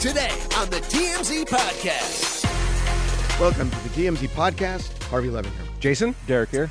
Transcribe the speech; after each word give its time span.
Today 0.00 0.30
on 0.58 0.68
the 0.68 0.76
TMZ 0.76 1.46
Podcast. 1.46 2.44
Welcome 3.40 3.70
to 3.70 3.76
the 3.76 3.88
TMZ 3.88 4.28
podcast. 4.28 5.02
Harvey 5.04 5.30
Levin 5.30 5.50
here. 5.52 5.62
Jason, 5.80 6.14
Derek 6.26 6.50
here. 6.50 6.70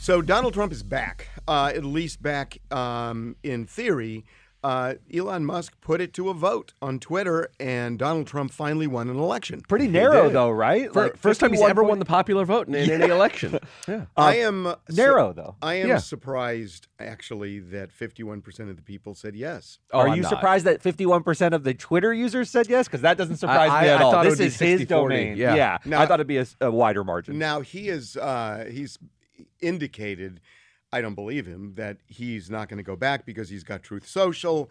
So 0.00 0.20
Donald 0.20 0.52
Trump 0.52 0.72
is 0.72 0.82
back, 0.82 1.28
uh, 1.46 1.70
at 1.72 1.84
least 1.84 2.20
back 2.20 2.58
um, 2.72 3.36
in 3.44 3.66
theory. 3.66 4.24
Uh, 4.64 4.94
Elon 5.14 5.44
Musk 5.44 5.74
put 5.80 6.00
it 6.00 6.12
to 6.14 6.28
a 6.28 6.34
vote 6.34 6.72
on 6.82 6.98
Twitter, 6.98 7.48
and 7.60 7.98
Donald 8.00 8.26
Trump 8.26 8.50
finally 8.50 8.88
won 8.88 9.08
an 9.08 9.16
election. 9.16 9.60
Pretty 9.68 9.86
narrow 9.86 10.24
did. 10.24 10.32
though, 10.32 10.50
right? 10.50 10.92
For, 10.92 11.04
Like 11.04 11.16
first 11.16 11.38
time 11.38 11.50
he's 11.52 11.60
ever 11.62 11.82
point- 11.82 11.88
won 11.90 11.98
the 12.00 12.04
popular 12.04 12.44
vote 12.44 12.66
in, 12.66 12.74
in 12.74 12.90
any 13.02 13.12
election. 13.12 13.60
yeah. 13.88 14.06
I 14.16 14.38
am 14.38 14.66
uh, 14.66 14.74
narrow, 14.90 15.32
though. 15.32 15.54
I 15.62 15.74
am 15.74 15.88
Yeah. 15.88 15.98
surprised, 15.98 16.88
actually, 16.98 17.60
that 17.60 17.90
51% 17.96 18.68
of 18.68 18.74
the 18.76 18.82
people 18.82 19.14
said 19.14 19.36
yes. 19.36 19.78
Oh, 19.92 20.00
Are 20.00 20.08
I'm 20.08 20.16
you 20.16 20.22
not. 20.22 20.30
surprised 20.30 20.64
that 20.66 20.82
51% 20.82 21.52
of 21.52 21.62
the 21.62 21.74
Twitter 21.74 22.12
users 22.12 22.50
said 22.50 22.68
yes? 22.68 22.88
Because 22.88 23.02
that 23.02 23.16
doesn't 23.16 23.36
surprise 23.36 23.70
I- 23.70 23.82
me 23.82 23.88
at 23.90 24.00
I 24.00 24.02
all. 24.02 24.10
thought 24.12 24.26
it 24.26 24.30
this 24.30 24.38
would 24.38 24.44
be 24.44 24.72
is 24.72 24.80
his 24.80 24.80
60-40. 24.82 24.88
domain. 24.88 25.36
Yeah. 25.36 25.54
yeah. 25.54 25.78
Now- 25.84 26.00
I 26.00 26.06
thought 26.06 26.14
it'd 26.18 26.26
be 26.26 26.42
a 26.60 26.70
wider 26.72 27.04
margin. 27.04 27.38
Now 27.38 27.60
he 27.60 27.88
is 27.88 28.16
uh, 28.16 28.66
he's 28.68 28.98
indicated, 29.60 30.40
I 30.96 31.02
don't 31.02 31.14
believe 31.14 31.44
him, 31.46 31.74
that 31.74 31.98
he's 32.06 32.48
not 32.48 32.70
going 32.70 32.78
to 32.78 32.82
go 32.82 32.96
back 32.96 33.26
because 33.26 33.50
he's 33.50 33.62
got 33.62 33.82
Truth 33.82 34.08
Social, 34.08 34.70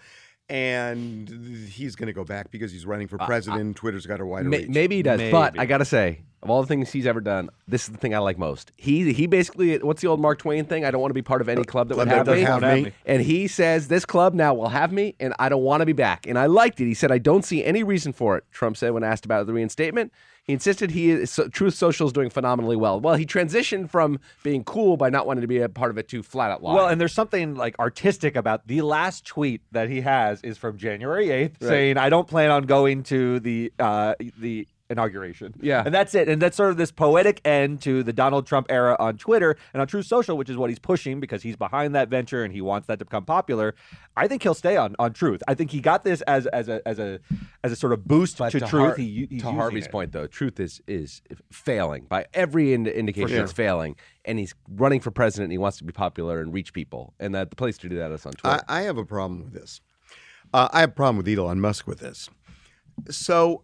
and 0.49 1.29
he's 1.69 1.95
going 1.95 2.07
to 2.07 2.13
go 2.13 2.23
back 2.23 2.49
because 2.49 2.71
he's 2.71 2.85
running 2.85 3.07
for 3.07 3.19
president. 3.19 3.75
Twitter's 3.75 4.07
got 4.07 4.19
a 4.19 4.25
wider 4.25 4.49
May- 4.49 4.61
reach. 4.61 4.69
maybe 4.69 4.95
he 4.97 5.03
does, 5.03 5.21
but 5.31 5.59
I 5.59 5.67
gotta 5.67 5.85
say, 5.85 6.21
of 6.41 6.49
all 6.49 6.61
the 6.61 6.67
things 6.67 6.91
he's 6.91 7.05
ever 7.05 7.21
done, 7.21 7.49
this 7.67 7.83
is 7.83 7.89
the 7.91 7.97
thing 7.97 8.15
I 8.15 8.19
like 8.19 8.39
most. 8.39 8.71
He 8.75 9.13
he 9.13 9.27
basically, 9.27 9.77
what's 9.79 10.01
the 10.01 10.07
old 10.07 10.19
Mark 10.19 10.39
Twain 10.39 10.65
thing? 10.65 10.83
I 10.83 10.89
don't 10.89 11.01
want 11.01 11.11
to 11.11 11.15
be 11.15 11.21
part 11.21 11.41
of 11.41 11.49
any 11.49 11.63
club 11.63 11.89
that 11.89 11.97
would 11.97 12.07
have, 12.07 12.25
that 12.25 12.35
me. 12.35 12.41
have 12.41 12.61
me. 12.61 12.91
And 13.05 13.21
he 13.21 13.47
says 13.47 13.87
this 13.87 14.05
club 14.05 14.33
now 14.33 14.55
will 14.55 14.69
have 14.69 14.91
me, 14.91 15.15
and 15.19 15.33
I 15.37 15.49
don't 15.49 15.63
want 15.63 15.81
to 15.81 15.85
be 15.85 15.93
back. 15.93 16.25
And 16.25 16.39
I 16.39 16.47
liked 16.47 16.81
it. 16.81 16.85
He 16.85 16.95
said 16.95 17.11
I 17.11 17.19
don't 17.19 17.45
see 17.45 17.63
any 17.63 17.83
reason 17.83 18.13
for 18.13 18.35
it. 18.35 18.45
Trump 18.51 18.77
said 18.77 18.91
when 18.91 19.03
asked 19.03 19.25
about 19.25 19.45
the 19.45 19.53
reinstatement. 19.53 20.11
He 20.45 20.53
insisted 20.53 20.91
he 20.91 21.09
is, 21.09 21.31
so, 21.31 21.47
Truth 21.47 21.73
Social 21.73 22.05
is 22.05 22.13
doing 22.13 22.29
phenomenally 22.29 22.75
well. 22.75 22.99
Well, 22.99 23.15
he 23.15 23.25
transitioned 23.25 23.89
from 23.89 24.19
being 24.43 24.63
cool 24.63 24.95
by 24.95 25.09
not 25.09 25.25
wanting 25.25 25.41
to 25.41 25.47
be 25.47 25.57
a 25.59 25.67
part 25.67 25.89
of 25.89 25.97
it 25.97 26.07
to 26.09 26.21
flat 26.21 26.51
out 26.51 26.61
lie. 26.61 26.75
Well, 26.75 26.87
and 26.87 27.01
there's 27.01 27.13
something 27.13 27.55
like 27.55 27.77
artistic 27.79 28.35
about 28.35 28.67
the 28.67 28.83
last 28.83 29.25
tweet 29.25 29.61
that 29.71 29.89
he 29.89 30.01
has 30.01 30.41
is 30.43 30.59
from 30.59 30.77
January 30.77 31.27
8th 31.27 31.55
saying, 31.61 31.97
I 31.97 32.09
don't 32.09 32.27
plan 32.27 32.51
on 32.51 32.63
going 32.63 33.01
to 33.03 33.39
the 33.39 33.73
uh, 33.79 34.13
the 34.37 34.67
inauguration. 34.89 35.53
Yeah. 35.61 35.81
And 35.85 35.93
that's 35.93 36.13
it. 36.13 36.29
And 36.29 36.41
that's 36.41 36.55
sort 36.55 36.69
of 36.69 36.77
this 36.77 36.91
poetic 36.91 37.41
end 37.43 37.81
to 37.81 38.03
the 38.03 38.13
Donald 38.13 38.45
Trump 38.45 38.67
era 38.69 38.95
on 38.99 39.17
Twitter 39.17 39.57
and 39.73 39.81
on 39.81 39.87
Truth 39.87 40.05
Social, 40.05 40.37
which 40.37 40.49
is 40.49 40.57
what 40.57 40.69
he's 40.69 40.79
pushing 40.79 41.19
because 41.19 41.41
he's 41.41 41.55
behind 41.55 41.95
that 41.95 42.07
venture 42.09 42.43
and 42.43 42.53
he 42.53 42.61
wants 42.61 42.87
that 42.87 42.99
to 42.99 43.05
become 43.05 43.25
popular. 43.25 43.73
I 44.15 44.27
think 44.27 44.43
he'll 44.43 44.53
stay 44.53 44.77
on, 44.77 44.95
on 44.99 45.13
Truth. 45.13 45.41
I 45.47 45.53
think 45.55 45.71
he 45.71 45.81
got 45.81 46.03
this 46.03 46.21
as 46.21 46.45
as 46.47 46.69
a 46.69 46.87
as 46.87 46.99
a 46.99 47.19
as 47.63 47.71
a 47.71 47.75
sort 47.75 47.93
of 47.93 48.05
boost 48.07 48.37
But 48.37 48.51
to, 48.51 48.59
to, 48.59 48.65
Truth. 48.67 48.81
Har- 48.89 48.95
he, 48.95 49.27
he's 49.29 49.41
to 49.41 49.51
Harvey's 49.51 49.85
it. 49.87 49.91
point, 49.91 50.11
though, 50.11 50.27
truth 50.27 50.59
is 50.59 50.81
is 50.87 51.21
failing 51.51 52.05
by 52.07 52.27
every 52.33 52.73
ind- 52.73 52.87
indication. 52.87 53.29
sure. 53.29 53.43
It's 53.43 53.53
failing, 53.53 53.95
and 54.23 54.37
he's 54.39 54.53
running 54.69 54.99
for 55.01 55.11
president. 55.11 55.45
and 55.45 55.51
He 55.53 55.57
wants 55.57 55.77
to 55.79 55.83
be 55.83 55.91
popular 55.93 56.39
and 56.41 56.53
reach 56.53 56.73
people, 56.73 57.13
and 57.19 57.33
that 57.33 57.49
the 57.49 57.55
place 57.55 57.77
to 57.79 57.89
do 57.89 57.97
that 57.97 58.11
is 58.11 58.25
on 58.25 58.33
Twitter. 58.33 58.61
I, 58.67 58.79
I 58.79 58.81
have 58.83 58.97
a 58.97 59.05
problem 59.05 59.43
with 59.43 59.53
this. 59.53 59.81
Uh, 60.53 60.69
I 60.71 60.81
have 60.81 60.89
a 60.91 60.93
problem 60.93 61.17
with 61.17 61.27
Elon 61.27 61.59
Musk 61.59 61.87
with 61.87 61.99
this. 61.99 62.29
So, 63.09 63.63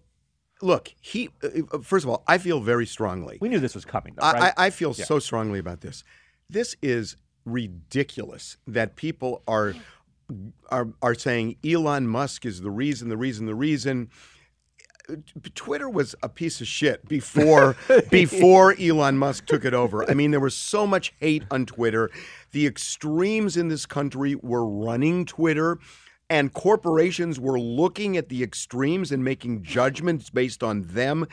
look, 0.62 0.94
he 1.02 1.30
uh, 1.44 1.80
first 1.80 2.06
of 2.06 2.10
all, 2.10 2.24
I 2.28 2.38
feel 2.38 2.60
very 2.60 2.86
strongly. 2.86 3.38
We 3.42 3.50
knew 3.50 3.60
this 3.60 3.76
was 3.76 3.86
coming, 3.86 4.16
though, 4.16 4.26
I, 4.26 4.32
right? 4.34 4.54
I, 4.58 4.66
I 4.68 4.70
feel 4.70 4.94
so 4.94 5.20
strongly 5.20 5.60
about 5.60 5.82
this. 5.82 6.04
This 6.50 6.76
is 6.82 7.16
ridiculous 7.46 8.58
that 8.68 8.96
people 8.96 9.44
are 9.48 9.74
are 10.70 10.90
are 11.02 11.16
saying 11.16 11.58
Elon 11.66 12.08
Musk 12.08 12.46
is 12.46 12.62
the 12.62 12.72
reason, 12.72 13.10
the 13.10 13.18
reason, 13.18 13.46
the 13.46 13.56
reason. 13.56 14.10
Twitter 15.56 15.90
was 15.90 16.16
a 16.24 16.30
piece 16.30 16.62
of 16.62 16.68
shit 16.68 17.06
before 17.08 17.76
before 18.10 18.76
Elon 18.80 19.18
Musk 19.18 19.46
took 19.46 19.66
it 19.66 19.74
over. 19.74 20.10
I 20.10 20.14
mean, 20.14 20.32
there 20.32 20.40
was 20.40 20.56
so 20.56 20.88
much 20.88 21.14
hate 21.20 21.44
on 21.52 21.66
Twitter. 21.66 22.10
The 22.52 22.66
extremes 22.66 23.58
in 23.58 23.68
this 23.68 23.86
country 23.86 24.36
were 24.36 24.66
running 24.66 25.26
Twitter, 25.26 25.80
and 26.32 26.54
corporations 26.54 27.42
were 27.42 27.60
looking 27.60 28.16
at 28.16 28.30
the 28.30 28.42
extremes 28.42 29.12
and 29.12 29.22
making 29.22 29.64
judgments 29.64 30.30
based 30.30 30.64
on 30.64 30.84
them. 30.84 31.28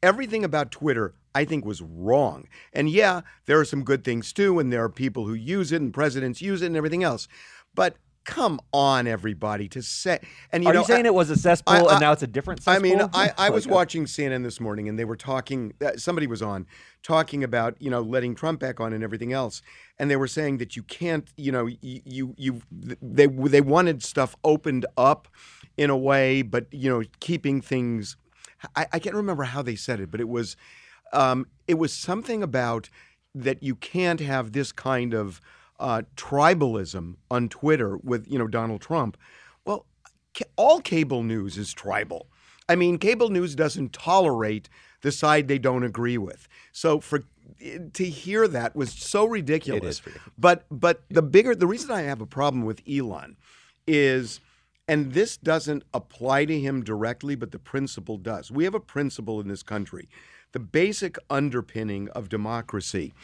Everything 0.00 0.44
about 0.44 0.70
Twitter, 0.70 1.12
I 1.34 1.44
think, 1.44 1.64
was 1.64 1.82
wrong. 1.82 2.46
And 2.72 2.88
yeah, 2.88 3.22
there 3.46 3.58
are 3.58 3.64
some 3.64 3.82
good 3.82 4.04
things 4.04 4.32
too, 4.32 4.60
and 4.60 4.72
there 4.72 4.84
are 4.84 4.88
people 4.88 5.26
who 5.26 5.34
use 5.34 5.72
it, 5.72 5.82
and 5.82 5.92
presidents 5.92 6.40
use 6.40 6.62
it, 6.62 6.66
and 6.66 6.76
everything 6.76 7.02
else. 7.02 7.26
But 7.74 7.96
come 8.24 8.58
on, 8.72 9.06
everybody, 9.06 9.68
to 9.68 9.82
say 9.82 10.18
and 10.50 10.64
you 10.64 10.70
Are 10.70 10.74
know, 10.74 10.80
you 10.80 10.86
saying 10.86 11.04
I- 11.04 11.08
it 11.08 11.14
was 11.14 11.30
a 11.30 11.36
cesspool 11.36 11.74
I- 11.74 11.80
I- 11.80 11.92
and 11.92 12.00
now 12.00 12.12
it's 12.12 12.22
a 12.22 12.26
different 12.26 12.60
I 12.66 12.78
mean, 12.78 13.00
I, 13.12 13.32
I 13.36 13.50
was 13.56 13.66
uh, 13.66 13.70
watching 13.70 14.06
CNN 14.06 14.42
this 14.42 14.60
morning, 14.60 14.88
and 14.88 14.98
they 14.98 15.04
were 15.04 15.16
talking. 15.16 15.74
Uh, 15.84 15.92
somebody 15.96 16.26
was 16.26 16.42
on 16.42 16.66
talking 17.02 17.44
about 17.44 17.76
you 17.80 17.90
know 17.90 18.00
letting 18.00 18.34
Trump 18.34 18.60
back 18.60 18.80
on 18.80 18.92
and 18.92 19.04
everything 19.04 19.32
else, 19.32 19.62
and 19.98 20.10
they 20.10 20.16
were 20.16 20.26
saying 20.26 20.58
that 20.58 20.74
you 20.76 20.82
can't, 20.82 21.28
you 21.36 21.52
know, 21.52 21.66
you 21.66 22.00
you, 22.04 22.34
you 22.36 22.62
they 23.02 23.26
they 23.26 23.60
wanted 23.60 24.02
stuff 24.02 24.34
opened 24.42 24.86
up 24.96 25.28
in 25.76 25.90
a 25.90 25.96
way, 25.96 26.42
but 26.42 26.66
you 26.72 26.88
know, 26.90 27.02
keeping 27.20 27.60
things. 27.60 28.16
I, 28.74 28.86
I 28.94 28.98
can't 28.98 29.14
remember 29.14 29.42
how 29.44 29.60
they 29.60 29.76
said 29.76 30.00
it, 30.00 30.10
but 30.10 30.20
it 30.20 30.28
was 30.28 30.56
um, 31.12 31.46
it 31.68 31.74
was 31.74 31.92
something 31.92 32.42
about 32.42 32.88
that 33.34 33.62
you 33.62 33.74
can't 33.74 34.20
have 34.20 34.52
this 34.52 34.72
kind 34.72 35.12
of 35.12 35.40
uh, 35.80 36.02
tribalism 36.16 37.16
on 37.30 37.48
Twitter 37.48 37.96
with 37.96 38.26
you 38.30 38.38
know 38.38 38.46
Donald 38.46 38.80
Trump. 38.80 39.16
Well, 39.64 39.86
all 40.56 40.80
cable 40.80 41.22
news 41.22 41.58
is 41.58 41.72
tribal. 41.72 42.26
I 42.68 42.76
mean, 42.76 42.98
cable 42.98 43.28
news 43.28 43.54
doesn't 43.54 43.92
tolerate 43.92 44.68
the 45.02 45.12
side 45.12 45.48
they 45.48 45.58
don't 45.58 45.84
agree 45.84 46.18
with. 46.18 46.48
So 46.72 47.00
for 47.00 47.24
to 47.92 48.04
hear 48.04 48.48
that 48.48 48.74
was 48.74 48.92
so 48.92 49.24
ridiculous. 49.26 50.00
But 50.38 50.64
but 50.70 51.02
the 51.10 51.22
bigger 51.22 51.54
the 51.54 51.66
reason 51.66 51.90
I 51.90 52.02
have 52.02 52.20
a 52.20 52.26
problem 52.26 52.64
with 52.64 52.82
Elon 52.88 53.36
is 53.86 54.40
and 54.86 55.12
this 55.12 55.36
doesn't 55.36 55.82
apply 55.94 56.44
to 56.44 56.60
him 56.60 56.84
directly, 56.84 57.34
but 57.36 57.52
the 57.52 57.58
principle 57.58 58.18
does. 58.18 58.50
We 58.50 58.64
have 58.64 58.74
a 58.74 58.80
principle 58.80 59.40
in 59.40 59.48
this 59.48 59.62
country. 59.62 60.08
The 60.52 60.60
basic 60.60 61.16
underpinning 61.30 62.08
of 62.10 62.28
democracy 62.28 63.14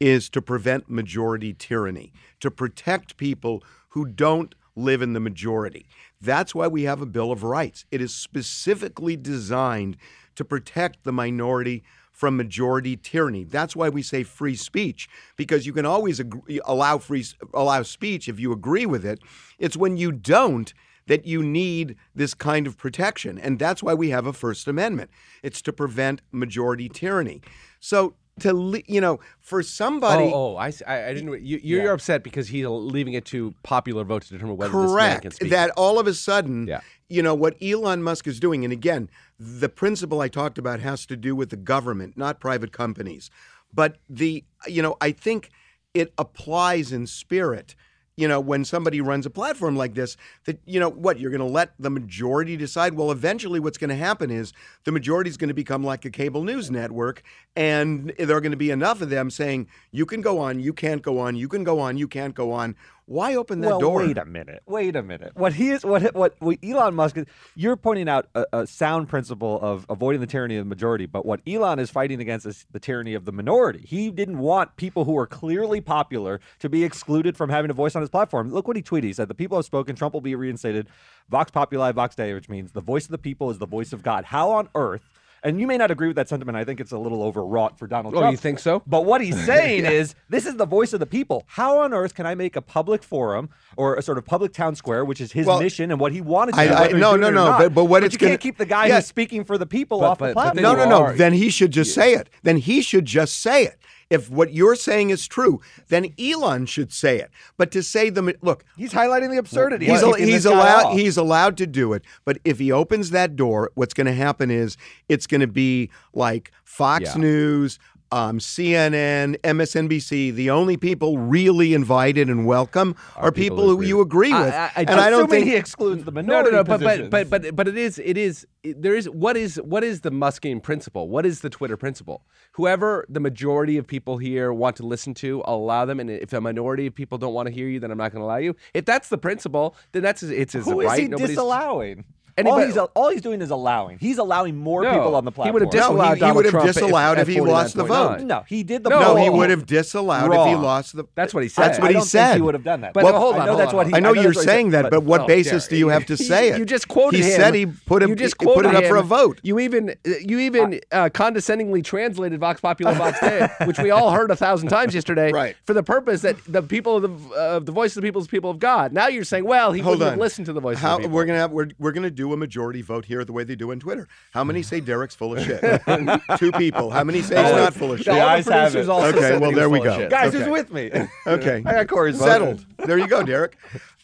is 0.00 0.30
to 0.30 0.42
prevent 0.42 0.90
majority 0.90 1.52
tyranny, 1.52 2.12
to 2.40 2.50
protect 2.50 3.16
people 3.16 3.62
who 3.90 4.06
don't 4.06 4.54
live 4.74 5.02
in 5.02 5.12
the 5.12 5.20
majority. 5.20 5.86
That's 6.20 6.54
why 6.54 6.66
we 6.66 6.84
have 6.84 7.00
a 7.00 7.06
Bill 7.06 7.30
of 7.30 7.42
Rights. 7.42 7.84
It 7.90 8.00
is 8.00 8.14
specifically 8.14 9.16
designed 9.16 9.96
to 10.36 10.44
protect 10.44 11.04
the 11.04 11.12
minority 11.12 11.82
from 12.12 12.36
majority 12.36 12.96
tyranny. 12.96 13.44
That's 13.44 13.74
why 13.74 13.88
we 13.88 14.02
say 14.02 14.22
free 14.22 14.56
speech 14.56 15.08
because 15.36 15.66
you 15.66 15.72
can 15.72 15.86
always 15.86 16.20
agree, 16.20 16.60
allow 16.64 16.98
free 16.98 17.24
allow 17.54 17.82
speech 17.82 18.28
if 18.28 18.38
you 18.38 18.52
agree 18.52 18.86
with 18.86 19.06
it. 19.06 19.20
It's 19.58 19.76
when 19.76 19.96
you 19.96 20.12
don't 20.12 20.72
that 21.06 21.26
you 21.26 21.42
need 21.42 21.96
this 22.14 22.34
kind 22.34 22.66
of 22.66 22.76
protection. 22.76 23.38
And 23.38 23.58
that's 23.58 23.82
why 23.82 23.94
we 23.94 24.10
have 24.10 24.26
a 24.26 24.32
First 24.32 24.68
Amendment. 24.68 25.10
It's 25.42 25.62
to 25.62 25.72
prevent 25.72 26.20
majority 26.30 26.88
tyranny. 26.88 27.40
So 27.80 28.14
to 28.40 28.82
you 28.86 29.00
know, 29.00 29.20
for 29.40 29.62
somebody 29.62 30.24
Oh, 30.24 30.54
oh, 30.54 30.56
I, 30.56 30.72
I, 30.86 31.12
didn't. 31.14 31.44
You, 31.44 31.58
you're 31.62 31.92
upset 31.92 32.22
because 32.22 32.48
he's 32.48 32.64
leaving 32.66 33.12
it 33.14 33.24
to 33.26 33.54
popular 33.62 34.04
vote 34.04 34.22
to 34.22 34.28
determine 34.30 34.56
whether 34.56 34.72
this 34.72 34.78
man 34.94 35.20
can 35.20 35.20
correct 35.30 35.34
speak. 35.34 35.50
that 35.50 35.70
all 35.76 35.98
of 35.98 36.06
a 36.06 36.14
sudden 36.14 36.66
Yeah. 36.66 36.80
you 37.08 37.22
know 37.22 37.34
what 37.34 37.56
Elon 37.62 38.02
Musk 38.02 38.26
is 38.26 38.40
doing 38.40 38.64
and 38.64 38.72
again 38.72 39.10
the 39.38 39.68
principle 39.68 40.20
I 40.20 40.28
talked 40.28 40.58
about 40.58 40.80
has 40.80 41.04
to 41.06 41.16
do 41.16 41.34
with 41.36 41.50
the 41.50 41.56
government 41.56 42.16
not 42.16 42.40
private 42.40 42.72
companies 42.72 43.30
but 43.74 43.98
the 44.08 44.44
you 44.66 44.80
know 44.82 44.96
I 45.00 45.12
think 45.12 45.50
it 45.92 46.12
applies 46.16 46.92
in 46.92 47.06
spirit 47.06 47.74
you 48.20 48.28
know 48.28 48.38
when 48.38 48.64
somebody 48.64 49.00
runs 49.00 49.24
a 49.24 49.30
platform 49.30 49.76
like 49.76 49.94
this 49.94 50.16
that 50.44 50.60
you 50.66 50.78
know 50.78 50.90
what 50.90 51.18
you're 51.18 51.30
going 51.30 51.40
to 51.40 51.46
let 51.46 51.72
the 51.78 51.90
majority 51.90 52.56
decide? 52.56 52.94
Well 52.94 53.10
eventually 53.10 53.60
what's 53.60 53.78
going 53.78 53.88
to 53.88 53.96
happen 53.96 54.30
is 54.30 54.52
the 54.84 54.92
majority 54.92 55.30
is 55.30 55.38
going 55.38 55.48
to 55.48 55.54
become 55.54 55.82
like 55.82 56.04
a 56.04 56.10
cable 56.10 56.44
news 56.44 56.70
network 56.70 57.22
and 57.56 58.12
there 58.18 58.36
are 58.36 58.40
going 58.42 58.50
to 58.50 58.58
be 58.58 58.70
enough 58.70 59.00
of 59.00 59.08
them 59.08 59.30
saying 59.30 59.68
you 59.90 60.04
can 60.04 60.20
go 60.20 60.38
on 60.38 60.60
you 60.60 60.74
can't 60.74 61.00
go 61.00 61.18
on 61.18 61.34
you 61.34 61.48
can 61.48 61.64
go 61.64 61.80
on 61.80 61.96
you 61.96 62.06
can't 62.06 62.34
go 62.34 62.52
on 62.52 62.76
Why 63.10 63.34
open 63.34 63.60
that 63.62 63.70
well, 63.70 63.80
door? 63.80 63.96
wait 63.96 64.18
a 64.18 64.24
minute. 64.24 64.62
Wait 64.66 64.94
a 64.94 65.02
minute. 65.02 65.32
What 65.34 65.54
he 65.54 65.70
is, 65.70 65.84
what 65.84 66.14
what, 66.14 66.36
what 66.38 66.58
Elon 66.62 66.94
Musk 66.94 67.16
is, 67.16 67.26
you're 67.56 67.74
pointing 67.74 68.08
out 68.08 68.28
a, 68.36 68.46
a 68.52 68.66
sound 68.68 69.08
principle 69.08 69.58
of 69.60 69.84
avoiding 69.88 70.20
the 70.20 70.28
tyranny 70.28 70.54
of 70.56 70.64
the 70.64 70.68
majority, 70.68 71.06
but 71.06 71.26
what 71.26 71.40
Elon 71.44 71.80
is 71.80 71.90
fighting 71.90 72.20
against 72.20 72.46
is 72.46 72.66
the 72.70 72.78
tyranny 72.78 73.14
of 73.14 73.24
the 73.24 73.32
minority. 73.32 73.84
He 73.84 74.12
didn't 74.12 74.38
want 74.38 74.76
people 74.76 75.06
who 75.06 75.18
are 75.18 75.26
clearly 75.26 75.80
popular 75.80 76.40
to 76.60 76.68
be 76.68 76.84
excluded 76.84 77.36
from 77.36 77.50
having 77.50 77.68
a 77.68 77.74
voice 77.74 77.96
on 77.96 78.00
his 78.00 78.10
platform. 78.10 78.52
Look 78.52 78.68
what 78.68 78.76
he 78.76 78.82
tweeted. 78.82 79.02
He 79.02 79.12
said, 79.12 79.26
"The 79.26 79.34
people 79.34 79.58
have 79.58 79.64
spoken. 79.64 79.96
Trump 79.96 80.14
will 80.14 80.20
be 80.20 80.36
reinstated. 80.36 80.86
Vox 81.28 81.50
populi, 81.50 81.90
vox 81.90 82.14
dei," 82.14 82.32
which 82.32 82.48
means 82.48 82.70
the 82.70 82.80
voice 82.80 83.06
of 83.06 83.10
the 83.10 83.18
people 83.18 83.50
is 83.50 83.58
the 83.58 83.66
voice 83.66 83.92
of 83.92 84.04
God. 84.04 84.26
How 84.26 84.50
on 84.52 84.68
earth? 84.76 85.02
And 85.42 85.58
you 85.60 85.66
may 85.66 85.78
not 85.78 85.90
agree 85.90 86.06
with 86.08 86.16
that 86.16 86.28
sentiment. 86.28 86.56
I 86.56 86.64
think 86.64 86.80
it's 86.80 86.92
a 86.92 86.98
little 86.98 87.22
overwrought 87.22 87.78
for 87.78 87.86
Donald 87.86 88.14
Oh, 88.14 88.18
Trump. 88.18 88.32
you 88.32 88.36
think 88.36 88.58
so? 88.58 88.82
But 88.86 89.06
what 89.06 89.20
he's 89.22 89.42
saying 89.46 89.86
is, 89.86 90.14
this 90.28 90.44
is 90.46 90.56
the 90.56 90.66
voice 90.66 90.92
of 90.92 91.00
the 91.00 91.06
people. 91.06 91.44
How 91.46 91.78
on 91.78 91.94
earth 91.94 92.14
can 92.14 92.26
I 92.26 92.34
make 92.34 92.56
a 92.56 92.62
public 92.62 93.02
forum 93.02 93.48
or 93.76 93.94
a 93.96 94.02
sort 94.02 94.18
of 94.18 94.26
public 94.26 94.52
town 94.52 94.74
square, 94.76 95.04
which 95.04 95.20
is 95.20 95.32
his 95.32 95.46
Well, 95.46 95.58
mission 95.60 95.90
and 95.90 95.98
what 95.98 96.12
he 96.12 96.20
wanted 96.20 96.54
to 96.56 96.60
I- 96.60 96.66
do? 96.66 96.72
I- 96.74 96.80
whether 96.82 96.98
no, 96.98 97.16
no, 97.16 97.30
no, 97.30 97.56
but- 97.58 97.74
but 97.74 97.84
what 97.86 98.04
it's 98.04 98.12
you 98.14 98.18
gonna- 98.18 98.32
can't 98.32 98.40
keep 98.40 98.58
the 98.58 98.66
guy 98.66 98.86
Yeah. 98.86 98.96
who's 98.96 99.06
speaking 99.06 99.44
for 99.44 99.56
the 99.56 99.66
people 99.66 100.00
But- 100.00 100.10
off 100.10 100.18
but- 100.18 100.28
the 100.28 100.32
platform. 100.34 100.62
No, 100.62 100.74
no, 100.74 100.86
no. 101.06 101.12
Then 101.16 101.32
he 101.32 101.48
should 101.48 101.70
just 101.70 101.94
say 101.94 102.14
it. 102.14 102.28
Then 102.42 102.58
he 102.58 102.82
should 102.82 103.06
just 103.06 103.40
say 103.40 103.64
it. 103.64 103.78
If 104.10 104.28
what 104.28 104.52
you're 104.52 104.74
saying 104.74 105.10
is 105.10 105.26
true, 105.28 105.60
then 105.88 106.12
Elon 106.18 106.66
should 106.66 106.92
say 106.92 107.20
it. 107.20 107.30
But 107.56 107.70
to 107.70 107.82
say 107.82 108.10
the 108.10 108.34
look, 108.42 108.64
he's 108.76 108.92
highlighting 108.92 109.30
the 109.30 109.38
absurdity. 109.38 109.86
He's, 109.86 110.02
al- 110.02 110.14
he's 110.14 110.44
allowed 110.44 110.86
off. 110.86 110.98
he's 110.98 111.16
allowed 111.16 111.56
to 111.58 111.66
do 111.66 111.92
it, 111.92 112.02
but 112.24 112.38
if 112.44 112.58
he 112.58 112.72
opens 112.72 113.10
that 113.10 113.36
door, 113.36 113.70
what's 113.74 113.94
going 113.94 114.08
to 114.08 114.12
happen 114.12 114.50
is 114.50 114.76
it's 115.08 115.28
going 115.28 115.40
to 115.42 115.46
be 115.46 115.90
like 116.12 116.50
Fox 116.64 117.14
Yeah. 117.14 117.20
News, 117.20 117.78
um, 118.12 118.38
CNN, 118.38 119.36
MSNBC. 119.42 120.34
The 120.34 120.50
only 120.50 120.76
people 120.76 121.18
really 121.18 121.74
invited 121.74 122.28
and 122.28 122.46
welcome 122.46 122.96
are, 123.16 123.30
people, 123.32 123.56
people 123.58 123.64
who 123.68 123.70
who 123.70 123.72
agree 123.76 123.88
you 123.88 123.96
with- 123.98 124.06
agree 124.06 124.32
I- 124.32 124.44
with. 124.44 124.54
I- 124.54 124.70
I 124.76 124.80
and 124.80 124.90
I 125.00 125.10
don't 125.10 125.30
think 125.30 125.46
he 125.46 125.54
excludes 125.56 126.04
the 126.04 126.10
No, 126.10 126.16
minority 126.22 126.50
no, 126.50 126.56
no. 126.58 126.64
But 126.64 126.80
but 126.80 126.86
positions. 126.86 127.08
but 127.10 127.30
but 127.30 127.56
but 127.56 127.68
it 127.68 127.76
is 127.76 127.98
it 127.98 128.16
is 128.18 128.46
it, 128.62 128.80
there 128.82 128.94
is 128.94 129.08
what 129.08 129.36
is 129.36 129.56
what 129.62 129.84
is 129.84 130.00
the 130.00 130.10
Muskian 130.10 130.62
principle? 130.62 131.08
What 131.08 131.24
is 131.24 131.40
the 131.40 131.50
Twitter 131.50 131.76
principle? 131.76 132.22
Whoever 132.52 133.06
the 133.08 133.20
majority 133.20 133.76
of 133.76 133.86
people 133.86 134.18
here 134.18 134.52
want 134.52 134.76
to 134.76 134.82
listen 134.86 135.14
to, 135.14 135.42
I'll 135.44 135.54
allow 135.56 135.84
them. 135.84 136.00
And 136.00 136.10
if 136.10 136.32
a 136.32 136.40
minority 136.40 136.86
of 136.86 136.94
people 136.94 137.16
don't 137.18 137.32
want 137.34 137.46
to 137.48 137.54
hear 137.54 137.68
you, 137.68 137.78
then 137.80 137.90
I'm 137.90 137.98
not 137.98 138.12
going 138.12 138.20
to 138.20 138.26
allow 138.26 138.36
you. 138.38 138.56
If 138.74 138.84
that's 138.84 139.08
the 139.08 139.18
principle, 139.18 139.76
then 139.92 140.02
that's 140.02 140.22
it's 140.22 140.52
his 140.54 140.64
who 140.64 140.80
is 140.80 140.86
right. 140.86 141.00
he 141.02 141.08
Nobody's- 141.08 141.30
disallowing? 141.30 142.04
Anybody- 142.36 142.62
all, 142.62 142.66
he's, 142.68 142.90
all 142.94 143.08
he's 143.10 143.22
doing 143.22 143.40
is 143.42 143.50
allowing. 143.50 143.98
He's 143.98 144.18
allowing 144.18 144.56
more 144.56 144.82
No, 144.82 144.92
people 144.92 145.14
on 145.16 145.24
the 145.24 145.32
platform. 145.32 145.62
he 145.62 145.66
platform. 145.66 145.96
would 145.98 146.04
have 146.06 146.14
No, 146.14 146.14
he- 146.14 146.14
disallowed 146.14 146.28
he 146.30 146.32
would 146.36 146.44
have 146.44 146.50
Trump 146.52 146.68
if- 146.68 146.74
disallowed 146.74 147.18
if 147.18 147.28
he 147.28 147.40
lost 147.40 147.76
the 147.76 147.84
vote. 147.84 148.20
No, 148.22 148.44
he 148.46 148.62
did 148.62 148.84
the 148.84 148.90
No, 148.90 149.00
no, 149.00 149.16
he 149.16 149.28
would 149.30 149.50
have 149.50 149.66
disallowed 149.66 150.32
if 150.32 150.46
he 150.48 150.54
lost 150.54 150.96
the. 150.96 151.04
That's 151.14 151.32
what 151.34 151.42
he 151.42 151.48
said. 151.48 151.62
That's 151.64 151.78
what 151.78 151.84
I 151.86 151.88
he 151.88 151.92
don't 151.94 152.00
think 152.02 152.10
said. 152.10 152.34
he 152.36 152.42
would 152.42 152.54
have 152.54 152.64
done 152.64 152.80
that. 152.82 152.92
But 152.94 153.04
Well, 153.04 153.18
hold 153.18 153.34
on, 153.36 153.42
I 153.42 153.44
know 153.46 153.50
hold 153.52 153.60
that's 153.60 153.70
on, 153.72 153.76
what 153.76 153.86
he. 153.86 153.92
hold 153.92 153.96
I 153.96 154.00
know 154.08 154.12
you're 154.14 154.30
what 154.32 154.36
he 154.36 154.42
saying 154.42 154.70
said, 154.70 154.84
that, 154.86 154.90
but 154.90 155.02
what 155.02 155.22
Oh, 155.22 155.26
basis 155.26 155.50
Derek, 155.64 155.70
do 155.70 155.76
you 155.76 155.88
have 155.88 156.06
to 156.06 156.16
say 156.30 156.50
it? 156.50 156.58
You 156.58 156.64
just 156.64 156.88
quoted 156.88 157.18
He 157.20 157.30
him. 157.30 157.40
said 157.40 157.54
he 157.54 157.66
put 157.66 158.02
him. 158.02 158.10
You 158.10 158.16
just 158.16 158.36
he 158.40 158.46
put 158.46 158.64
it 158.66 158.74
up 158.74 158.84
for 158.84 158.96
a 158.96 159.02
vote. 159.02 159.40
You 159.42 159.58
even 159.58 159.94
you 160.04 160.38
even 160.40 160.80
uh, 160.92 161.08
condescendingly 161.12 161.82
translated 161.82 162.40
Vox 162.40 162.60
Populi 162.60 162.94
Vox 162.94 163.20
Dei, 163.20 163.48
which 163.64 163.78
we 163.78 163.90
all 163.90 164.10
heard 164.10 164.30
a 164.30 164.36
thousand 164.36 164.68
times 164.68 164.94
yesterday, 164.94 165.32
Right. 165.32 165.56
For 165.64 165.74
the 165.74 165.82
purpose 165.82 166.22
that 166.22 166.36
the 166.46 166.62
people 166.62 166.96
of 166.96 167.02
the 167.30 167.34
uh, 167.36 167.58
the 167.60 167.72
voice 167.72 167.96
of 167.96 168.02
the 168.02 168.06
people 168.08 168.20
is 168.20 168.28
people 168.28 168.50
of 168.50 168.58
God. 168.58 168.92
Now 168.92 169.08
you're 169.08 169.24
saying, 169.24 169.44
well, 169.44 169.72
he 169.72 169.80
Hold 169.80 169.94
wouldn't 169.98 170.06
on. 170.06 170.12
have 170.14 170.20
listened 170.20 170.46
to 170.46 170.52
the 170.52 170.60
voice 170.60 170.78
How, 170.78 170.96
of 170.96 170.98
the 170.98 171.02
people. 171.08 171.16
We're 171.16 171.24
gonna 171.26 171.48
we're, 171.48 171.68
we're 171.78 171.92
gonna 171.92 172.10
do 172.20 172.32
a 172.32 172.36
majority 172.36 172.82
vote 172.82 173.06
here 173.06 173.24
the 173.24 173.32
way 173.32 173.44
they 173.44 173.56
do 173.56 173.70
on 173.72 173.80
Twitter. 173.80 174.06
How 174.32 174.44
many 174.44 174.62
say 174.62 174.80
Derek's 174.80 175.14
full 175.14 175.36
of 175.36 175.44
shit? 175.44 175.60
Two 176.38 176.52
people. 176.52 176.90
How 176.90 177.02
many 177.02 177.22
say 177.22 177.42
he's 177.42 177.52
not 177.52 177.74
full 177.74 177.92
of 177.92 177.98
shit? 177.98 178.08
All 178.08 178.14
the 178.16 178.22
ayes 178.22 178.44
have 178.46 178.72
producers 178.72 178.88
it. 178.88 178.90
also 178.90 179.16
Okay, 179.16 179.38
well, 179.38 179.52
there 179.52 179.70
we 179.70 179.80
go. 179.80 180.08
Guys, 180.08 180.28
Okay. 180.34 180.38
who's 180.38 180.48
with 180.48 180.72
me? 180.72 180.90
Okay. 181.26 181.62
I 181.64 181.72
got 181.72 181.88
Corey's 181.88 182.16
vote. 182.16 182.24
Settled. 182.24 182.66
There 182.78 182.98
you 182.98 183.06
go, 183.06 183.22
Derek. 183.22 183.56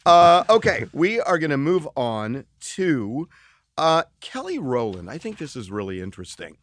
Uh, 0.05 0.45
okay, 0.49 0.87
we 0.93 1.21
are 1.21 1.39
going 1.39 1.51
to 1.51 1.57
move 1.57 1.89
on 1.97 2.45
to 2.61 3.29
uh, 3.77 4.05
Kelly 4.21 4.59
Rowland. 4.59 5.11
I 5.11 5.19
think 5.19 5.39
this 5.39 5.57
is 5.57 5.71
really 5.71 6.01
interesting. 6.01 6.57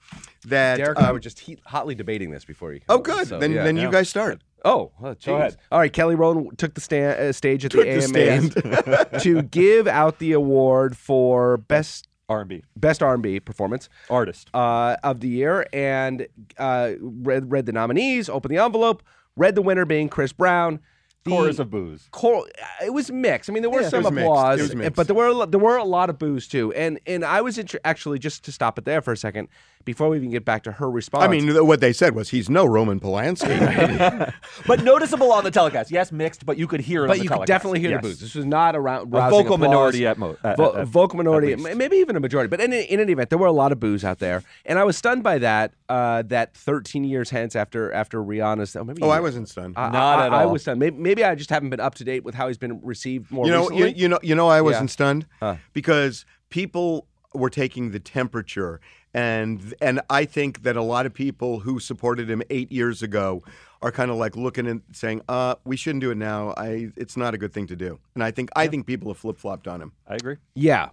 That 0.46 0.78
Derek 0.78 0.98
and 0.98 1.06
I 1.06 1.10
um, 1.10 1.16
were 1.16 1.20
just 1.20 1.40
heat, 1.40 1.60
hotly 1.66 1.96
debating 1.96 2.32
this 2.32 2.46
before 2.46 2.74
you. 2.74 2.82
oh, 2.90 3.00
good. 3.00 3.20
on, 3.20 3.26
so, 3.26 3.40
then 3.40 3.52
yeah. 3.52 3.64
then 3.64 3.78
you 3.78 3.92
guys 3.92 4.10
start. 4.10 4.42
Oh, 4.66 4.92
oh 5.02 5.14
geez. 5.16 5.28
ahead. 5.28 5.58
All 5.72 5.80
right, 5.80 5.92
Kelly 5.92 6.16
Rowland 6.16 6.58
took 6.58 6.74
the 6.74 6.82
sta- 6.82 7.30
uh, 7.30 7.32
stage 7.34 7.66
at 7.66 7.72
Took 7.72 7.86
the 7.86 8.00
the 8.00 9.00
AMAs 9.12 9.22
to 9.24 9.42
give 9.42 9.88
out 9.88 10.20
the 10.20 10.32
award 10.32 10.96
for 10.96 11.58
best 11.58 12.08
R&B 12.30 12.64
best 12.78 13.04
R&B 13.04 13.42
performance 13.42 13.90
artist. 14.10 14.50
uh, 14.54 14.96
of 15.04 15.20
the 15.20 15.28
year, 15.28 15.68
and 15.74 16.26
uh, 16.58 16.92
read 17.02 17.52
read 17.52 17.66
the 17.66 17.74
nominees, 17.74 18.30
opened 18.30 18.56
the 18.56 18.64
envelope, 18.64 19.04
read 19.36 19.56
the 19.56 19.62
winner 19.62 19.86
being 19.86 20.08
Chris 20.10 20.32
Brown. 20.32 20.80
The 21.26 21.30
Chorus 21.32 21.58
of 21.60 21.70
boos. 21.70 22.10
chor- 22.12 22.46
it 22.84 22.92
was 22.94 23.10
mixed. 23.10 23.50
I 23.50 23.54
mean, 23.54 23.62
there 23.64 23.70
were 23.70 23.82
Yeah, 23.82 23.88
some 23.90 24.06
applause, 24.06 24.60
It 24.60 24.64
was 24.64 24.76
mixed. 24.76 24.96
but 24.98 25.08
there 25.08 25.16
were 25.16 25.28
a 25.28 25.34
lo- 25.34 25.46
there 25.46 25.60
were 25.60 25.78
a 25.78 25.84
lot 25.86 26.10
of 26.10 26.18
boos 26.20 26.50
too. 26.50 26.74
And 26.74 27.00
and 27.08 27.24
I 27.24 27.40
was 27.40 27.58
inter- 27.58 27.80
actually 27.86 28.20
just 28.20 28.44
to 28.46 28.52
stop 28.52 28.78
it 28.78 28.84
there 28.84 29.02
for 29.02 29.14
a 29.14 29.18
second 29.18 29.48
before 29.86 30.10
we 30.10 30.18
even 30.18 30.30
get 30.32 30.46
back 30.46 30.64
to 30.64 30.72
her 30.74 30.90
response. 30.90 31.24
I 31.24 31.28
mean, 31.28 31.66
what 31.66 31.80
they 31.82 31.94
said 31.94 32.16
was 32.16 32.30
he's 32.30 32.50
no 32.50 32.66
Roman 32.66 33.00
Polanski. 33.00 34.34
But 34.68 34.84
noticeable 34.84 35.32
on 35.32 35.44
the 35.44 35.52
telecast. 35.52 35.92
Yes, 35.92 36.12
mixed, 36.12 36.46
but 36.46 36.58
you 36.58 36.68
could 36.68 36.80
hear 36.82 37.02
it 37.02 37.04
on 37.04 37.08
but 37.10 37.18
the 37.18 37.24
you 37.24 37.30
could 37.30 37.36
telecast. 37.36 37.48
definitely 37.48 37.80
hear 37.82 37.90
Yes. 37.92 38.02
the 38.02 38.08
boos. 38.08 38.20
This 38.20 38.36
was 38.36 38.46
not 38.46 38.76
a, 38.76 38.80
rou- 38.80 39.02
A 39.02 39.06
vocal 39.06 39.40
applause. 39.56 39.60
minority 39.60 40.08
at 40.08 40.18
most. 40.18 40.40
Vo- 40.42 40.86
vocal 40.86 41.18
minority, 41.18 41.54
m- 41.54 41.78
maybe 41.78 41.98
even 41.98 42.16
a 42.16 42.20
majority. 42.20 42.48
But 42.50 42.62
in, 42.62 42.72
in 42.72 43.00
any 43.00 43.12
event, 43.14 43.30
there 43.30 43.40
were 43.40 43.48
a 43.48 43.52
lot 43.52 43.72
of 43.72 43.80
boos 43.80 44.04
out 44.06 44.20
there, 44.20 44.44
and 44.66 44.80
I 44.80 44.84
was 44.84 44.96
stunned 44.98 45.24
by 45.24 45.38
that. 45.40 45.74
Uh, 45.90 46.24
that 46.24 46.56
13 46.56 47.04
years 47.04 47.30
hence 47.30 47.56
after 47.56 47.92
after 47.92 48.20
Rihanna's, 48.24 48.76
oh, 48.76 48.84
maybe 48.84 49.02
oh, 49.04 49.10
I 49.10 49.20
wasn't 49.20 49.48
stunned. 49.50 49.76
I, 49.78 49.90
Not 49.92 50.20
I, 50.20 50.26
at 50.28 50.34
all. 50.34 50.40
I 50.40 50.46
was 50.46 50.62
stunned. 50.64 50.80
Maybe, 50.80 50.98
maybe 50.98 51.24
I 51.24 51.36
just 51.36 51.50
haven't 51.52 51.70
been 51.70 51.80
up 51.80 51.94
to 51.96 52.04
date 52.04 52.24
with 52.24 52.34
how 52.34 52.48
he's 52.48 52.58
been 52.58 52.80
received 52.82 53.30
more 53.32 53.46
you 53.46 53.52
know, 53.52 53.70
you, 53.70 53.84
recently. 53.84 54.02
you 54.02 54.08
know, 54.08 54.20
you 54.24 54.34
know, 54.36 54.48
I 54.48 54.62
wasn't 54.62 54.90
stunned 54.90 55.28
Huh. 55.40 55.58
because 55.74 56.26
people 56.50 57.06
were 57.36 57.50
taking 57.52 57.92
the 57.92 58.00
temperature, 58.00 58.80
and 59.14 59.74
and 59.82 60.02
I 60.10 60.26
think 60.26 60.64
that 60.64 60.76
a 60.76 60.82
lot 60.82 61.06
of 61.06 61.14
people 61.14 61.60
who 61.60 61.80
supported 61.80 62.30
him 62.30 62.42
eight 62.50 62.72
years 62.72 63.04
ago 63.04 63.44
are 63.82 63.92
kind 63.92 64.10
of 64.10 64.18
like 64.18 64.36
looking 64.36 64.66
and 64.68 64.82
saying, 64.92 65.22
"Uh, 65.30 65.56
we 65.66 65.76
shouldn't 65.78 66.02
do 66.02 66.12
it 66.12 66.18
now. 66.18 66.54
I, 66.58 66.90
it's 66.96 67.16
not 67.18 67.34
a 67.34 67.38
good 67.38 67.54
thing 67.54 67.68
to 67.68 67.76
do." 67.76 68.00
And 68.16 68.24
I 68.24 68.32
think 68.32 68.50
I 68.56 68.68
think 68.68 68.86
people 68.88 69.10
have 69.10 69.18
flip 69.18 69.38
flopped 69.38 69.68
on 69.68 69.82
him, 69.82 69.92
I 70.08 70.16
agree. 70.16 70.38
yeah. 70.56 70.90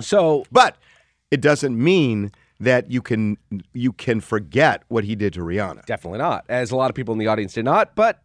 So 0.00 0.44
but 0.50 0.76
it 1.30 1.40
doesn't 1.40 1.80
mean 1.82 2.32
that 2.58 2.90
you 2.90 3.00
can 3.00 3.36
you 3.72 3.92
can 3.92 4.20
forget 4.20 4.82
what 4.88 5.04
he 5.04 5.14
did 5.14 5.32
to 5.34 5.40
Rihanna. 5.40 5.84
Definitely 5.86 6.18
not, 6.18 6.44
as 6.48 6.70
a 6.72 6.76
lot 6.76 6.90
of 6.90 6.96
people 6.96 7.12
in 7.12 7.18
the 7.18 7.28
audience 7.28 7.52
did 7.52 7.64
not. 7.64 7.94
But 7.94 8.22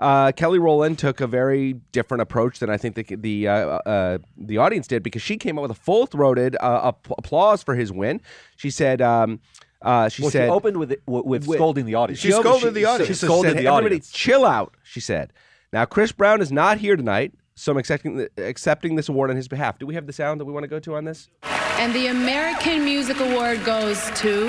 uh, 0.00 0.32
Kelly 0.32 0.58
Rowland 0.58 0.98
took 0.98 1.20
a 1.20 1.26
very 1.28 1.74
different 1.92 2.22
approach 2.22 2.58
than 2.58 2.68
I 2.70 2.76
think 2.76 2.96
the 2.96 3.04
the 3.16 3.46
uh, 3.48 3.54
uh, 3.54 4.18
the 4.36 4.56
audience 4.58 4.86
did 4.88 5.02
because 5.04 5.22
she 5.22 5.36
came 5.36 5.56
up 5.58 5.62
with 5.62 5.70
a 5.70 5.74
full 5.80 6.06
throated 6.06 6.56
uh, 6.60 6.90
applause 7.18 7.62
for 7.62 7.74
his 7.76 7.92
win. 7.92 8.20
She 8.56 8.70
said. 8.70 9.00
Um, 9.00 9.40
uh, 9.82 10.10
she 10.10 10.20
Well, 10.20 10.30
said 10.30 10.44
she 10.48 10.50
opened 10.50 10.76
with 10.76 10.92
it, 10.92 11.00
with, 11.06 11.24
with 11.24 11.46
With- 11.46 11.56
scolding 11.56 11.86
the 11.86 11.94
audience. 11.94 12.20
She 12.20 12.32
scolded 12.32 12.74
the 12.74 12.84
audience. 12.84 13.08
She 13.08 13.14
She 13.14 13.24
scolded 13.26 13.52
said, 13.52 13.56
the 13.56 13.66
Everybody, 13.66 13.86
audience. 13.86 14.10
chill 14.12 14.44
out. 14.44 14.74
She 14.82 15.00
said. 15.00 15.32
Now 15.72 15.86
Chris 15.86 16.12
Brown 16.12 16.42
is 16.42 16.52
not 16.52 16.76
here 16.76 16.96
tonight, 16.96 17.32
so 17.54 17.72
I'm 17.72 17.78
accepting 17.78 18.26
accepting 18.36 18.96
this 18.96 19.08
award 19.08 19.30
on 19.30 19.36
his 19.36 19.48
behalf. 19.48 19.78
Do 19.78 19.86
we 19.86 19.94
have 19.94 20.06
the 20.06 20.12
sound 20.12 20.38
that 20.38 20.44
we 20.44 20.52
want 20.52 20.64
to 20.64 20.68
go 20.68 20.80
to 20.80 20.96
on 20.96 21.04
this? 21.06 21.30
And 21.78 21.94
the 21.94 22.08
American 22.08 22.84
Music 22.84 23.20
Award 23.20 23.64
goes 23.64 24.10
to 24.16 24.48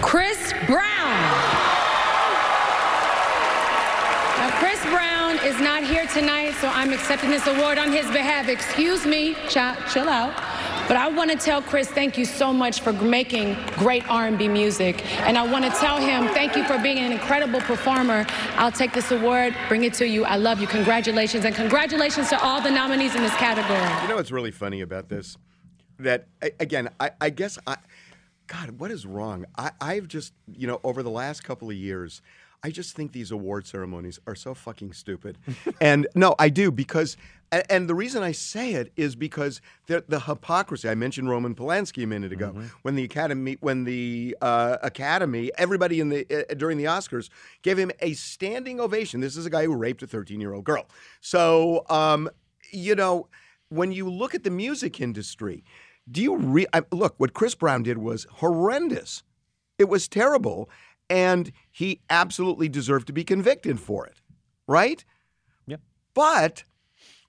Chris 0.00 0.54
Brown. 0.66 1.18
Now, 4.38 4.50
Chris 4.58 4.82
Brown 4.98 5.38
is 5.44 5.60
not 5.60 5.84
here 5.84 6.08
tonight, 6.08 6.54
so 6.60 6.66
I'm 6.66 6.92
accepting 6.92 7.30
this 7.30 7.46
award 7.46 7.78
on 7.78 7.92
his 7.92 8.04
behalf. 8.06 8.48
Excuse 8.48 9.06
me, 9.06 9.36
chill, 9.48 9.72
chill 9.92 10.08
out. 10.08 10.34
But 10.88 10.96
I 10.96 11.06
want 11.06 11.30
to 11.30 11.36
tell 11.36 11.62
Chris, 11.62 11.86
thank 11.86 12.18
you 12.18 12.24
so 12.24 12.52
much 12.52 12.80
for 12.80 12.92
making 12.92 13.56
great 13.76 14.02
R&B 14.10 14.48
music. 14.48 15.06
And 15.20 15.38
I 15.38 15.46
want 15.46 15.64
to 15.66 15.70
tell 15.70 15.98
him, 15.98 16.26
thank 16.34 16.56
you 16.56 16.64
for 16.64 16.80
being 16.80 16.98
an 16.98 17.12
incredible 17.12 17.60
performer. 17.60 18.26
I'll 18.56 18.72
take 18.72 18.92
this 18.92 19.12
award, 19.12 19.54
bring 19.68 19.84
it 19.84 19.94
to 19.94 20.08
you. 20.08 20.24
I 20.24 20.34
love 20.34 20.60
you. 20.60 20.66
Congratulations. 20.66 21.44
And 21.44 21.54
congratulations 21.54 22.28
to 22.30 22.42
all 22.42 22.60
the 22.60 22.72
nominees 22.72 23.14
in 23.14 23.22
this 23.22 23.36
category. 23.36 24.02
You 24.02 24.08
know 24.08 24.16
what's 24.16 24.32
really 24.32 24.50
funny 24.50 24.80
about 24.80 25.08
this? 25.08 25.36
That 26.00 26.26
again, 26.58 26.88
I, 26.98 27.12
I 27.20 27.30
guess 27.30 27.56
I, 27.68 27.76
God, 28.48 28.80
what 28.80 28.90
is 28.90 29.06
wrong? 29.06 29.44
I, 29.56 29.70
I've 29.80 30.08
just, 30.08 30.32
you 30.52 30.66
know, 30.66 30.80
over 30.82 31.04
the 31.04 31.10
last 31.10 31.44
couple 31.44 31.70
of 31.70 31.76
years, 31.76 32.20
I 32.62 32.70
just 32.70 32.96
think 32.96 33.12
these 33.12 33.30
award 33.30 33.66
ceremonies 33.66 34.18
are 34.26 34.34
so 34.34 34.52
fucking 34.54 34.92
stupid. 34.92 35.38
and 35.80 36.08
no, 36.14 36.34
I 36.38 36.48
do 36.48 36.72
because, 36.72 37.16
and 37.70 37.88
the 37.88 37.94
reason 37.94 38.22
I 38.22 38.32
say 38.32 38.74
it 38.74 38.92
is 38.96 39.14
because 39.14 39.60
the, 39.86 40.04
the 40.08 40.20
hypocrisy. 40.20 40.88
I 40.88 40.94
mentioned 40.94 41.30
Roman 41.30 41.54
Polanski 41.54 42.02
a 42.02 42.06
minute 42.06 42.32
ago 42.32 42.54
when 42.82 42.96
the 42.96 43.04
Academy, 43.04 43.56
when 43.60 43.84
the 43.84 44.36
uh, 44.42 44.78
Academy, 44.82 45.52
everybody 45.56 46.00
in 46.00 46.08
the 46.08 46.26
uh, 46.50 46.54
during 46.54 46.78
the 46.78 46.84
Oscars 46.84 47.28
gave 47.62 47.78
him 47.78 47.92
a 48.00 48.12
standing 48.14 48.80
ovation. 48.80 49.20
This 49.20 49.36
is 49.36 49.46
a 49.46 49.50
guy 49.50 49.64
who 49.64 49.76
raped 49.76 50.02
a 50.02 50.06
13 50.06 50.40
year 50.40 50.52
old 50.52 50.64
girl. 50.64 50.86
So, 51.20 51.84
um, 51.88 52.28
you 52.70 52.94
know, 52.94 53.28
when 53.68 53.92
you 53.92 54.10
look 54.10 54.34
at 54.34 54.42
the 54.42 54.50
music 54.50 55.00
industry, 55.00 55.64
do 56.10 56.22
you 56.22 56.36
re- 56.36 56.66
I, 56.72 56.82
look? 56.90 57.14
What 57.18 57.34
Chris 57.34 57.54
Brown 57.54 57.82
did 57.82 57.98
was 57.98 58.26
horrendous. 58.30 59.22
It 59.78 59.88
was 59.88 60.08
terrible. 60.08 60.68
And 61.10 61.52
he 61.70 62.00
absolutely 62.10 62.68
deserved 62.68 63.06
to 63.06 63.12
be 63.12 63.24
convicted 63.24 63.80
for 63.80 64.06
it, 64.06 64.20
right? 64.66 65.04
Yeah. 65.66 65.76
But 66.14 66.64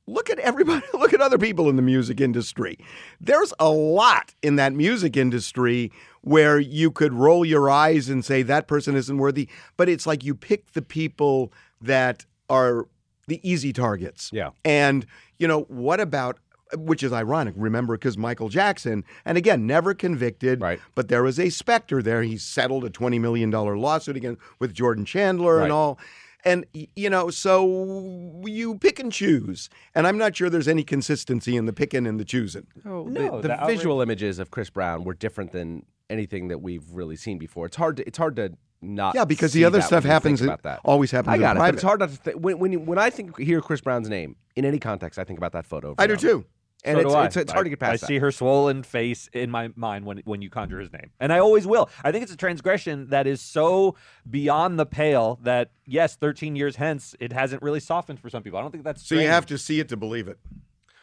look 0.07 0.29
at 0.29 0.39
everybody, 0.39 0.85
look 0.93 1.13
at 1.13 1.21
other 1.21 1.37
people 1.37 1.69
in 1.69 1.75
the 1.75 1.81
music 1.81 2.19
industry. 2.19 2.77
There's 3.21 3.53
a 3.59 3.69
lot 3.69 4.33
in 4.41 4.55
that 4.57 4.73
music 4.73 5.15
industry 5.15 5.91
where 6.21 6.59
you 6.59 6.91
could 6.91 7.13
roll 7.13 7.45
your 7.45 7.69
eyes 7.69 8.09
and 8.09 8.25
say 8.25 8.41
that 8.43 8.67
person 8.67 8.95
isn't 8.95 9.17
worthy, 9.17 9.47
but 9.77 9.87
it's 9.87 10.05
like 10.05 10.23
you 10.23 10.35
pick 10.35 10.73
the 10.73 10.81
people 10.81 11.53
that 11.81 12.25
are 12.49 12.87
the 13.27 13.39
easy 13.49 13.71
targets. 13.71 14.29
Yeah. 14.33 14.49
And, 14.65 15.05
you 15.37 15.47
know, 15.47 15.61
what 15.63 15.99
about 15.99 16.39
which 16.77 17.03
is 17.03 17.11
ironic, 17.11 17.53
remember, 17.57 17.95
because 17.97 18.17
Michael 18.17 18.49
Jackson, 18.49 19.03
and 19.25 19.37
again, 19.37 19.65
never 19.65 19.93
convicted, 19.93 20.61
Right. 20.61 20.79
but 20.95 21.07
there 21.07 21.23
was 21.23 21.39
a 21.39 21.49
specter 21.49 22.01
there. 22.01 22.21
He 22.23 22.37
settled 22.37 22.85
a 22.85 22.89
$20 22.89 23.19
million 23.19 23.49
lawsuit 23.51 24.15
again 24.15 24.37
with 24.59 24.73
Jordan 24.73 25.05
Chandler 25.05 25.57
Right. 25.57 25.63
and 25.63 25.71
all. 25.71 25.99
And, 26.45 26.65
you 26.95 27.09
know, 27.09 27.29
so 27.29 28.41
you 28.45 28.75
pick 28.77 28.97
and 28.99 29.11
choose. 29.11 29.69
And 29.93 30.07
I'm 30.07 30.17
not 30.17 30.35
sure 30.37 30.49
there's 30.49 30.69
any 30.69 30.83
consistency 30.83 31.57
in 31.57 31.65
the 31.65 31.73
picking 31.73 32.07
and 32.07 32.17
the 32.19 32.23
choosing. 32.23 32.65
Oh, 32.85 33.03
No, 33.03 33.37
the, 33.37 33.41
the 33.41 33.47
the 33.49 33.53
outrage- 33.61 33.77
visual 33.77 34.01
images 34.01 34.39
of 34.39 34.49
Chris 34.51 34.69
Brown 34.69 35.03
were 35.03 35.13
different 35.13 35.51
than 35.51 35.85
anything 36.09 36.47
that 36.47 36.59
we've 36.61 36.89
really 36.91 37.15
seen 37.17 37.37
before. 37.39 37.65
It's 37.65 37.75
hard 37.75 37.97
to 37.97 38.07
it's 38.07 38.17
hard 38.17 38.35
to 38.37 38.53
not. 38.81 39.15
Yeah, 39.15 39.25
because 39.25 39.51
the 39.51 39.65
other 39.65 39.81
stuff 39.81 40.03
when 40.05 40.13
you 40.13 40.19
think 40.19 40.23
happens, 40.39 40.41
about 40.41 40.63
that. 40.63 40.79
always 40.85 41.11
happens 41.11 41.33
I 41.33 41.37
got 41.37 41.57
it, 41.57 41.59
private. 41.59 41.71
but 41.73 41.75
it's 41.75 41.83
hard 41.83 41.99
not 41.99 42.09
to 42.09 42.15
think 42.15 42.37
when 42.37 42.57
when, 42.57 42.71
you, 42.71 42.79
when 42.79 42.97
I 42.97 43.09
think 43.09 43.37
hear 43.37 43.59
Chris 43.61 43.81
Brown's 43.81 44.07
name 44.07 44.37
in 44.55 44.63
any 44.63 44.79
context, 44.79 45.19
I 45.19 45.25
think 45.25 45.37
about 45.37 45.51
that 45.51 45.65
photo. 45.65 45.89
of 45.91 45.95
I 45.99 46.07
do 46.07 46.15
too. 46.15 46.45
And 46.83 46.95
So 46.95 47.01
it's, 47.01 47.09
do 47.11 47.15
I. 47.17 47.25
it's 47.25 47.37
it's 47.37 47.51
hard 47.51 47.65
to 47.65 47.69
get 47.69 47.79
past 47.79 47.89
I 47.89 47.97
that. 47.97 48.05
see 48.07 48.19
her 48.19 48.31
swollen 48.31 48.83
face 48.83 49.29
in 49.33 49.51
my 49.51 49.69
mind 49.75 50.05
when 50.05 50.19
when 50.25 50.41
you 50.41 50.49
conjure 50.49 50.79
his 50.79 50.91
name, 50.93 51.11
and 51.19 51.33
I 51.33 51.39
always 51.39 51.67
will. 51.67 51.89
I 52.03 52.11
think 52.11 52.23
it's 52.23 52.31
a 52.33 52.37
transgression 52.37 53.07
that 53.09 53.27
is 53.27 53.41
so 53.41 53.95
beyond 54.29 54.79
the 54.79 54.85
pale 54.85 55.39
that 55.43 55.71
yes, 55.85 56.15
13 56.15 56.55
years 56.55 56.77
hence, 56.77 57.15
it 57.19 57.33
hasn't 57.33 57.61
really 57.61 57.79
softened 57.79 58.19
for 58.19 58.29
some 58.29 58.43
people. 58.43 58.59
I 58.59 58.61
don't 58.61 58.71
think 58.71 58.83
that's 58.83 59.05
So 59.07 59.15
you 59.15 59.27
have 59.27 59.45
to 59.47 59.57
see 59.57 59.79
it 59.79 59.89
to 59.89 59.97
believe 59.97 60.27
it. 60.27 60.39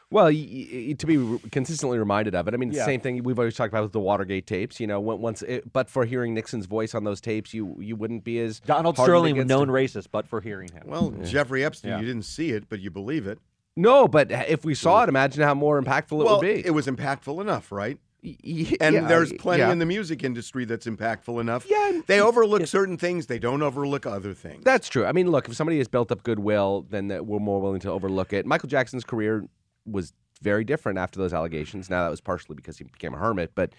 Well, 0.09 0.27
y- 0.27 0.69
y- 0.89 0.93
to 0.97 1.05
be 1.07 1.17
re- 1.17 1.41
consistently 1.51 1.99
reminded 1.99 2.37
of 2.37 2.47
it. 2.47 2.55
I 2.55 2.59
mean, 2.59 2.71
Yeah. 2.71 2.79
the 2.79 2.85
same 2.85 3.01
thing 3.01 3.25
we've 3.25 3.41
always 3.41 3.57
talked 3.57 3.73
about 3.73 3.83
with 3.83 3.93
the 3.93 3.99
Watergate 3.99 4.47
tapes. 4.47 4.79
You 4.79 4.87
know, 4.87 5.01
when- 5.01 5.19
once, 5.19 5.43
it, 5.43 5.73
but 5.73 5.91
for 5.91 6.05
hearing 6.05 6.33
Nixon's 6.33 6.67
voice 6.67 6.95
on 6.95 7.03
those 7.03 7.21
tapes, 7.21 7.53
you 7.53 7.77
you 7.81 7.97
wouldn't 7.97 8.23
be 8.23 8.39
as 8.39 8.61
Donald 8.61 8.97
hardened 8.97 9.13
Sterling, 9.15 9.33
against 9.35 9.49
known 9.49 9.69
him. 9.69 9.75
racist, 9.75 10.07
but 10.13 10.29
for 10.29 10.41
hearing 10.41 10.69
him. 10.73 10.85
Well, 10.87 11.11
Jeffrey 11.25 11.65
Epstein, 11.65 11.91
Yeah. 11.91 11.99
you 12.01 12.07
didn't 12.07 12.25
see 12.25 12.53
it, 12.53 12.69
but 12.69 12.79
you 12.79 12.89
believe 12.91 13.27
it. 13.27 13.41
No, 13.77 14.09
but 14.09 14.31
if 14.31 14.65
we 14.65 14.75
saw 14.75 15.03
it, 15.03 15.09
imagine 15.09 15.43
how 15.43 15.55
more 15.55 15.81
impactful 15.81 16.21
it 16.21 16.25
well, 16.25 16.39
would 16.41 16.43
be. 16.43 16.67
it 16.67 16.71
was 16.73 16.87
impactful 16.87 17.41
enough, 17.41 17.71
right? 17.71 17.99
Y- 18.25 18.37
y- 18.43 18.77
And 18.81 18.95
yeah, 18.95 19.07
there's 19.07 19.33
plenty 19.35 19.61
yeah. 19.61 19.71
in 19.71 19.79
the 19.79 19.87
music 19.87 20.25
industry 20.25 20.65
that's 20.65 20.87
impactful 20.87 21.41
enough. 21.41 21.67
Yeah, 21.69 22.01
They 22.07 22.21
overlook 22.21 22.67
certain 22.67 22.97
things, 22.97 23.27
they 23.27 23.39
don't 23.39 23.63
overlook 23.63 24.07
other 24.07 24.33
things. 24.35 24.65
That's 24.65 24.89
true. 24.89 25.05
I 25.05 25.13
mean, 25.13 25.31
look, 25.31 25.47
if 25.49 25.55
somebody 25.55 25.79
has 25.79 25.89
built 25.89 26.11
up 26.11 26.23
goodwill, 26.23 26.87
then 26.89 27.09
that 27.09 27.27
we're 27.27 27.39
more 27.39 27.61
willing 27.61 27.81
to 27.81 27.91
overlook 27.91 28.33
it. 28.33 28.47
Michael 28.47 28.69
Jackson's 28.69 29.05
career 29.05 29.47
was 29.85 30.13
very 30.43 30.65
different 30.65 30.99
after 30.99 31.19
those 31.19 31.33
allegations. 31.35 31.89
Now 31.91 32.03
that 32.05 32.11
was 32.11 32.21
partially 32.21 32.57
because 32.57 32.79
he 32.79 32.85
became 32.85 33.15
a 33.15 33.19
hermit, 33.19 33.53
but 33.55 33.73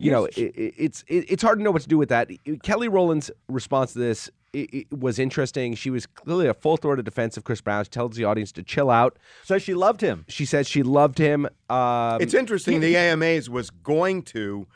you 0.00 0.10
know, 0.12 0.26
it, 0.26 0.36
it, 0.38 0.74
it's 0.76 1.04
it, 1.08 1.24
it's 1.28 1.42
hard 1.42 1.58
to 1.58 1.62
know 1.64 1.72
what 1.72 1.82
to 1.82 1.88
do 1.88 1.98
with 1.98 2.08
that. 2.10 2.30
Kelly 2.62 2.86
Rowland's 2.88 3.32
response 3.48 3.94
to 3.94 3.98
this 3.98 4.30
it, 4.52 4.74
it 4.74 4.98
was 4.98 5.18
interesting. 5.18 5.74
She 5.74 5.90
was 5.90 6.06
clearly 6.06 6.46
a 6.46 6.54
full-throated 6.54 7.04
defense 7.04 7.36
of 7.36 7.44
Chris 7.44 7.60
Brown. 7.60 7.84
She 7.84 7.90
tells 7.90 8.16
the 8.16 8.24
audience 8.24 8.52
to 8.52 8.62
chill 8.62 8.90
out. 8.90 9.18
So 9.44 9.58
she 9.58 9.74
loved 9.74 10.00
him. 10.00 10.24
She 10.28 10.44
says 10.44 10.66
she 10.66 10.82
loved 10.82 11.18
him. 11.18 11.46
Um, 11.68 12.20
it's 12.20 12.34
interesting. 12.34 12.80
The 12.80 12.96
AMAs 12.96 13.50
was 13.50 13.70
going 13.70 14.22
to 14.24 14.66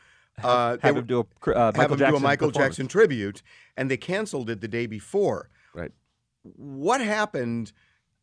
uh, 0.43 0.77
Have 0.83 0.97
him 0.97 1.07
do 1.07 1.21
a 1.21 1.51
uh, 1.51 1.67
have 1.67 1.77
Michael 1.77 1.97
him 1.97 2.11
do 2.11 2.17
a 2.17 2.21
Michael. 2.21 2.51
Jackson 2.51 2.89
tribute, 2.89 3.43
and 3.77 3.91
they 3.91 3.97
canceled 3.97 4.51
it 4.51 4.61
the 4.61 4.69
day 4.69 4.87
before. 4.87 5.51
right. 5.75 5.93
What 6.43 7.01
happened 7.01 7.73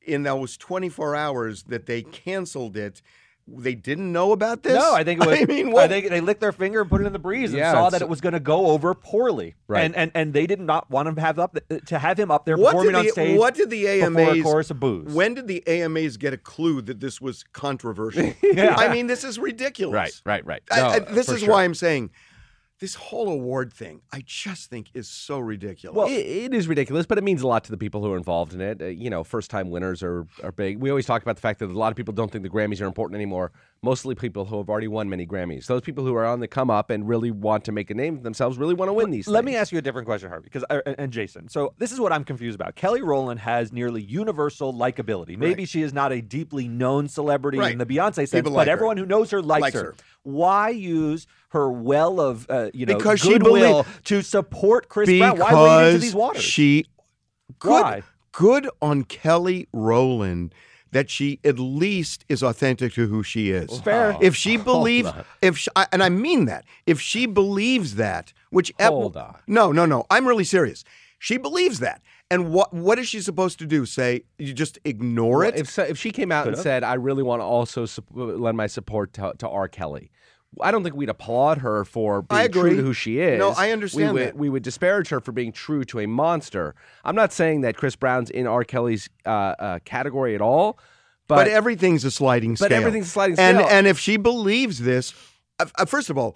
in 0.01 0.23
those 0.23 0.57
24 0.57 1.15
hours 1.15 1.63
that 1.63 1.85
they 1.85 2.01
canceled 2.01 2.75
it? 2.75 3.01
They 3.57 3.75
didn't 3.75 4.11
know 4.11 4.31
about 4.31 4.63
this. 4.63 4.73
No, 4.73 4.93
I 4.93 5.03
think 5.03 5.21
it 5.21 5.27
was. 5.29 5.39
I 5.41 5.45
mean, 5.45 5.71
what? 5.71 5.85
I 5.85 5.87
think 5.87 6.09
they 6.09 6.21
licked 6.21 6.41
their 6.41 6.51
finger 6.51 6.81
and 6.81 6.89
put 6.89 7.01
it 7.01 7.05
in 7.05 7.13
the 7.13 7.19
breeze 7.19 7.49
and 7.51 7.59
Yeah, 7.59 7.71
saw 7.71 7.89
that 7.89 8.01
it 8.01 8.09
was 8.09 8.21
going 8.21 8.33
to 8.33 8.39
go 8.39 8.67
over 8.67 8.93
poorly. 8.93 9.55
Right. 9.67 9.83
And 9.85 9.95
and 9.95 10.11
and 10.15 10.33
they 10.33 10.47
did 10.47 10.59
not 10.59 10.89
want 10.89 11.07
him 11.07 11.15
to 11.15 11.21
have 11.21 11.39
up 11.39 11.57
to 11.87 11.99
have 11.99 12.19
him 12.19 12.31
up 12.31 12.45
there 12.45 12.57
what 12.57 12.71
performing 12.71 12.91
did 12.91 12.97
on 12.97 13.05
the, 13.05 13.11
stage. 13.11 13.39
What 13.39 13.55
did 13.55 13.69
the 13.69 13.85
before 13.85 14.03
a 14.23 14.29
AMAs? 14.31 14.43
chorus 14.43 14.71
of 14.71 14.79
boos. 14.79 15.13
When 15.13 15.33
did 15.33 15.47
the 15.47 15.63
AMAs 15.67 16.17
get 16.17 16.33
a 16.33 16.37
clue 16.37 16.81
that 16.83 16.99
this 16.99 17.19
was 17.21 17.43
controversial? 17.53 18.33
Yeah. 18.43 18.75
I 18.77 18.91
mean, 18.93 19.07
this 19.07 19.23
is 19.23 19.37
ridiculous. 19.39 19.93
Right, 19.93 20.21
right, 20.25 20.45
right. 20.45 20.61
No, 20.75 20.85
I- 20.87 20.99
this 20.99 21.29
is 21.29 21.41
sure. 21.41 21.49
why 21.49 21.63
I'm 21.63 21.75
saying 21.75 22.09
this 22.79 22.95
whole 22.95 23.29
award 23.29 23.73
thing. 23.73 24.01
I 24.11 24.23
just 24.25 24.69
think 24.69 24.89
is 24.93 25.07
so 25.07 25.39
ridiculous. 25.39 26.09
It, 26.09 26.25
it 26.25 26.53
is 26.53 26.67
ridiculous, 26.67 27.05
but 27.05 27.17
it 27.17 27.23
means 27.23 27.41
a 27.41 27.47
lot 27.47 27.63
to 27.65 27.71
the 27.71 27.77
people 27.77 28.01
who 28.01 28.11
are 28.13 28.17
involved 28.17 28.53
in 28.53 28.61
it. 28.61 28.81
Uh, 28.81 28.85
you 28.85 29.09
know, 29.09 29.23
first 29.23 29.51
time 29.51 29.69
winners 29.69 30.01
are, 30.01 30.25
are 30.43 30.51
big. 30.51 30.79
We 30.79 30.89
always 30.89 31.05
talk 31.05 31.21
about 31.21 31.35
the 31.35 31.41
fact 31.41 31.59
that 31.59 31.69
a 31.69 31.77
lot 31.77 31.91
of 31.91 31.97
people 31.97 32.13
don't 32.13 32.31
think 32.31 32.43
the 32.43 32.49
Grammys 32.49 32.81
are 32.81 32.85
important 32.85 33.15
anymore. 33.15 33.51
Mostly 33.81 34.13
people 34.13 34.43
who 34.43 34.57
have 34.57 34.67
already 34.69 34.89
won 34.89 35.07
many 35.09 35.25
Grammys. 35.25 35.65
Those 35.67 35.79
people 35.79 36.03
who 36.03 36.13
are 36.13 36.25
on 36.25 36.41
the 36.41 36.49
come 36.49 36.69
up 36.69 36.89
and 36.89 37.07
really 37.07 37.31
want 37.31 37.63
to 37.63 37.71
make 37.71 37.89
a 37.89 37.93
name 37.93 38.17
for 38.17 38.23
themselves 38.23 38.57
really 38.57 38.73
want 38.73 38.89
to 38.89 38.93
win 38.93 39.09
these 39.09 39.25
Let 39.25 39.45
things. 39.45 39.53
me 39.53 39.55
ask 39.55 39.71
you 39.71 39.77
a 39.77 39.81
different 39.81 40.05
question, 40.05 40.27
Harvey, 40.27 40.43
because 40.43 40.65
and- 40.69 40.95
and 40.97 41.13
Jason. 41.13 41.47
So 41.47 41.73
this 41.77 41.93
is 41.93 41.99
what 41.99 42.11
I'm 42.11 42.25
confused 42.25 42.55
about. 42.55 42.75
Kelly 42.75 43.01
Rowland 43.01 43.39
has 43.39 43.71
nearly 43.71 44.01
universal 44.01 44.73
likability. 44.73 45.37
Maybe 45.37 45.63
she 45.63 45.81
is 45.81 45.93
not 45.93 46.11
a 46.11 46.21
deeply 46.21 46.67
known 46.67 47.07
celebrity 47.07 47.57
Right. 47.57 47.71
in 47.71 47.77
the 47.77 47.85
Beyonce 47.85 48.15
sense, 48.15 48.31
People 48.31 48.51
but 48.51 48.57
like 48.57 48.67
her. 48.67 48.73
everyone 48.73 48.97
who 48.97 49.05
knows 49.05 49.31
her 49.31 49.41
likes, 49.41 49.61
Likes 49.61 49.75
her. 49.75 49.83
her. 49.83 49.95
Why 50.23 50.69
use 50.71 51.25
her 51.51 51.71
well 51.71 52.19
of 52.19 52.47
uh, 52.49 52.71
you 52.73 52.85
know 52.85 52.97
Because 52.97 53.21
goodwill 53.23 53.85
to 54.05 54.21
support 54.21 54.89
Chris 54.89 55.07
Brown? 55.17 55.37
Why 55.39 55.53
wade 55.53 55.87
into 55.93 55.99
these 56.01 56.13
waters? 56.13 56.43
she 56.43 56.85
good 57.59 57.81
Why? 57.81 58.03
good 58.33 58.69
on 58.81 59.03
Kelly 59.05 59.69
Rowland 59.71 60.53
that 60.91 61.09
she 61.09 61.39
at 61.43 61.59
least 61.59 62.25
is 62.29 62.41
authentic 62.43 62.93
to 62.93 63.07
who 63.07 63.21
she 63.23 63.51
is. 63.51 63.79
fair. 63.81 64.17
If 64.21 64.35
she 64.35 64.57
believes, 64.57 65.09
if 65.41 65.57
she, 65.57 65.69
I- 65.75 65.87
and 65.91 66.01
I 66.03 66.09
mean 66.09 66.45
that, 66.45 66.65
if 66.85 66.99
she 66.99 67.25
believes 67.25 67.95
that, 67.95 68.33
which 68.49 68.71
Hold 68.79 69.17
on. 69.17 69.35
no, 69.47 69.71
no, 69.71 69.85
no, 69.85 70.05
I'm 70.09 70.27
really 70.27 70.43
serious. 70.43 70.83
She 71.19 71.37
believes 71.37 71.79
that, 71.79 72.01
and 72.31 72.51
what 72.51 72.73
what 72.73 72.97
is 72.97 73.07
she 73.07 73.19
supposed 73.19 73.59
to 73.59 73.65
do? 73.65 73.85
Say 73.85 74.23
you 74.37 74.53
just 74.53 74.79
ignore 74.85 75.39
Well, 75.39 75.49
it? 75.49 75.55
If, 75.57 75.69
so, 75.69 75.83
if 75.83 75.97
she 75.97 76.11
came 76.11 76.31
out 76.31 76.47
and 76.47 76.53
Could've. 76.55 76.63
said, 76.63 76.83
I 76.83 76.93
really 76.93 77.23
want 77.23 77.41
to 77.41 77.45
also 77.45 77.85
sup- 77.85 78.05
uh, 78.15 78.23
lend 78.23 78.55
my 78.55 78.67
support 78.67 79.11
to, 79.13 79.33
to 79.39 79.49
R. 79.49 79.67
Kelly, 79.67 80.11
I 80.59 80.71
don't 80.71 80.83
think 80.83 80.95
we'd 80.95 81.09
applaud 81.09 81.59
her 81.59 81.85
for 81.85 82.21
being 82.21 82.51
true 82.51 82.75
to 82.75 82.81
who 82.81 82.93
she 82.93 83.19
is. 83.19 83.39
No, 83.39 83.53
I 83.55 83.71
understand 83.71 84.13
we 84.13 84.19
would, 84.19 84.27
that. 84.27 84.35
We 84.35 84.49
would 84.49 84.63
disparage 84.63 85.09
her 85.09 85.19
for 85.19 85.31
being 85.31 85.51
true 85.51 85.83
to 85.85 85.99
a 85.99 86.07
monster. 86.07 86.75
I'm 87.05 87.15
not 87.15 87.31
saying 87.31 87.61
that 87.61 87.77
Chris 87.77 87.95
Brown's 87.95 88.29
in 88.29 88.47
R. 88.47 88.63
Kelly's 88.63 89.09
uh, 89.25 89.29
uh, 89.29 89.79
category 89.85 90.35
at 90.35 90.41
all, 90.41 90.79
but, 91.27 91.35
but, 91.35 91.47
everything's 91.47 92.03
a 92.03 92.11
sliding 92.11 92.55
scale. 92.55 92.69
but 92.69 92.75
everything's 92.75 93.07
a 93.07 93.11
sliding 93.11 93.35
scale. 93.35 93.67
and 93.69 93.85
if 93.85 93.99
she 93.99 94.17
believes 94.17 94.79
this, 94.79 95.13
uh, 95.59 95.67
uh, 95.77 95.85
first 95.85 96.09
of 96.09 96.17
all, 96.17 96.35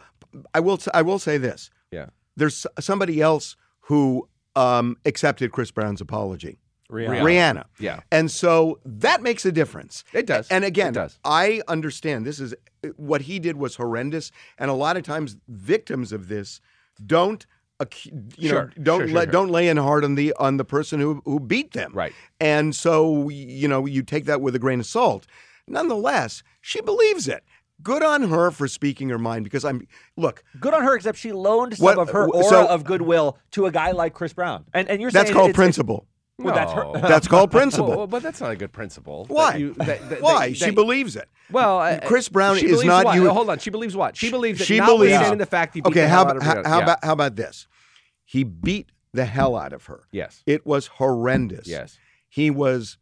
I 0.53 0.59
will 0.59 0.79
I 0.93 1.01
will 1.01 1.19
say 1.19 1.37
this: 1.37 1.71
yeah. 1.91 2.07
there's 2.35 2.67
somebody 2.79 3.19
else 3.21 3.55
who 3.81 4.29
um, 4.55 4.97
accepted 5.05 5.51
Chris 5.51 5.71
Brown's 5.71 6.01
apology, 6.01 6.59
Rihanna. 6.91 7.21
Rihanna. 7.21 7.63
Yeah. 7.79 8.01
and 8.11 8.29
so 8.29 8.79
that 8.85 9.21
makes 9.23 9.45
a 9.45 9.51
difference. 9.51 10.03
It 10.13 10.25
does. 10.27 10.47
And 10.49 10.63
again, 10.63 10.89
It 10.89 10.95
does. 10.95 11.19
I 11.23 11.61
understand 11.67 12.25
this 12.25 12.39
is 12.39 12.53
what 12.97 13.21
he 13.21 13.39
did 13.39 13.57
was 13.57 13.75
horrendous, 13.75 14.31
and 14.57 14.69
a 14.69 14.73
lot 14.73 14.97
of 14.97 15.03
times 15.03 15.37
victims 15.47 16.11
of 16.11 16.27
this 16.27 16.59
don't. 17.05 17.45
accu- 17.79 18.33
You 18.37 18.49
Sure, 18.49 18.65
know, 18.65 18.83
don't 18.83 18.99
sure, 18.99 19.07
sure, 19.07 19.15
let 19.15 19.23
sure. 19.25 19.31
don't 19.31 19.49
lay 19.49 19.67
in 19.69 19.77
hard 19.77 20.03
on 20.05 20.15
the 20.15 20.33
on 20.39 20.57
the 20.57 20.65
person 20.65 20.99
who 20.99 21.21
who 21.25 21.39
beat 21.39 21.71
them. 21.73 21.91
Right. 21.93 22.13
And 22.39 22.75
so 22.75 23.29
you 23.29 23.67
know 23.67 23.85
you 23.85 24.03
take 24.03 24.25
that 24.25 24.41
with 24.41 24.53
a 24.55 24.59
grain 24.59 24.79
of 24.79 24.85
salt. 24.85 25.25
Nonetheless, 25.67 26.43
she 26.61 26.81
believes 26.81 27.27
it. 27.27 27.43
Good 27.81 28.03
on 28.03 28.29
her 28.29 28.51
for 28.51 28.67
speaking 28.67 29.09
her 29.09 29.17
mind 29.17 29.43
because 29.43 29.65
I'm 29.65 29.87
look. 30.15 30.43
Good 30.59 30.73
on 30.73 30.83
her, 30.83 30.95
except 30.95 31.17
she 31.17 31.31
loaned 31.31 31.77
some 31.77 31.83
What- 31.85 31.97
of 31.97 32.09
her 32.11 32.27
aura 32.29 32.43
so- 32.43 32.67
of 32.67 32.83
goodwill 32.83 33.37
to 33.51 33.65
a 33.65 33.71
guy 33.71 33.91
like 33.91 34.13
Chris 34.13 34.33
Brown. 34.33 34.65
And 34.73 34.87
and 34.87 35.01
you're 35.01 35.09
saying 35.11 35.25
That's 35.25 35.33
called 35.33 35.49
it's- 35.49 35.55
principle. 35.55 36.05
Well, 36.39 36.55
that's 36.55 36.71
her. 36.73 36.91
That's 37.07 37.27
called 37.27 37.51
principle. 37.51 37.89
Well, 37.89 38.07
but 38.07 38.23
that's 38.23 38.41
not 38.41 38.51
a 38.51 38.55
good 38.55 38.71
principle. 38.71 39.25
that 39.25 39.33
Why? 39.33 39.55
you- 39.55 39.73
that- 39.75 40.09
that- 40.09 40.21
Why? 40.21 40.49
that- 40.49 40.57
she 40.57 40.65
that- 40.65 40.75
believes 40.75 41.15
it. 41.15 41.29
Well, 41.51 41.79
uh, 41.79 41.99
Chris 42.05 42.27
Brown 42.27 42.57
she 42.57 42.67
is 42.67 42.83
not 42.83 43.05
what? 43.05 43.15
you- 43.15 43.29
Hold 43.29 43.49
on. 43.49 43.59
She 43.59 43.69
believes 43.69 43.95
what? 43.95 44.17
She 44.17 44.31
believes 44.31 44.59
that 44.59 44.65
She 44.65 44.79
believes 44.79 45.29
the 45.37 45.45
fact 45.45 45.75
he 45.75 45.81
beat 45.81 45.89
Okay, 45.89 46.01
the 46.01 46.07
how 46.09 46.25
hell 46.25 46.27
out 46.27 46.31
about 46.31 46.37
of 46.37 46.43
how, 46.43 46.53
Rihanna- 46.55 46.65
how 46.67 46.77
yeah. 46.77 46.83
about 46.83 47.05
how 47.05 47.13
about 47.13 47.35
this? 47.35 47.67
He 48.25 48.43
beat 48.43 48.91
the 49.13 49.25
hell 49.25 49.55
out 49.55 49.73
of 49.73 49.85
her. 49.85 50.07
Yes. 50.11 50.41
It 50.47 50.65
was 50.65 50.87
horrendous. 50.87 51.67
Yes. 51.67 51.99
He 52.29 52.49
was 52.49 52.97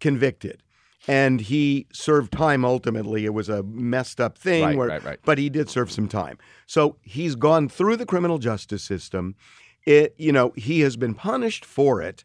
convicted. 0.00 0.62
And 1.06 1.42
he 1.42 1.86
served 1.92 2.32
time 2.32 2.64
ultimately. 2.64 3.24
It 3.26 3.34
was 3.34 3.48
a 3.50 3.62
messed 3.62 4.20
up 4.20 4.38
thing. 4.38 4.64
Right, 4.64 4.76
where, 4.76 4.88
right, 4.88 5.04
right. 5.04 5.18
But 5.24 5.36
he 5.38 5.48
did 5.50 5.68
serve 5.68 5.92
some 5.92 6.08
time. 6.08 6.38
So 6.66 6.96
he's 7.02 7.34
gone 7.36 7.68
through 7.68 7.96
the 7.98 8.06
criminal 8.06 8.38
justice 8.38 8.82
system. 8.82 9.36
It, 9.86 10.14
you 10.16 10.32
know, 10.32 10.52
he 10.56 10.80
has 10.80 10.96
been 10.96 11.14
punished 11.14 11.64
for 11.64 12.00
it. 12.00 12.24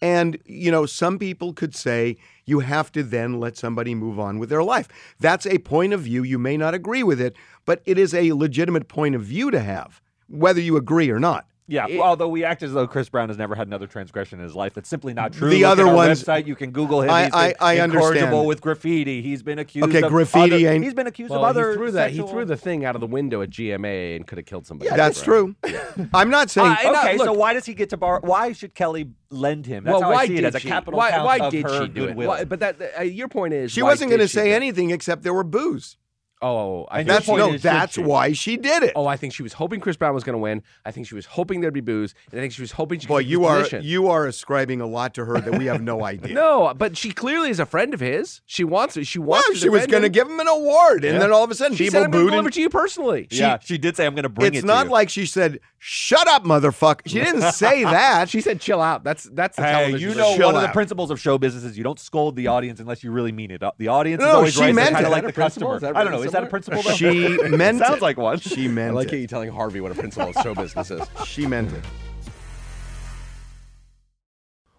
And, 0.00 0.38
you 0.44 0.70
know, 0.70 0.86
some 0.86 1.18
people 1.18 1.52
could 1.52 1.74
say 1.74 2.16
you 2.44 2.60
have 2.60 2.92
to 2.92 3.02
then 3.02 3.40
let 3.40 3.56
somebody 3.56 3.94
move 3.94 4.18
on 4.18 4.38
with 4.38 4.48
their 4.48 4.62
life. 4.62 4.88
That's 5.18 5.46
a 5.46 5.58
point 5.58 5.92
of 5.92 6.02
view. 6.02 6.22
You 6.22 6.38
may 6.38 6.56
not 6.56 6.74
agree 6.74 7.02
with 7.02 7.20
it, 7.20 7.34
but 7.64 7.82
it 7.84 7.98
is 7.98 8.14
a 8.14 8.32
legitimate 8.32 8.88
point 8.88 9.14
of 9.14 9.22
view 9.22 9.50
to 9.50 9.60
have, 9.60 10.00
whether 10.28 10.60
you 10.60 10.76
agree 10.76 11.10
or 11.10 11.18
not. 11.18 11.46
Yeah, 11.70 11.86
It- 11.86 12.00
although 12.00 12.28
we 12.28 12.44
act 12.44 12.62
as 12.62 12.72
though 12.72 12.86
Chris 12.86 13.10
Brown 13.10 13.28
has 13.28 13.36
never 13.36 13.54
had 13.54 13.66
another 13.66 13.86
transgression 13.86 14.38
in 14.38 14.44
his 14.44 14.54
life. 14.54 14.72
That's 14.72 14.88
simply 14.88 15.12
not 15.12 15.34
true. 15.34 15.50
The 15.50 15.60
Look 15.62 15.70
other 15.70 15.82
at 15.84 15.88
our 15.90 15.94
ones- 15.94 16.24
website, 16.24 16.46
you 16.46 16.56
can 16.56 16.70
Google 16.70 17.02
him. 17.02 17.10
I- 17.10 17.24
He's 17.24 17.30
been 17.30 17.38
I- 17.40 17.54
I 17.60 17.78
understand. 17.80 18.46
with 18.46 18.60
graffiti. 18.62 19.20
He's 19.20 19.42
been 19.42 19.58
accused. 19.58 19.86
Okay, 19.88 20.00
of 20.02 20.10
graffiti 20.10 20.64
other- 20.66 20.74
ain't- 20.74 20.82
He's 20.84 20.94
been 20.94 21.06
accused 21.06 21.30
Well, 21.30 21.40
of 21.44 21.50
other. 21.50 21.70
he 21.72 21.76
threw 21.76 21.90
that. 21.90 22.10
He 22.12 22.22
threw 22.22 22.46
the 22.46 22.56
thing 22.56 22.86
out 22.86 22.94
of 22.94 23.02
the 23.02 23.06
window 23.06 23.42
at 23.42 23.50
GMA 23.50 24.16
and 24.16 24.26
could 24.26 24.38
have 24.38 24.46
killed 24.46 24.66
somebody. 24.66 24.90
That's 24.96 25.20
true. 25.22 25.54
I'm 26.14 26.30
not 26.30 26.48
saying. 26.48 26.74
I- 26.80 26.84
no, 26.84 26.98
Okay, 27.00 27.18
so 27.18 27.32
why 27.34 27.52
does 27.52 27.66
he 27.66 27.74
get 27.74 27.90
to 27.90 27.98
borrow? 27.98 28.20
Why 28.22 28.52
should 28.52 28.74
Kelly 28.74 29.10
lend 29.30 29.66
him? 29.66 29.84
That's 29.84 29.92
well, 29.92 30.02
how 30.04 30.12
why 30.12 30.26
see 30.26 30.36
did 30.36 30.44
it 30.44 30.48
as 30.48 30.54
a 30.54 30.60
she? 30.60 30.68
capital 30.68 30.96
why 30.96 31.22
why 31.22 31.50
did 31.50 31.68
she 31.70 31.88
do 31.88 32.04
it? 32.08 32.16
Why- 32.16 32.44
but 32.44 32.60
that 32.60 32.76
uh, 32.98 33.02
your 33.02 33.28
point 33.28 33.52
is 33.52 33.72
she 33.72 33.82
why 33.82 33.90
wasn't 33.90 34.08
going 34.10 34.20
to 34.20 34.28
say 34.28 34.52
anything 34.54 34.90
except 34.90 35.22
there 35.22 35.34
were 35.34 35.44
boos. 35.44 35.96
Oh, 36.40 36.84
I 36.90 37.00
And 37.00 37.08
think 37.08 37.16
That's 37.16 37.26
she- 37.26 37.36
no. 37.36 37.56
That's 37.58 37.94
she? 37.94 38.00
why 38.00 38.32
she 38.32 38.56
did 38.56 38.84
it. 38.84 38.92
Oh, 38.94 39.06
I 39.06 39.16
think 39.16 39.32
she 39.34 39.42
was 39.42 39.54
hoping 39.54 39.80
Chris 39.80 39.96
Brown 39.96 40.14
was 40.14 40.22
going 40.22 40.34
to 40.34 40.38
win. 40.38 40.62
I 40.84 40.92
think 40.92 41.08
she 41.08 41.16
was 41.16 41.26
hoping 41.26 41.60
there'd 41.60 41.74
be 41.74 41.80
boos, 41.80 42.14
and 42.30 42.38
I 42.38 42.42
think 42.42 42.52
she 42.52 42.62
was 42.62 42.72
hoping 42.72 43.00
she. 43.00 43.08
Boy, 43.08 43.22
could 43.22 43.28
you 43.30 43.44
are 43.44 43.56
position. 43.58 43.82
you 43.82 44.08
are 44.08 44.24
ascribing 44.26 44.80
a 44.80 44.86
lot 44.86 45.14
to 45.14 45.24
her 45.24 45.40
that 45.40 45.58
we 45.58 45.66
have 45.66 45.82
no 45.82 46.04
idea. 46.04 46.32
No, 46.34 46.72
but 46.76 46.96
she 46.96 47.10
clearly 47.10 47.50
is 47.50 47.58
a 47.58 47.66
friend 47.66 47.92
of 47.92 47.98
his. 48.00 48.40
She 48.46 48.62
wants 48.62 48.96
it. 48.96 49.06
She 49.08 49.18
wants. 49.18 49.48
to 49.48 49.54
she 49.56 49.68
was 49.68 49.86
going 49.88 50.04
to 50.04 50.08
give 50.08 50.28
him 50.28 50.38
an 50.38 50.46
award, 50.48 51.04
and 51.04 51.14
Yeah. 51.14 51.18
then 51.18 51.32
all 51.32 51.42
of 51.42 51.50
a 51.50 51.54
sudden 51.56 51.76
She 51.76 51.84
people 51.86 51.98
said, 52.00 52.04
"I'm 52.04 52.10
going 52.12 52.24
booed 52.26 52.30
to 52.30 52.36
him. 52.36 52.42
deliver 52.42 52.50
to 52.50 52.60
you 52.60 52.68
personally." 52.70 53.26
yeah, 53.32 53.58
she 53.60 53.76
did 53.76 53.96
say, 53.96 54.06
"I'm 54.06 54.14
going 54.14 54.22
to 54.22 54.28
bring 54.28 54.48
It's 54.48 54.54
it." 54.56 54.58
It's 54.58 54.66
not 54.66 54.86
you. 54.86 54.92
like 54.92 55.10
she 55.10 55.26
said, 55.26 55.58
"Shut 55.78 56.28
up, 56.28 56.44
motherfucker." 56.44 57.00
She 57.06 57.18
didn't 57.18 57.50
say 57.52 57.82
that. 57.98 58.28
She 58.28 58.40
said, 58.40 58.60
"Chill 58.60 58.80
out." 58.80 59.02
That's 59.02 59.24
that's 59.32 59.56
the 59.56 59.64
Hey, 59.64 59.72
television. 59.72 60.08
you 60.10 60.14
know 60.14 60.36
Chill 60.36 60.46
one 60.46 60.54
of 60.54 60.62
the 60.62 60.68
principles 60.68 61.10
of 61.10 61.18
show 61.18 61.36
business 61.36 61.64
is 61.64 61.76
you 61.76 61.82
don't 61.82 61.98
scold 61.98 62.36
the 62.36 62.46
audience 62.46 62.78
unless 62.78 63.02
you 63.02 63.10
really 63.10 63.32
mean 63.32 63.50
it. 63.50 63.60
Uh, 63.62 63.72
The 63.78 63.88
audience 63.88 64.22
is 64.22 64.26
No, 64.28 64.36
always 64.36 64.54
she 64.54 64.60
right. 64.60 64.74
meant 64.74 65.00
it. 65.00 65.08
like 65.08 65.22
the 65.22 65.28
that 65.28 65.30
a 65.30 65.32
principle? 65.32 65.72
customer. 65.72 65.98
I 65.98 66.04
don't 66.04 66.12
know. 66.12 66.27
Really 66.32 66.32
Is 66.32 66.32
that 66.32 66.42
a 66.42 66.46
similar? 66.46 66.50
principle? 66.50 66.82
Though? 66.82 67.48
She 67.48 67.48
meant 67.56 67.78
Sounds 67.78 67.96
it. 67.96 68.02
like 68.02 68.16
one. 68.16 68.38
She 68.40 68.64
I 68.66 68.68
meant 68.68 68.94
like 68.94 69.08
it. 69.08 69.14
it. 69.14 69.20
You 69.20 69.26
telling 69.26 69.50
Harvey 69.50 69.80
what 69.80 69.92
a 69.92 69.94
principle 69.94 70.28
of 70.30 70.34
show 70.42 70.54
business 70.54 70.90
is. 70.90 71.02
She 71.26 71.46
meant 71.46 71.72
it. 71.72 71.84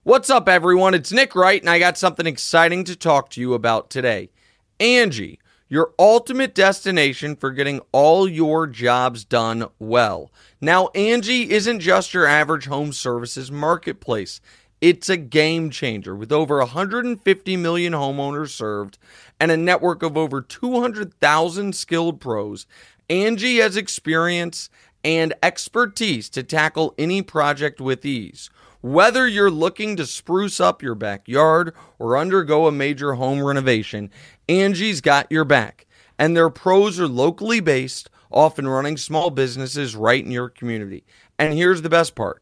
What's 0.04 0.30
up, 0.30 0.48
everyone? 0.48 0.94
It's 0.94 1.12
Nick 1.12 1.36
Wright, 1.36 1.62
and 1.62 1.70
I 1.70 1.78
got 1.78 1.98
something 1.98 2.26
exciting 2.26 2.84
to 2.86 2.96
talk 2.96 3.30
to 3.32 3.42
you 3.42 3.54
about 3.54 3.90
today. 3.90 4.30
Angie, 4.80 5.40
your 5.68 5.94
ultimate 6.00 6.56
destination 6.56 7.36
for 7.36 7.52
getting 7.52 7.82
all 7.92 8.28
your 8.28 8.66
jobs 8.66 9.24
done 9.24 9.68
well. 9.78 10.32
Now, 10.62 10.88
Angie 10.96 11.52
isn't 11.52 11.82
just 11.82 12.14
your 12.14 12.26
average 12.26 12.66
home 12.66 12.92
services 12.94 13.52
marketplace. 13.52 14.42
It's 14.82 15.10
a 15.10 15.18
game 15.18 15.70
changer 15.70 16.16
with 16.16 16.32
over 16.32 16.58
150 16.60 17.58
million 17.58 17.94
homeowners 17.94 18.50
served 18.50 18.98
and 19.40 19.52
a 19.52 19.58
network 19.58 20.04
of 20.04 20.18
over 20.18 20.42
200,000 20.42 21.76
skilled 21.76 22.20
pros. 22.20 22.66
Angie 23.10 23.58
has 23.58 23.78
experience 23.78 24.70
and 25.04 25.34
expertise 25.42 26.30
to 26.30 26.44
tackle 26.44 26.94
any 26.98 27.22
project 27.22 27.80
with 27.80 28.06
ease. 28.06 28.50
Whether 28.82 29.28
you're 29.28 29.52
looking 29.52 29.96
to 29.98 30.06
spruce 30.06 30.60
up 30.60 30.82
your 30.82 30.96
backyard 30.96 31.74
or 31.98 32.18
undergo 32.18 32.68
a 32.68 32.72
major 32.72 33.16
home 33.16 33.44
renovation, 33.44 34.10
Angie's 34.48 35.02
got 35.02 35.32
your 35.32 35.46
back. 35.46 35.86
And 36.18 36.36
their 36.36 36.50
pros 36.50 37.00
are 37.00 37.08
locally 37.08 37.60
based, 37.60 38.10
often 38.32 38.68
running 38.68 38.98
small 38.98 39.30
businesses 39.32 39.96
right 39.96 40.24
in 40.24 40.32
your 40.32 40.50
community. 40.50 41.06
And 41.38 41.54
here's 41.54 41.82
the 41.82 41.90
best 41.90 42.16
part 42.16 42.42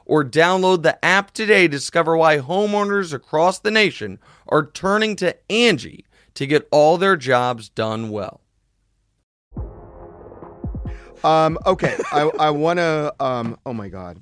or 0.05 0.23
download 0.23 0.83
the 0.83 1.03
app 1.03 1.31
today 1.31 1.63
to 1.63 1.67
discover 1.69 2.17
why 2.17 2.37
homeowners 2.37 3.13
across 3.13 3.59
the 3.59 3.71
nation 3.71 4.19
are 4.47 4.65
turning 4.65 5.15
to 5.17 5.35
Angie 5.51 6.05
to 6.33 6.45
get 6.45 6.67
all 6.71 6.97
their 6.97 7.15
jobs 7.15 7.69
done 7.69 8.09
well. 8.09 8.41
Um, 11.23 11.57
okay, 11.65 11.97
I, 12.11 12.31
I 12.39 12.49
want 12.49 12.79
to. 12.79 13.13
Um, 13.19 13.57
oh 13.65 13.73
my 13.73 13.89
God, 13.89 14.21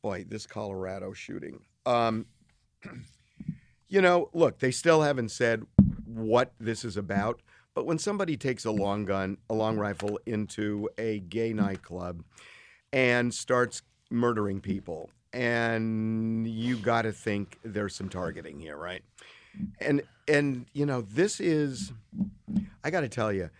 boy, 0.00 0.24
this 0.26 0.46
Colorado 0.46 1.12
shooting. 1.12 1.60
Um, 1.84 2.26
you 3.88 4.00
know, 4.00 4.30
look, 4.32 4.58
they 4.60 4.70
still 4.70 5.02
haven't 5.02 5.30
said 5.30 5.66
what 6.06 6.52
this 6.58 6.84
is 6.84 6.96
about. 6.96 7.42
But 7.74 7.84
when 7.84 7.98
somebody 7.98 8.38
takes 8.38 8.64
a 8.64 8.70
long 8.70 9.04
gun, 9.04 9.36
a 9.50 9.54
long 9.54 9.76
rifle 9.76 10.18
into 10.24 10.88
a 10.96 11.20
gay 11.20 11.52
nightclub 11.52 12.24
and 12.90 13.34
starts 13.34 13.82
murdering 14.10 14.60
people, 14.60 15.10
and 15.32 16.46
you 16.46 16.76
got 16.76 17.02
to 17.02 17.12
think 17.12 17.58
there's 17.64 17.94
some 17.94 18.08
targeting 18.08 18.58
here, 18.60 18.76
right? 18.76 19.02
And 19.80 20.02
and 20.28 20.66
you 20.72 20.86
know, 20.86 21.02
this 21.02 21.40
is, 21.40 21.92
I 22.84 22.90
got 22.90 23.00
to 23.00 23.08
tell 23.08 23.32
you, 23.32 23.50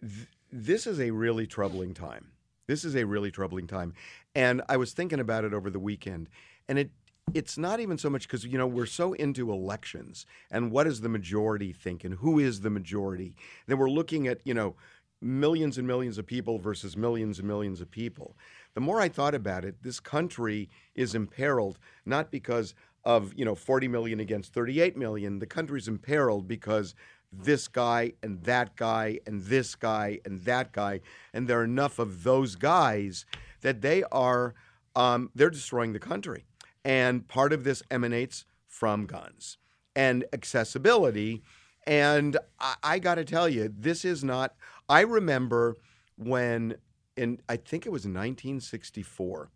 th- 0.00 0.28
this 0.50 0.86
is 0.86 1.00
a 1.00 1.10
really 1.10 1.46
troubling 1.46 1.94
time. 1.94 2.28
This 2.66 2.84
is 2.84 2.94
a 2.96 3.04
really 3.04 3.30
troubling 3.30 3.66
time, 3.66 3.94
and 4.34 4.62
I 4.68 4.76
was 4.76 4.92
thinking 4.92 5.20
about 5.20 5.44
it 5.44 5.52
over 5.52 5.70
the 5.70 5.80
weekend, 5.80 6.28
and 6.68 6.78
it 6.78 6.90
it's 7.34 7.56
not 7.56 7.80
even 7.80 7.98
so 7.98 8.10
much 8.10 8.26
because 8.26 8.44
you 8.44 8.58
know 8.58 8.66
we're 8.66 8.86
so 8.86 9.12
into 9.14 9.52
elections 9.52 10.26
and 10.50 10.70
what 10.70 10.84
does 10.84 11.00
the 11.00 11.08
majority 11.08 11.72
think 11.72 12.04
and 12.04 12.14
who 12.14 12.38
is 12.38 12.60
the 12.60 12.70
majority. 12.70 13.34
Then 13.66 13.78
we're 13.78 13.90
looking 13.90 14.26
at 14.26 14.40
you 14.44 14.54
know 14.54 14.74
millions 15.20 15.78
and 15.78 15.86
millions 15.86 16.18
of 16.18 16.26
people 16.26 16.58
versus 16.58 16.96
millions 16.96 17.38
and 17.38 17.46
millions 17.46 17.80
of 17.80 17.90
people. 17.90 18.36
The 18.74 18.80
more 18.80 19.00
I 19.00 19.08
thought 19.08 19.34
about 19.34 19.64
it, 19.64 19.82
this 19.82 20.00
country 20.00 20.70
is 20.94 21.14
imperiled 21.14 21.78
not 22.06 22.30
because 22.30 22.74
of 23.04 23.34
you 23.34 23.44
know 23.44 23.54
40 23.54 23.88
million 23.88 24.20
against 24.20 24.54
38 24.54 24.96
million. 24.96 25.38
The 25.38 25.46
country's 25.46 25.88
imperiled 25.88 26.46
because 26.46 26.94
this 27.32 27.66
guy 27.66 28.12
and 28.22 28.42
that 28.44 28.76
guy 28.76 29.18
and 29.26 29.42
this 29.42 29.74
guy 29.74 30.20
and 30.24 30.40
that 30.42 30.72
guy, 30.72 31.00
and 31.32 31.48
there 31.48 31.60
are 31.60 31.64
enough 31.64 31.98
of 31.98 32.22
those 32.22 32.54
guys 32.56 33.24
that 33.62 33.80
they 33.80 34.02
are 34.12 34.54
um, 34.94 35.30
they're 35.34 35.50
destroying 35.50 35.92
the 35.92 35.98
country. 35.98 36.44
And 36.84 37.26
part 37.28 37.52
of 37.52 37.64
this 37.64 37.82
emanates 37.90 38.44
from 38.66 39.06
guns 39.06 39.58
and 39.94 40.24
accessibility. 40.32 41.42
And 41.86 42.36
I, 42.58 42.74
I 42.82 42.98
got 42.98 43.16
to 43.16 43.24
tell 43.24 43.48
you, 43.48 43.72
this 43.74 44.04
is 44.04 44.22
not. 44.24 44.54
I 44.88 45.00
remember 45.00 45.76
when, 46.16 46.76
in 47.16 47.40
I 47.48 47.56
think 47.56 47.86
it 47.86 47.92
was 47.92 48.02
1964, 48.02 49.50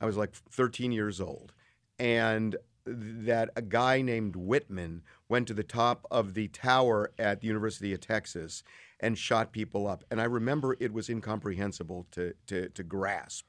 I 0.00 0.06
was 0.06 0.16
like 0.16 0.34
13 0.34 0.92
years 0.92 1.20
old, 1.20 1.52
and 1.98 2.56
that 2.86 3.50
a 3.56 3.62
guy 3.62 4.00
named 4.00 4.36
Whitman 4.36 5.02
went 5.28 5.46
to 5.48 5.54
the 5.54 5.62
top 5.62 6.06
of 6.10 6.34
the 6.34 6.48
tower 6.48 7.12
at 7.18 7.40
the 7.40 7.46
University 7.46 7.92
of 7.92 8.00
Texas 8.00 8.62
and 9.00 9.18
shot 9.18 9.52
people 9.52 9.86
up. 9.86 10.04
And 10.10 10.20
I 10.20 10.24
remember 10.24 10.76
it 10.80 10.92
was 10.92 11.08
incomprehensible 11.08 12.06
to, 12.12 12.34
to, 12.46 12.68
to 12.70 12.82
grasp. 12.82 13.48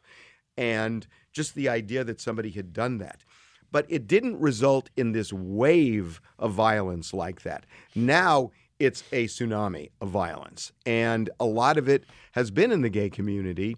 And 0.58 1.08
just 1.32 1.56
the 1.56 1.70
idea 1.70 2.04
that 2.04 2.20
somebody 2.20 2.50
had 2.50 2.74
done 2.74 2.98
that. 2.98 3.24
But 3.72 3.86
it 3.88 4.08
didn't 4.08 4.40
result 4.40 4.90
in 4.98 5.12
this 5.12 5.32
wave 5.32 6.20
of 6.38 6.54
violence 6.54 7.14
like 7.14 7.44
that. 7.44 7.66
Now 7.96 8.52
it's 8.80 9.04
a 9.12 9.26
tsunami 9.26 9.92
of 10.02 10.10
violence. 10.10 10.72
And 10.86 11.30
a 11.40 11.46
lot 11.46 11.78
of 11.78 11.88
it 11.88 12.06
has 12.32 12.50
been 12.50 12.72
in 12.72 12.82
the 12.82 12.90
gay 12.90 13.10
community 13.10 13.78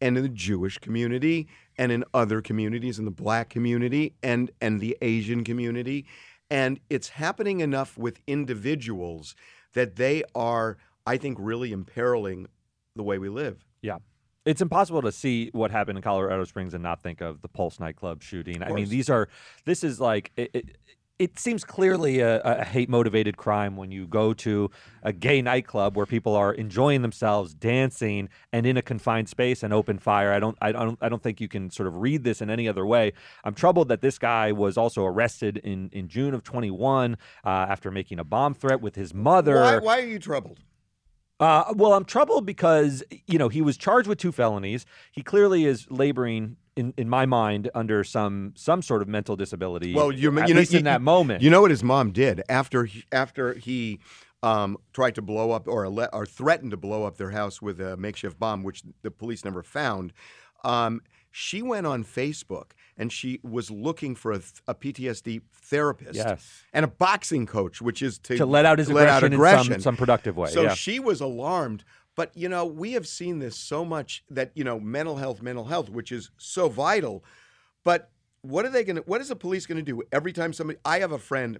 and 0.00 0.16
in 0.16 0.22
the 0.22 0.28
Jewish 0.28 0.78
community 0.78 1.48
and 1.78 1.90
in 1.90 2.04
other 2.12 2.42
communities, 2.42 2.98
in 2.98 3.06
the 3.06 3.10
black 3.10 3.48
community 3.48 4.14
and, 4.22 4.50
and 4.60 4.80
the 4.80 4.96
Asian 5.00 5.44
community. 5.44 6.06
And 6.50 6.78
it's 6.90 7.08
happening 7.08 7.60
enough 7.60 7.96
with 7.96 8.20
individuals 8.26 9.34
that 9.72 9.96
they 9.96 10.22
are, 10.34 10.76
I 11.06 11.16
think, 11.16 11.38
really 11.40 11.72
imperiling 11.72 12.46
the 12.94 13.02
way 13.02 13.18
we 13.18 13.28
live. 13.28 13.64
Yeah. 13.82 13.98
It's 14.44 14.60
impossible 14.60 15.00
to 15.02 15.10
see 15.10 15.48
what 15.52 15.70
happened 15.70 15.96
in 15.96 16.02
Colorado 16.02 16.44
Springs 16.44 16.74
and 16.74 16.82
not 16.82 17.02
think 17.02 17.22
of 17.22 17.40
the 17.40 17.48
Pulse 17.48 17.80
nightclub 17.80 18.22
shooting. 18.22 18.62
I 18.62 18.72
mean, 18.72 18.88
these 18.90 19.08
are, 19.08 19.28
this 19.64 19.82
is 19.82 19.98
like, 19.98 20.32
it, 20.36 20.50
it, 20.52 20.78
it 21.24 21.38
seems 21.38 21.64
clearly 21.64 22.20
a, 22.20 22.40
a 22.42 22.64
hate 22.64 22.90
motivated 22.90 23.38
crime 23.38 23.76
when 23.76 23.90
you 23.90 24.06
go 24.06 24.34
to 24.34 24.70
a 25.02 25.10
gay 25.10 25.40
nightclub 25.40 25.96
where 25.96 26.04
people 26.04 26.36
are 26.36 26.52
enjoying 26.52 27.00
themselves, 27.00 27.54
dancing, 27.54 28.28
and 28.52 28.66
in 28.66 28.76
a 28.76 28.82
confined 28.82 29.30
space 29.30 29.62
and 29.62 29.72
open 29.72 29.98
fire. 29.98 30.32
I 30.32 30.38
don't, 30.38 30.56
I 30.60 30.70
don't, 30.70 30.98
I 31.00 31.08
don't 31.08 31.22
think 31.22 31.40
you 31.40 31.48
can 31.48 31.70
sort 31.70 31.86
of 31.86 31.96
read 31.96 32.24
this 32.24 32.42
in 32.42 32.50
any 32.50 32.68
other 32.68 32.84
way. 32.84 33.14
I'm 33.42 33.54
troubled 33.54 33.88
that 33.88 34.02
this 34.02 34.18
guy 34.18 34.52
was 34.52 34.76
also 34.76 35.02
arrested 35.02 35.56
in, 35.56 35.88
in 35.94 36.08
June 36.08 36.34
of 36.34 36.44
21 36.44 37.14
uh, 37.14 37.48
after 37.48 37.90
making 37.90 38.18
a 38.18 38.24
bomb 38.24 38.52
threat 38.52 38.82
with 38.82 38.94
his 38.94 39.14
mother. 39.14 39.62
Why, 39.62 39.78
why 39.78 40.00
are 40.00 40.06
you 40.06 40.18
troubled? 40.18 40.60
Uh, 41.40 41.72
well, 41.74 41.94
I'm 41.94 42.04
troubled 42.04 42.44
because 42.44 43.02
you 43.26 43.38
know 43.38 43.48
he 43.48 43.60
was 43.60 43.76
charged 43.76 44.06
with 44.06 44.18
two 44.18 44.30
felonies. 44.30 44.86
He 45.10 45.22
clearly 45.22 45.64
is 45.64 45.90
laboring 45.90 46.58
in, 46.76 46.92
in 46.96 47.08
my 47.08 47.26
mind, 47.26 47.70
under 47.74 48.04
some 48.04 48.52
some 48.56 48.82
sort 48.82 49.02
of 49.02 49.08
mental 49.08 49.36
disability. 49.36 49.94
Well, 49.94 50.12
you, 50.12 50.36
at 50.38 50.48
you 50.48 50.54
know, 50.54 50.60
least 50.60 50.72
you- 50.72 50.78
in 50.78 50.84
that 50.84 51.02
moment. 51.02 51.42
You 51.42 51.50
know 51.50 51.60
what 51.60 51.70
his 51.70 51.82
mom 51.84 52.10
did 52.12 52.42
after 52.48 52.84
he, 52.84 53.04
after 53.12 53.54
he 53.54 54.00
um, 54.42 54.76
tried 54.92 55.14
to 55.14 55.22
blow 55.22 55.52
up 55.52 55.66
or 55.68 55.88
le- 55.88 56.10
or 56.12 56.26
threatened 56.26 56.72
to 56.72 56.76
blow 56.76 57.04
up 57.04 57.16
their 57.16 57.30
house 57.30 57.62
with 57.62 57.80
a 57.80 57.96
makeshift 57.96 58.38
bomb, 58.38 58.62
which 58.62 58.82
the 59.02 59.10
police 59.10 59.44
never 59.44 59.62
found. 59.62 60.12
Um, 60.62 61.00
she 61.30 61.62
went 61.62 61.86
on 61.86 62.04
Facebook 62.04 62.72
and 62.96 63.12
she 63.12 63.40
was 63.42 63.68
looking 63.70 64.14
for 64.14 64.30
a, 64.30 64.38
th- 64.38 64.62
a 64.68 64.74
PTSD 64.74 65.42
therapist 65.52 66.14
Yes. 66.14 66.62
and 66.72 66.84
a 66.84 66.88
boxing 66.88 67.44
coach, 67.44 67.82
which 67.82 68.02
is 68.02 68.18
to, 68.20 68.36
to 68.36 68.46
let 68.46 68.64
out 68.64 68.78
his 68.78 68.88
let 68.88 69.08
out 69.08 69.24
aggression, 69.24 69.72
in 69.72 69.80
some, 69.80 69.94
some 69.94 69.96
productive 69.96 70.36
way. 70.36 70.50
So 70.50 70.62
yeah. 70.62 70.74
she 70.74 71.00
was 71.00 71.20
alarmed. 71.20 71.84
But, 72.16 72.36
you 72.36 72.48
know, 72.48 72.64
we 72.64 72.92
have 72.92 73.06
seen 73.08 73.38
this 73.38 73.56
so 73.56 73.84
much 73.84 74.24
that, 74.30 74.52
you 74.54 74.64
know, 74.64 74.78
mental 74.78 75.16
health, 75.16 75.42
mental 75.42 75.64
health, 75.64 75.90
which 75.90 76.12
is 76.12 76.30
so 76.38 76.68
vital. 76.68 77.24
But 77.82 78.10
what 78.42 78.64
are 78.64 78.70
they 78.70 78.84
going 78.84 78.96
to, 78.96 79.02
what 79.02 79.20
is 79.20 79.28
the 79.28 79.36
police 79.36 79.66
going 79.66 79.84
to 79.84 79.92
do 79.92 80.02
every 80.12 80.32
time 80.32 80.52
somebody, 80.52 80.78
I 80.84 81.00
have 81.00 81.12
a 81.12 81.18
friend 81.18 81.58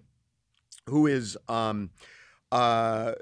who 0.87 1.07
is, 1.07 1.37
um, 1.49 1.91
uh, 2.53 3.15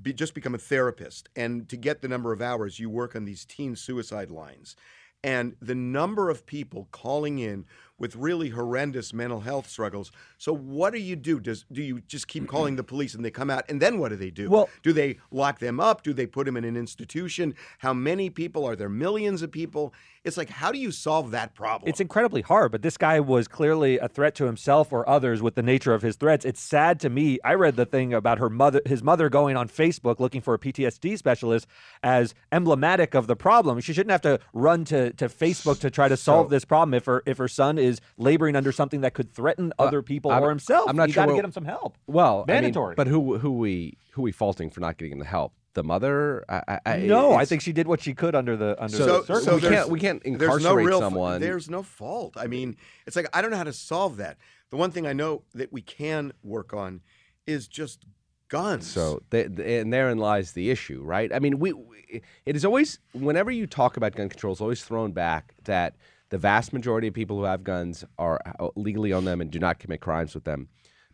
be, 0.00 0.12
just 0.12 0.34
become 0.34 0.54
a 0.54 0.58
therapist. 0.58 1.28
And 1.34 1.68
to 1.70 1.76
get 1.76 2.02
the 2.02 2.08
number 2.08 2.32
of 2.32 2.40
hours, 2.40 2.78
you 2.78 2.88
work 2.88 3.16
on 3.16 3.24
these 3.24 3.44
teen 3.44 3.74
suicide 3.74 4.30
lines. 4.30 4.76
And 5.24 5.56
the 5.60 5.74
number 5.74 6.30
of 6.30 6.46
people 6.46 6.88
calling 6.92 7.40
in 7.40 7.64
with 7.98 8.14
really 8.16 8.50
horrendous 8.50 9.12
mental 9.12 9.40
health 9.40 9.68
struggles. 9.68 10.12
So 10.38 10.54
what 10.54 10.92
do 10.92 10.98
you 11.00 11.16
do? 11.16 11.40
Does 11.40 11.64
do 11.72 11.82
you 11.82 12.00
just 12.06 12.28
keep 12.28 12.46
calling 12.46 12.76
the 12.76 12.84
police 12.84 13.14
and 13.14 13.24
they 13.24 13.30
come 13.30 13.50
out? 13.50 13.64
And 13.68 13.82
then 13.82 13.98
what 13.98 14.10
do 14.10 14.16
they 14.16 14.30
do? 14.30 14.48
Well- 14.50 14.68
do 14.82 14.92
they 14.92 15.18
lock 15.30 15.58
them 15.58 15.80
up? 15.80 16.02
Do 16.02 16.12
they 16.12 16.26
put 16.26 16.46
them 16.46 16.56
in 16.56 16.64
an 16.64 16.76
institution? 16.76 17.54
How 17.78 17.92
many 17.92 18.30
people 18.30 18.64
are 18.64 18.76
there? 18.76 18.88
Millions 18.88 19.42
of 19.42 19.50
people. 19.50 19.92
It's 20.24 20.36
like 20.36 20.50
how 20.50 20.70
do 20.72 20.78
you 20.78 20.90
solve 20.92 21.30
that 21.32 21.54
problem? 21.54 21.88
It's 21.88 22.00
incredibly 22.00 22.42
hard, 22.42 22.70
but 22.72 22.82
this 22.82 22.96
guy 22.96 23.18
was 23.20 23.48
clearly 23.48 23.98
a 23.98 24.08
threat 24.08 24.34
to 24.36 24.44
himself 24.44 24.92
or 24.92 25.08
others 25.08 25.40
with 25.42 25.54
the 25.54 25.62
nature 25.62 25.94
of 25.94 26.02
his 26.02 26.16
threats. 26.16 26.44
It's 26.44 26.60
sad 26.60 27.00
to 27.00 27.08
me. 27.10 27.38
I 27.44 27.54
read 27.54 27.76
the 27.76 27.86
thing 27.86 28.12
about 28.12 28.38
her 28.38 28.50
mother, 28.50 28.82
his 28.84 29.02
mother 29.02 29.28
going 29.28 29.56
on 29.56 29.68
Facebook 29.68 30.20
looking 30.20 30.40
for 30.40 30.54
a 30.54 30.58
PTSD 30.58 31.16
specialist 31.16 31.66
as 32.02 32.34
emblematic 32.52 33.14
of 33.14 33.26
the 33.26 33.36
problem. 33.36 33.80
She 33.80 33.92
shouldn't 33.92 34.10
have 34.10 34.20
to 34.22 34.38
run 34.52 34.84
to, 34.86 35.12
to 35.14 35.28
Facebook 35.28 35.80
to 35.80 35.90
try 35.90 36.08
to 36.08 36.16
solve 36.16 36.46
So- 36.46 36.50
this 36.50 36.64
problem 36.64 36.94
if 36.94 37.06
her 37.06 37.22
if 37.26 37.38
her 37.38 37.48
son 37.48 37.78
is 37.78 37.87
laboring 38.16 38.56
under 38.56 38.72
something 38.72 39.00
that 39.02 39.14
could 39.14 39.32
threaten 39.32 39.72
other 39.78 40.02
people 40.02 40.30
I'm- 40.30 40.42
or 40.42 40.48
himself. 40.50 40.88
I'm 40.88 40.96
not 40.96 41.08
you 41.08 41.14
sure 41.14 41.24
got 41.24 41.30
to 41.30 41.36
get 41.36 41.44
him 41.44 41.52
some 41.52 41.64
help. 41.64 41.96
Well, 42.06 42.44
I 42.48 42.52
mean, 42.52 42.62
mandatory. 42.62 42.94
but 42.94 43.06
who 43.06 43.38
who 43.38 43.52
we 43.52 43.96
who 44.12 44.22
we 44.22 44.32
faulting 44.32 44.70
for 44.70 44.80
not 44.80 44.96
getting 44.98 45.12
him 45.12 45.18
the 45.18 45.24
help? 45.24 45.52
The 45.74 45.84
mother? 45.84 46.44
I, 46.48 46.62
I, 46.68 46.80
I- 46.86 46.96
no, 47.00 47.34
I 47.34 47.44
think 47.44 47.62
she 47.62 47.72
did 47.72 47.86
what 47.86 48.00
she 48.00 48.12
could 48.14 48.34
under 48.34 48.56
the 48.56 48.76
under 48.82 48.96
So- 48.96 49.22
the 49.22 49.40
so 49.40 49.54
we 49.56 49.60
can't- 49.60 49.88
we 49.88 50.00
can't 50.00 50.22
incarcerate 50.24 50.62
no 50.64 50.74
real, 50.74 50.98
someone. 51.00 51.40
There's 51.40 51.68
no 51.70 51.82
fault. 51.82 52.34
I 52.36 52.46
mean, 52.46 52.76
it's 53.06 53.16
like 53.16 53.28
I 53.32 53.42
don't 53.42 53.50
know 53.50 53.56
how 53.56 53.64
to 53.64 53.72
solve 53.72 54.16
that. 54.16 54.38
The 54.70 54.76
one 54.76 54.90
thing 54.90 55.06
I 55.06 55.12
know 55.12 55.42
that 55.54 55.72
we 55.72 55.80
can 55.82 56.32
work 56.42 56.74
on 56.74 57.00
is 57.46 57.68
just 57.68 58.04
guns. 58.48 58.86
So, 58.86 59.22
th- 59.30 59.54
th- 59.56 59.82
and 59.82 59.92
therein 59.92 60.18
lies 60.18 60.52
the 60.52 60.70
issue, 60.70 61.02
right? 61.02 61.32
I 61.32 61.38
mean, 61.38 61.58
we, 61.58 61.72
we 61.74 62.22
it 62.46 62.56
is 62.56 62.64
always 62.64 62.98
whenever 63.12 63.50
you 63.50 63.66
talk 63.66 63.96
about 63.96 64.14
gun 64.14 64.28
control, 64.30 64.52
it's 64.52 64.60
always 64.60 64.82
thrown 64.82 65.12
back 65.12 65.54
that 65.64 65.94
the 66.30 66.38
vast 66.38 66.72
majority 66.72 67.08
of 67.08 67.14
people 67.14 67.36
who 67.36 67.44
have 67.44 67.64
guns 67.64 68.04
are 68.18 68.40
uh, 68.58 68.68
legally 68.76 69.12
own 69.12 69.24
them 69.24 69.40
and 69.40 69.50
do 69.50 69.58
not 69.58 69.78
commit 69.78 70.00
crimes 70.00 70.34
with 70.34 70.44
them. 70.44 70.68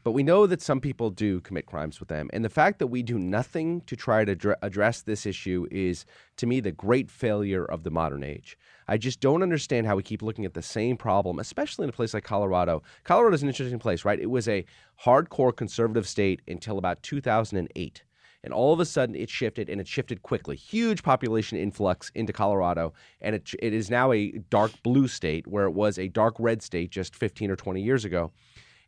But 0.05 0.13
we 0.13 0.23
know 0.23 0.47
that 0.47 0.61
some 0.61 0.83
people 0.83 1.09
do 1.09 1.41
commit 1.41 1.65
crimes 1.65 1.99
with 1.99 2.11
them, 2.11 2.29
and 2.35 2.45
the 2.45 2.51
fact 2.51 2.79
that 2.79 2.89
we 2.89 3.03
do 3.03 3.19
nothing 3.19 3.81
to 3.87 3.97
try 3.97 4.27
to 4.27 4.35
dr- 4.35 4.59
address 4.61 5.01
this 5.01 5.25
issue 5.25 5.67
is, 5.71 6.05
to 6.37 6.47
me, 6.47 6.61
the 6.61 6.73
great 6.73 7.11
failure 7.11 7.65
of 7.65 7.85
the 7.85 7.91
modern 7.91 8.23
age. 8.23 8.59
I 8.87 8.99
just 8.99 9.21
don't 9.21 9.43
understand 9.43 9.87
how 9.87 9.97
we 9.97 10.03
keep 10.03 10.21
looking 10.21 10.45
at 10.45 10.53
the 10.53 10.61
same 10.61 10.99
problem, 10.99 11.39
especially 11.39 11.85
in 11.85 11.89
a 11.89 11.95
place 11.95 12.13
like 12.13 12.23
Colorado. 12.23 12.83
Colorado 13.05 13.35
is 13.35 13.43
an 13.43 13.49
interesting 13.49 13.79
place, 13.79 14.05
right? 14.05 14.21
It 14.21 14.31
was 14.31 14.47
a 14.47 14.67
hardcore 15.03 15.57
conservative 15.57 16.07
state 16.07 16.43
until 16.47 16.77
about 16.77 17.03
2008. 17.03 18.03
And 18.45 18.53
all 18.53 18.73
of 18.75 18.79
a 18.79 18.85
sudden, 18.85 19.17
it 19.17 19.31
shifted, 19.31 19.71
and 19.71 19.81
it 19.81 19.89
shifted 19.89 20.23
quickly. 20.23 20.55
Huge 20.55 21.03
population 21.03 21.59
influx 21.59 22.11
into 22.15 22.33
Colorado, 22.33 22.93
and 23.23 23.35
it, 23.35 23.55
it 23.59 23.73
is 23.73 23.91
now 23.91 24.13
a 24.13 24.33
dark 24.51 24.71
blue 24.83 25.09
state 25.09 25.47
where 25.49 25.65
it 25.65 25.73
was 25.73 25.99
a 25.99 26.09
dark 26.09 26.37
red 26.39 26.63
state 26.63 26.91
just 26.91 27.17
15 27.17 27.51
or 27.51 27.57
20 27.57 27.81
years 27.81 28.05
ago. 28.05 28.31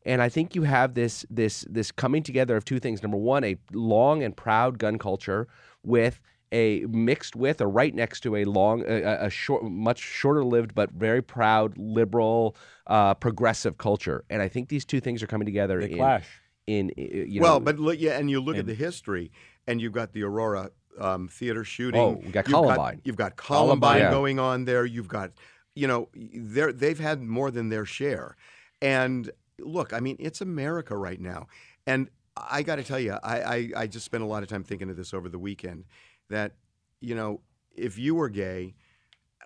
And 0.04 0.22
I 0.22 0.28
think 0.28 0.54
you 0.54 0.62
have 0.62 0.94
this 0.94 1.26
this 1.30 1.66
this 1.68 1.90
coming 1.90 2.22
together 2.22 2.56
of 2.56 2.64
two 2.64 2.78
things. 2.78 3.02
Number 3.02 3.16
one, 3.16 3.42
a 3.42 3.56
long 3.72 4.22
and 4.22 4.36
proud 4.36 4.78
gun 4.78 4.98
culture 4.98 5.48
with 5.82 6.20
a 6.52 6.84
mixed 6.88 7.34
with 7.34 7.60
or 7.60 7.68
right 7.68 7.94
next 7.94 8.20
to 8.20 8.36
a 8.36 8.44
long, 8.44 8.84
a, 8.86 9.26
a- 9.26 9.30
short, 9.30 9.64
much 9.64 9.98
shorter 9.98 10.44
lived 10.44 10.74
but 10.74 10.90
very 10.92 11.22
proud 11.22 11.76
liberal, 11.76 12.56
uh, 12.86 13.14
progressive 13.14 13.78
culture. 13.78 14.24
And 14.30 14.40
I 14.40 14.48
think 14.48 14.68
these 14.68 14.84
two 14.84 15.00
things 15.00 15.22
are 15.22 15.26
coming 15.26 15.46
together. 15.46 15.80
They 15.80 15.90
in, 15.90 15.96
clash. 15.96 16.28
In 16.66 16.90
you 16.96 17.40
well, 17.40 17.54
know, 17.54 17.60
but 17.60 17.78
look, 17.78 18.00
yeah, 18.00 18.18
and 18.18 18.28
you 18.28 18.40
look 18.40 18.56
at 18.56 18.66
the 18.66 18.74
history, 18.74 19.30
and 19.68 19.80
you've 19.80 19.92
got 19.92 20.12
the 20.12 20.24
Aurora 20.24 20.70
um, 20.98 21.28
theater 21.28 21.62
shooting. 21.62 22.00
Oh, 22.00 22.20
we 22.24 22.30
got 22.30 22.48
You've 22.48 22.54
Columbine. 22.54 23.00
you've 23.04 23.16
got 23.16 23.36
Columbine 23.36 24.00
yeah. 24.00 24.10
going 24.10 24.38
on 24.40 24.64
there. 24.64 24.84
You've 24.84 25.06
got, 25.06 25.30
you 25.74 25.86
know, 25.86 26.08
they're, 26.14 26.72
they've 26.72 26.98
had 26.98 27.22
more 27.22 27.52
than 27.52 27.68
their 27.68 27.84
share. 27.84 28.36
And 28.82 29.30
look, 29.60 29.92
I 29.92 30.00
mean, 30.00 30.16
it's 30.18 30.40
America 30.40 30.96
right 30.96 31.20
now, 31.20 31.46
and 31.86 32.10
I 32.36 32.62
got 32.62 32.76
to 32.76 32.84
tell 32.84 33.00
you, 33.00 33.12
I, 33.22 33.40
I 33.40 33.70
I 33.76 33.86
just 33.86 34.04
spent 34.04 34.22
a 34.22 34.26
lot 34.26 34.42
of 34.42 34.48
time 34.48 34.64
thinking 34.64 34.90
of 34.90 34.96
this 34.96 35.14
over 35.14 35.28
the 35.28 35.38
weekend. 35.38 35.84
That 36.30 36.56
you 37.00 37.14
know, 37.14 37.40
if 37.74 37.98
you 37.98 38.14
were 38.14 38.28
gay. 38.28 38.74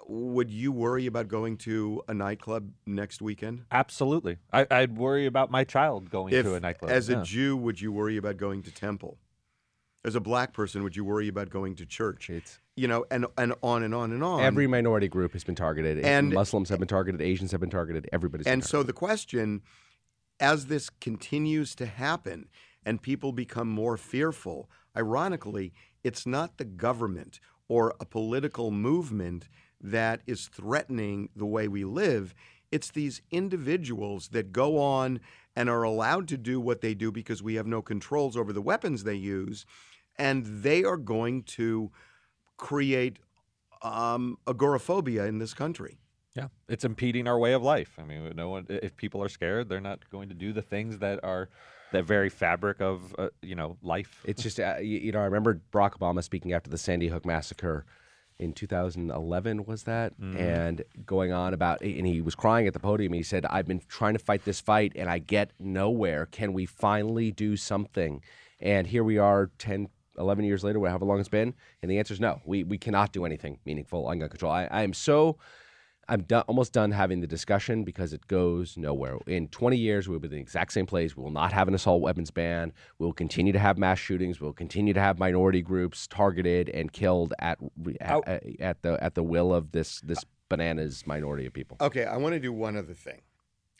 Would 0.08 0.50
you 0.50 0.72
worry 0.72 1.06
about 1.06 1.28
going 1.28 1.56
to 1.58 2.02
a 2.08 2.14
nightclub 2.14 2.70
next 2.86 3.22
weekend? 3.22 3.64
Absolutely. 3.70 4.38
I, 4.52 4.66
I'd 4.70 4.96
worry 4.96 5.26
about 5.26 5.50
my 5.50 5.64
child 5.64 6.10
going 6.10 6.34
if, 6.34 6.44
to 6.44 6.54
a 6.54 6.60
nightclub. 6.60 6.90
As 6.90 7.08
a. 7.08 7.22
Jew, 7.22 7.56
would 7.56 7.80
you 7.80 7.92
worry 7.92 8.16
about 8.16 8.36
going 8.36 8.62
to 8.62 8.70
temple? 8.72 9.18
As 10.04 10.14
a 10.14 10.20
black 10.20 10.54
person, 10.54 10.82
would 10.82 10.96
you 10.96 11.04
worry 11.04 11.28
about 11.28 11.50
going 11.50 11.76
to 11.76 11.86
church? 11.86 12.30
It's- 12.30 12.58
you 12.76 12.88
know, 12.88 13.04
and 13.10 13.26
and 13.36 13.52
on 13.62 13.82
and 13.82 13.94
on 13.94 14.10
and 14.10 14.24
on. 14.24 14.40
every 14.40 14.66
minority 14.66 15.06
group 15.06 15.34
has 15.34 15.44
been 15.44 15.54
targeted. 15.54 16.02
And- 16.02 16.32
Muslims 16.32 16.70
have 16.70 16.78
been 16.78 16.88
targeted. 16.88 17.20
Asians 17.20 17.50
have 17.52 17.60
been 17.60 17.68
targeted. 17.68 18.08
Everybody's 18.10 18.44
been 18.44 18.54
and 18.54 18.64
so 18.64 18.82
the 18.82 18.94
question, 18.94 19.60
as 20.38 20.66
this 20.66 20.88
continues 20.88 21.74
to 21.74 21.84
happen 21.84 22.48
and 22.86 23.02
people 23.02 23.32
become 23.32 23.68
more 23.68 23.98
fearful, 23.98 24.70
ironically, 24.96 25.74
it's 26.02 26.26
not 26.26 26.56
the 26.56 26.64
government 26.64 27.38
or 27.68 27.94
a 28.00 28.06
political 28.06 28.70
movement 28.70 29.48
that 29.80 30.22
is 30.26 30.48
threatening 30.48 31.28
the 31.34 31.46
way 31.46 31.68
we 31.68 31.84
live. 31.84 32.34
It's 32.70 32.90
these 32.90 33.22
individuals 33.30 34.28
that 34.28 34.52
go 34.52 34.78
on 34.78 35.20
and 35.56 35.68
are 35.68 35.82
allowed 35.82 36.28
to 36.28 36.36
do 36.36 36.60
what 36.60 36.80
they 36.80 36.94
do 36.94 37.10
because 37.10 37.42
we 37.42 37.54
have 37.54 37.66
no 37.66 37.82
controls 37.82 38.36
over 38.36 38.52
the 38.52 38.62
weapons 38.62 39.04
they 39.04 39.14
use. 39.14 39.66
And 40.16 40.62
they 40.62 40.84
are 40.84 40.96
going 40.96 41.42
to 41.44 41.90
create 42.56 43.18
um, 43.82 44.38
agoraphobia 44.46 45.24
in 45.24 45.38
this 45.38 45.54
country. 45.54 45.98
Yeah, 46.36 46.48
it's 46.68 46.84
impeding 46.84 47.26
our 47.26 47.38
way 47.38 47.54
of 47.54 47.62
life. 47.62 47.94
I 47.98 48.04
mean, 48.04 48.32
no 48.36 48.50
one. 48.50 48.66
If 48.68 48.96
people 48.96 49.22
are 49.22 49.28
scared, 49.28 49.68
they're 49.68 49.80
not 49.80 50.08
going 50.10 50.28
to 50.28 50.34
do 50.34 50.52
the 50.52 50.62
things 50.62 50.98
that 50.98 51.18
are 51.24 51.48
the 51.90 52.02
very 52.02 52.28
fabric 52.28 52.80
of 52.80 53.14
uh, 53.18 53.30
you 53.42 53.56
know 53.56 53.76
life. 53.82 54.22
It's 54.24 54.42
just, 54.42 54.60
uh, 54.60 54.76
you, 54.80 54.98
you 54.98 55.12
know, 55.12 55.20
I 55.20 55.24
remember 55.24 55.60
Barack 55.72 55.98
Obama 55.98 56.22
speaking 56.22 56.52
after 56.52 56.70
the 56.70 56.78
Sandy 56.78 57.08
Hook 57.08 57.26
massacre 57.26 57.84
in 58.40 58.54
2011, 58.54 59.64
was 59.66 59.82
that? 59.84 60.18
Mm-hmm. 60.18 60.36
And 60.38 60.84
going 61.04 61.30
on 61.32 61.52
about, 61.52 61.82
and 61.82 62.06
he 62.06 62.20
was 62.22 62.34
crying 62.34 62.66
at 62.66 62.72
the 62.72 62.80
podium. 62.80 63.12
He 63.12 63.22
said, 63.22 63.44
I've 63.46 63.66
been 63.66 63.82
trying 63.86 64.14
to 64.14 64.18
fight 64.18 64.44
this 64.44 64.60
fight 64.60 64.92
and 64.96 65.10
I 65.10 65.18
get 65.18 65.52
nowhere. 65.60 66.26
Can 66.26 66.54
we 66.54 66.64
finally 66.64 67.30
do 67.30 67.56
something? 67.56 68.22
And 68.58 68.86
here 68.86 69.04
we 69.04 69.18
are 69.18 69.50
10, 69.58 69.88
11 70.18 70.44
years 70.44 70.64
later, 70.64 70.80
however 70.80 71.04
long 71.04 71.20
it's 71.20 71.28
been. 71.28 71.54
And 71.82 71.90
the 71.90 71.98
answer 71.98 72.14
is 72.14 72.20
no. 72.20 72.40
We, 72.44 72.64
we 72.64 72.78
cannot 72.78 73.12
do 73.12 73.26
anything 73.26 73.58
meaningful 73.66 74.06
on 74.06 74.18
gun 74.18 74.30
control. 74.30 74.52
I, 74.52 74.64
I 74.64 74.82
am 74.82 74.94
so. 74.94 75.36
I'm 76.10 76.22
done, 76.22 76.42
almost 76.48 76.72
done 76.72 76.90
having 76.90 77.20
the 77.20 77.26
discussion 77.26 77.84
because 77.84 78.12
it 78.12 78.26
goes 78.26 78.76
nowhere. 78.76 79.16
In 79.26 79.48
20 79.48 79.76
years, 79.76 80.08
we'll 80.08 80.18
be 80.18 80.26
in 80.26 80.32
the 80.32 80.38
exact 80.40 80.72
same 80.72 80.84
place. 80.84 81.16
We 81.16 81.22
will 81.22 81.30
not 81.30 81.52
have 81.52 81.68
an 81.68 81.74
assault 81.74 82.02
weapons 82.02 82.30
ban. 82.30 82.72
We 82.98 83.06
will 83.06 83.12
continue 83.12 83.52
to 83.52 83.58
have 83.58 83.78
mass 83.78 83.98
shootings. 83.98 84.40
We 84.40 84.46
will 84.46 84.52
continue 84.52 84.92
to 84.92 85.00
have 85.00 85.18
minority 85.18 85.62
groups 85.62 86.06
targeted 86.08 86.68
and 86.68 86.92
killed 86.92 87.32
at 87.38 87.58
How- 88.02 88.22
at, 88.26 88.42
at 88.60 88.82
the 88.82 89.02
at 89.02 89.14
the 89.14 89.22
will 89.22 89.54
of 89.54 89.70
this 89.72 90.00
this 90.02 90.24
bananas 90.48 91.06
minority 91.06 91.46
of 91.46 91.52
people. 91.52 91.76
Okay, 91.80 92.04
I 92.04 92.16
want 92.16 92.34
to 92.34 92.40
do 92.40 92.52
one 92.52 92.76
other 92.76 92.92
thing. 92.94 93.20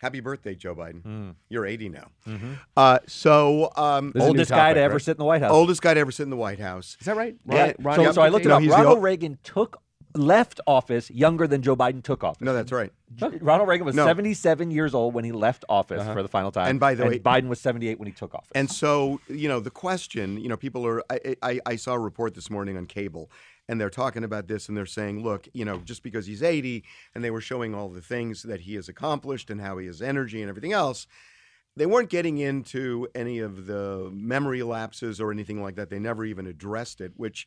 Happy 0.00 0.20
birthday, 0.20 0.54
Joe 0.54 0.74
Biden. 0.74 1.02
Mm. 1.02 1.34
You're 1.50 1.66
80 1.66 1.90
now. 1.90 2.08
Mm-hmm. 2.26 2.52
Uh, 2.74 3.00
so, 3.06 3.70
um, 3.76 4.12
This 4.14 4.22
is 4.22 4.28
Oldest 4.28 4.50
guy 4.50 4.56
topic, 4.56 4.74
to 4.76 4.80
ever 4.80 4.94
right? 4.94 5.02
sit 5.02 5.10
in 5.10 5.16
the 5.18 5.24
White 5.26 5.42
House. 5.42 5.50
oldest 5.52 5.82
guy 5.82 5.92
to 5.92 6.00
ever 6.00 6.10
sit 6.10 6.22
in 6.22 6.30
the 6.30 6.36
White 6.38 6.58
House. 6.58 6.96
Is 7.00 7.04
that 7.04 7.16
right? 7.16 7.36
Yeah, 7.44 7.72
Ron- 7.80 7.96
so, 7.96 8.02
Yep. 8.04 8.14
so 8.14 8.22
I 8.22 8.28
looked 8.30 8.46
it 8.46 8.48
No, 8.48 8.54
up. 8.56 8.62
he's 8.62 8.70
Ronald 8.70 8.96
ol- 8.96 9.02
Reagan 9.02 9.38
took 9.42 9.82
left 10.14 10.60
office 10.66 11.10
younger 11.10 11.46
than 11.46 11.62
Joe 11.62 11.76
Biden 11.76 12.02
took 12.02 12.24
office. 12.24 12.40
No, 12.40 12.52
that's 12.52 12.72
right. 12.72 12.92
Ronald 13.40 13.68
Reagan 13.68 13.84
was 13.84 13.94
No. 13.94 14.06
77 14.06 14.70
years 14.70 14.94
old 14.94 15.14
when 15.14 15.24
he 15.24 15.32
left 15.32 15.64
office 15.68 16.00
uh-huh. 16.00 16.14
for 16.14 16.22
the 16.22 16.28
final 16.28 16.50
time. 16.50 16.68
And 16.68 16.80
by 16.80 16.94
the 16.94 17.06
way- 17.06 17.18
Biden 17.18 17.48
was 17.48 17.60
78 17.60 17.98
when 17.98 18.06
he 18.06 18.12
took 18.12 18.34
office. 18.34 18.50
And 18.54 18.70
so, 18.70 19.20
you 19.28 19.48
know, 19.48 19.60
the 19.60 19.70
question, 19.70 20.38
you 20.40 20.48
know, 20.48 20.56
people 20.56 20.86
are. 20.86 21.02
I, 21.10 21.36
I, 21.42 21.60
I 21.66 21.76
saw 21.76 21.94
a 21.94 21.98
report 21.98 22.34
this 22.34 22.50
morning 22.50 22.76
on 22.76 22.86
cable, 22.86 23.30
and 23.68 23.80
they're 23.80 23.90
talking 23.90 24.24
about 24.24 24.48
this, 24.48 24.68
and 24.68 24.76
they're 24.76 24.86
saying, 24.86 25.22
look, 25.22 25.48
you 25.52 25.64
know, 25.64 25.78
just 25.78 26.02
because 26.02 26.26
he's 26.26 26.42
80, 26.42 26.84
and 27.14 27.22
they 27.22 27.30
were 27.30 27.40
showing 27.40 27.74
all 27.74 27.88
the 27.88 28.02
things 28.02 28.42
that 28.44 28.62
he 28.62 28.74
has 28.74 28.88
accomplished 28.88 29.50
and 29.50 29.60
how 29.60 29.78
he 29.78 29.86
has 29.86 30.02
energy 30.02 30.40
and 30.40 30.48
everything 30.48 30.72
else. 30.72 31.06
They 31.76 31.86
weren't 31.86 32.10
getting 32.10 32.38
into 32.38 33.06
any 33.14 33.38
of 33.38 33.66
the 33.66 34.10
memory 34.12 34.62
lapses 34.62 35.20
or 35.20 35.30
anything 35.30 35.62
like 35.62 35.76
that. 35.76 35.88
They 35.88 36.00
never 36.00 36.24
even 36.24 36.46
addressed 36.46 37.00
it, 37.00 37.12
which 37.16 37.46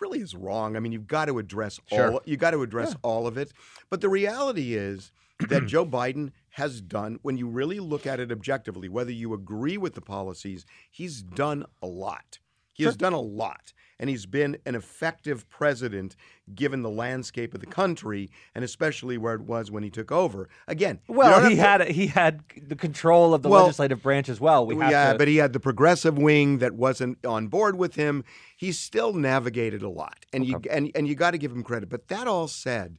really 0.00 0.20
is 0.20 0.34
wrong. 0.34 0.76
I 0.76 0.80
mean, 0.80 0.92
you've 0.92 1.06
got 1.06 1.26
to 1.26 1.38
address 1.38 1.78
all. 1.90 2.20
You 2.24 2.36
got 2.36 2.52
to 2.52 2.62
address 2.62 2.94
all 3.02 3.26
of 3.26 3.36
it. 3.36 3.52
But 3.90 4.00
the 4.00 4.08
reality 4.08 4.74
is 4.74 5.12
that 5.48 5.66
Joe 5.66 5.84
Biden 5.84 6.32
has 6.50 6.80
done, 6.80 7.18
when 7.22 7.36
you 7.36 7.48
really 7.48 7.80
look 7.80 8.06
at 8.06 8.20
it 8.20 8.30
objectively, 8.32 8.88
whether 8.88 9.12
you 9.12 9.34
agree 9.34 9.76
with 9.76 9.94
the 9.94 10.00
policies, 10.00 10.64
he's 10.90 11.22
done 11.22 11.64
a 11.82 11.86
lot. 11.86 12.38
He 12.72 12.84
has 12.84 12.96
done 12.96 13.12
a 13.12 13.20
lot. 13.20 13.72
And 13.98 14.10
he's 14.10 14.26
been 14.26 14.58
an 14.66 14.74
effective 14.74 15.48
president 15.48 16.16
given 16.54 16.82
the 16.82 16.90
landscape 16.90 17.54
of 17.54 17.60
the 17.60 17.66
country 17.66 18.30
and 18.54 18.64
especially 18.64 19.16
where 19.16 19.34
it 19.34 19.42
was 19.42 19.70
when 19.70 19.82
he 19.82 19.90
took 19.90 20.10
over. 20.10 20.48
Again, 20.66 21.00
well, 21.08 21.48
he 21.48 21.56
had 21.56 21.88
he 21.88 22.08
had 22.08 22.42
the 22.60 22.76
control 22.76 23.34
of 23.34 23.42
the 23.42 23.48
Well, 23.48 23.62
legislative 23.62 24.02
branch 24.02 24.28
as 24.28 24.40
well. 24.40 24.66
We 24.66 24.76
yeah, 24.76 25.12
to, 25.12 25.18
but 25.18 25.28
he 25.28 25.36
had 25.36 25.52
the 25.52 25.60
progressive 25.60 26.18
wing 26.18 26.58
that 26.58 26.74
wasn't 26.74 27.24
on 27.24 27.46
board 27.46 27.76
with 27.76 27.94
him. 27.94 28.24
He 28.56 28.72
still 28.72 29.12
navigated 29.12 29.82
a 29.82 29.88
lot, 29.88 30.26
and 30.32 30.44
you 30.44 30.60
and 30.70 30.90
and 30.94 31.06
you 31.06 31.14
got 31.14 31.30
to 31.30 31.38
give 31.38 31.52
him 31.52 31.62
credit. 31.62 31.88
But 31.88 32.08
that 32.08 32.26
all 32.26 32.48
said, 32.48 32.98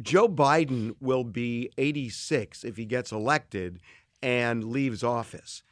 Joe 0.00 0.28
Biden 0.28 0.94
will 1.00 1.24
be 1.24 1.70
86 1.76 2.64
if 2.64 2.76
he 2.76 2.84
gets 2.84 3.12
elected 3.12 3.80
and 4.22 4.64
leaves 4.64 5.02
office. 5.02 5.62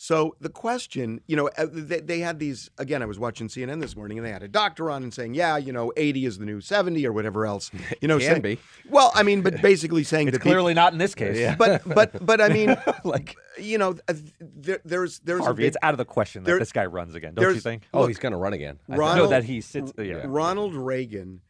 So 0.00 0.36
the 0.40 0.48
question, 0.48 1.20
you 1.26 1.34
know, 1.34 1.48
uh, 1.58 1.66
they, 1.72 1.98
they 1.98 2.20
had 2.20 2.38
these 2.38 2.70
again. 2.78 3.02
I 3.02 3.06
was 3.06 3.18
watching 3.18 3.48
CNN 3.48 3.80
this 3.80 3.96
morning, 3.96 4.16
and 4.16 4.24
they 4.24 4.30
had 4.30 4.44
a 4.44 4.48
doctor 4.48 4.92
on 4.92 5.02
and 5.02 5.12
saying, 5.12 5.34
"Yeah, 5.34 5.56
you 5.56 5.72
know, 5.72 5.92
80 5.96 6.24
is 6.24 6.38
the 6.38 6.44
new 6.44 6.60
70 6.60 7.04
or 7.04 7.12
whatever 7.12 7.46
else." 7.46 7.72
You 8.00 8.06
know, 8.06 8.20
Can 8.20 8.36
say- 8.36 8.38
be. 8.38 8.58
Well, 8.88 9.10
I 9.16 9.24
mean, 9.24 9.42
but 9.42 9.60
basically 9.60 10.04
saying 10.04 10.28
it's 10.28 10.36
that 10.36 10.38
people- 10.38 10.52
clearly 10.52 10.72
not 10.72 10.92
in 10.92 11.00
this 11.00 11.16
case. 11.16 11.52
but 11.58 11.82
but 11.84 12.24
but 12.24 12.40
I 12.40 12.48
mean, 12.48 12.76
like 13.04 13.34
you 13.58 13.76
know, 13.76 13.96
uh, 14.06 14.14
there, 14.40 14.78
there's 14.84 15.18
there's 15.18 15.40
Harvey, 15.40 15.62
big- 15.64 15.68
it's 15.68 15.76
out 15.82 15.94
of 15.94 15.98
the 15.98 16.04
question 16.04 16.44
that 16.44 16.46
there- 16.46 16.58
this 16.60 16.70
guy 16.70 16.86
runs 16.86 17.16
again, 17.16 17.34
don't 17.34 17.42
you 17.42 17.48
there's- 17.48 17.64
think? 17.64 17.82
Oh, 17.92 18.02
Look, 18.02 18.10
he's 18.10 18.18
going 18.18 18.30
to 18.32 18.38
run 18.38 18.52
again. 18.52 18.78
I 18.84 18.92
think. 18.92 19.00
Ron- 19.00 19.16
no, 19.16 19.22
Ronald- 19.24 19.32
that 19.32 19.44
he 19.44 19.60
sits. 19.60 19.92
Yeah. 19.98 20.22
Ronald 20.26 20.76
Reagan 20.76 21.40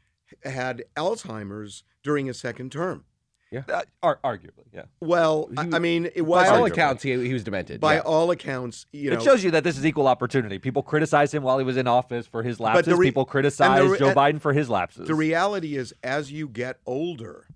had 0.42 0.84
Alzheimer's 0.96 1.84
during 2.02 2.24
his 2.24 2.40
second 2.40 2.72
term. 2.72 3.04
Uh, 3.56 3.82
ar- 4.02 4.20
arguably, 4.24 4.66
yeah. 4.72 4.82
Well, 5.00 5.48
I, 5.56 5.68
I 5.74 5.78
mean, 5.78 6.06
it 6.06 6.16
By 6.16 6.22
was 6.22 6.48
all 6.50 6.64
accounts, 6.66 7.02
he, 7.02 7.12
he 7.26 7.32
was 7.32 7.44
demented. 7.44 7.80
by 7.80 7.94
yeah. 7.94 8.00
all 8.00 8.30
accounts, 8.30 8.84
you 8.92 9.10
know, 9.10 9.16
it 9.16 9.22
shows 9.22 9.42
you 9.42 9.50
that 9.52 9.64
this 9.64 9.78
is 9.78 9.86
equal 9.86 10.06
opportunity. 10.06 10.58
People 10.58 10.82
criticize 10.82 11.32
him 11.32 11.42
while 11.42 11.58
he 11.58 11.64
was 11.64 11.76
in 11.76 11.86
office 11.86 12.26
for 12.26 12.42
his 12.42 12.60
lapses. 12.60 12.94
re- 12.94 13.06
People 13.06 13.22
and 13.22 13.30
criticize 13.30 13.88
re- 13.88 13.98
Joe 13.98 14.14
Biden 14.14 14.40
for 14.40 14.52
his 14.52 14.68
lapses. 14.68 15.06
the 15.08 15.14
reality 15.14 15.76
is, 15.76 15.94
as 16.02 16.30
you 16.30 16.46
get 16.48 16.78
older, 16.84 17.46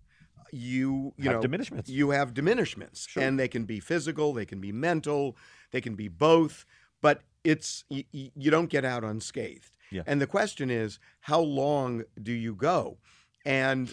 you 0.50 1.12
you 1.16 1.30
Have 1.30 1.42
know 1.42 1.48
diminishments. 1.48 1.88
You 1.88 2.10
have 2.10 2.34
diminishments, 2.34 3.08
and 3.16 3.38
they 3.38 3.48
can 3.48 3.64
be 3.64 3.80
physical, 3.80 4.32
they 4.32 4.44
can 4.46 4.60
be 4.60 4.72
mental, 4.72 5.36
they 5.72 5.80
can 5.80 5.94
be 5.94 6.08
both. 6.08 6.64
But 7.00 7.22
it's 7.44 7.84
you, 7.90 8.04
you 8.12 8.50
don't 8.50 8.70
get 8.70 8.84
out 8.84 9.02
unscathed. 9.04 9.76
Yeah. 9.90 10.02
And 10.06 10.20
the 10.20 10.26
question 10.26 10.70
is, 10.70 10.98
how 11.20 11.40
long 11.40 12.04
do 12.22 12.32
you 12.32 12.54
go? 12.54 12.96
And 13.44 13.92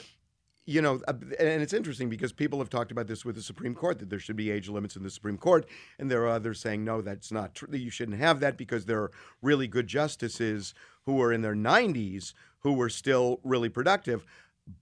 you 0.65 0.81
know, 0.81 1.01
uh, 1.07 1.13
and 1.39 1.61
it's 1.61 1.73
interesting 1.73 2.09
because 2.09 2.31
people 2.31 2.59
have 2.59 2.69
talked 2.69 2.91
about 2.91 3.07
this 3.07 3.25
with 3.25 3.35
the 3.35 3.41
Supreme 3.41 3.73
Court 3.73 3.99
that 3.99 4.09
there 4.09 4.19
should 4.19 4.35
be 4.35 4.51
age 4.51 4.69
limits 4.69 4.95
in 4.95 5.03
the 5.03 5.09
Supreme 5.09 5.37
Court, 5.37 5.67
and 5.97 6.11
there 6.11 6.23
are 6.23 6.29
others 6.29 6.59
saying 6.59 6.83
no, 6.83 7.01
that's 7.01 7.31
not 7.31 7.55
true. 7.55 7.69
You 7.71 7.89
shouldn't 7.89 8.19
have 8.19 8.39
that 8.41 8.57
because 8.57 8.85
there 8.85 9.01
are 9.01 9.11
really 9.41 9.67
good 9.67 9.87
justices 9.87 10.73
who 11.05 11.21
are 11.21 11.33
in 11.33 11.41
their 11.41 11.55
90s 11.55 12.33
who 12.59 12.73
were 12.73 12.89
still 12.89 13.39
really 13.43 13.69
productive, 13.69 14.25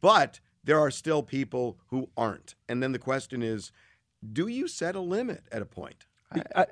but 0.01 0.39
there 0.63 0.79
are 0.79 0.91
still 0.91 1.23
people 1.23 1.77
who 1.87 2.09
aren't. 2.17 2.55
And 2.67 2.83
then 2.83 2.91
the 2.91 2.99
question 2.99 3.41
is, 3.41 3.71
do 4.33 4.47
you 4.47 4.67
set 4.67 4.95
a 4.95 4.99
limit 4.99 5.43
at 5.51 5.61
a 5.61 5.65
point? 5.65 6.05
I, 6.31 6.41
I 6.55 6.65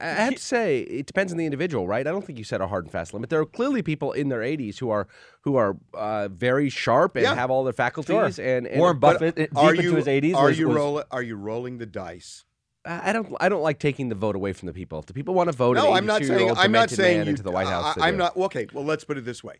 have 0.00 0.34
to 0.34 0.40
say, 0.40 0.80
it 0.80 1.06
depends 1.06 1.32
on 1.32 1.38
the 1.38 1.44
individual, 1.44 1.86
right? 1.86 2.06
I 2.06 2.10
don't 2.10 2.24
think 2.24 2.38
you 2.38 2.44
set 2.44 2.60
a 2.60 2.66
hard 2.66 2.84
and 2.84 2.92
fast 2.92 3.12
limit. 3.14 3.30
There 3.30 3.40
are 3.40 3.46
clearly 3.46 3.82
people 3.82 4.12
in 4.12 4.28
their 4.28 4.40
80s 4.40 4.78
who 4.78 4.90
are 4.90 5.08
who 5.42 5.56
are 5.56 5.76
uh, 5.94 6.28
very 6.28 6.68
sharp 6.68 7.16
and 7.16 7.24
Yeah. 7.24 7.34
have 7.34 7.50
all 7.50 7.64
their 7.64 7.72
faculties. 7.72 8.38
And, 8.38 8.66
and 8.66 8.80
Warren 8.80 8.98
Buffett, 8.98 9.36
deep 9.36 9.56
are 9.56 9.70
into 9.70 9.82
you 9.82 9.94
his 9.96 10.06
80s, 10.06 10.34
are 10.34 10.46
was, 10.46 10.58
you 10.58 10.68
was- 10.68 10.76
roll, 10.76 11.02
are 11.10 11.22
you 11.22 11.36
rolling 11.36 11.78
the 11.78 11.86
dice? 11.86 12.44
I 12.84 13.10
I 13.10 13.12
don't. 13.12 13.34
I 13.40 13.48
don't 13.48 13.62
like 13.62 13.78
taking 13.78 14.08
the 14.08 14.14
vote 14.14 14.36
away 14.36 14.52
from 14.52 14.66
the 14.66 14.72
people. 14.72 14.98
If 15.00 15.06
the 15.06 15.12
people 15.12 15.34
want 15.34 15.50
to 15.50 15.56
vote, 15.56 15.76
No, 15.76 15.92
I'm 15.92 16.06
not 16.06 16.24
saying 16.24 16.50
I'm 16.56 16.72
not 16.72 16.90
saying 16.90 17.24
you 17.24 17.30
into 17.30 17.42
the 17.42 17.50
White 17.50 17.66
House. 17.66 17.98
I, 17.98 18.08
am 18.08 18.16
not 18.16 18.36
okay. 18.36 18.66
Well, 18.72 18.84
let's 18.84 19.04
put 19.04 19.18
it 19.18 19.24
this 19.24 19.44
way: 19.44 19.56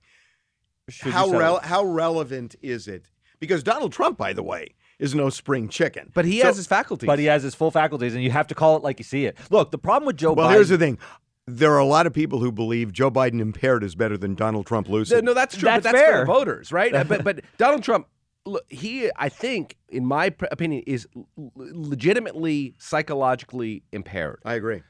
should 0.88 1.12
how 1.12 1.30
rel- 1.30 1.60
how 1.60 1.84
relevant 1.84 2.56
is 2.62 2.88
it? 2.88 3.10
Because 3.38 3.62
Donald 3.62 3.92
Trump, 3.92 4.16
by 4.16 4.32
the 4.32 4.42
way, 4.42 4.74
is 5.00 5.14
no 5.14 5.28
spring 5.30 5.68
chicken. 5.68 6.10
But 6.14 6.24
he 6.26 6.38
So- 6.40 6.46
has 6.46 6.56
his 6.56 6.66
faculties. 6.68 7.06
But 7.08 7.18
he 7.18 7.24
has 7.24 7.42
his 7.42 7.54
full 7.56 7.70
faculties, 7.72 8.14
and 8.14 8.22
you 8.22 8.30
have 8.30 8.46
to 8.48 8.54
call 8.54 8.76
it 8.76 8.84
like 8.84 9.00
you 9.00 9.04
see 9.04 9.24
it. 9.24 9.36
Look, 9.50 9.72
the 9.72 9.78
problem 9.78 10.06
with 10.06 10.16
Joe 10.16 10.32
Well, 10.34 10.48
Biden. 10.48 10.52
here's 10.52 10.68
the 10.68 10.78
thing. 10.78 10.98
There 11.46 11.72
are 11.72 11.78
a 11.78 11.84
lot 11.84 12.06
of 12.06 12.12
people 12.12 12.38
who 12.38 12.52
believe 12.52 12.92
Joe 12.92 13.10
Biden 13.10 13.40
impaired 13.40 13.82
is 13.82 13.96
better 13.96 14.16
than 14.16 14.36
Donald 14.36 14.66
Trump 14.66 14.88
lucid. 14.88 15.24
No, 15.24 15.34
that's 15.34 15.56
true. 15.56 15.66
That's 15.68 15.82
but 15.84 15.92
that's 15.92 15.98
fair. 16.04 16.18
the 16.20 16.26
voters, 16.26 16.70
right? 16.70 16.92
But 17.08 17.24
but 17.24 17.40
Donald 17.58 17.82
Trump, 17.82 18.06
look, 18.46 18.64
he 18.68 19.10
I 19.16 19.28
think, 19.30 19.76
in 19.88 20.06
my 20.06 20.26
opinion, 20.52 20.84
is 20.86 21.08
legitimately 21.56 22.74
psychologically 22.78 23.82
impaired. 23.92 24.40
I 24.44 24.54
agree. 24.54 24.82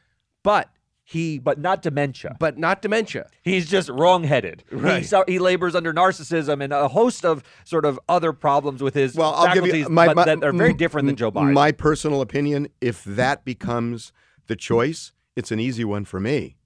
But 0.43 0.69
he, 1.11 1.39
but 1.41 1.51
but 1.51 1.59
not 1.59 1.83
dementia. 1.83 2.37
but 2.39 2.57
not 2.57 2.81
dementia. 2.83 3.29
He's 3.43 3.69
just 3.69 3.89
wrong-headed. 3.89 4.63
Right. 4.71 5.05
He, 5.05 5.33
he 5.33 5.39
labors 5.41 5.75
under 5.75 5.93
narcissism 5.93 6.63
and 6.63 6.73
a 6.73 6.87
host 6.87 7.25
of 7.25 7.43
sort 7.65 7.85
of 7.85 7.99
other 8.09 8.33
problems 8.33 8.81
with 8.81 8.95
his 8.95 9.17
Well, 9.17 9.35
I'll 9.35 9.53
give 9.53 9.67
you 9.75 9.89
my, 9.89 10.07
but 10.07 10.15
my- 10.17 10.25
that 10.27 10.45
are 10.45 10.53
very 10.53 10.73
different 10.73 11.07
than 11.09 11.17
Joe 11.17 11.33
Biden. 11.33 11.53
My 11.53 11.73
personal 11.73 12.21
opinion: 12.21 12.69
if 12.81 13.03
that 13.03 13.45
becomes 13.45 14.13
the 14.47 14.55
choice, 14.55 15.11
it's 15.35 15.51
an 15.51 15.59
easy 15.59 15.85
one 15.85 16.05
for 16.05 16.21
me. 16.21 16.57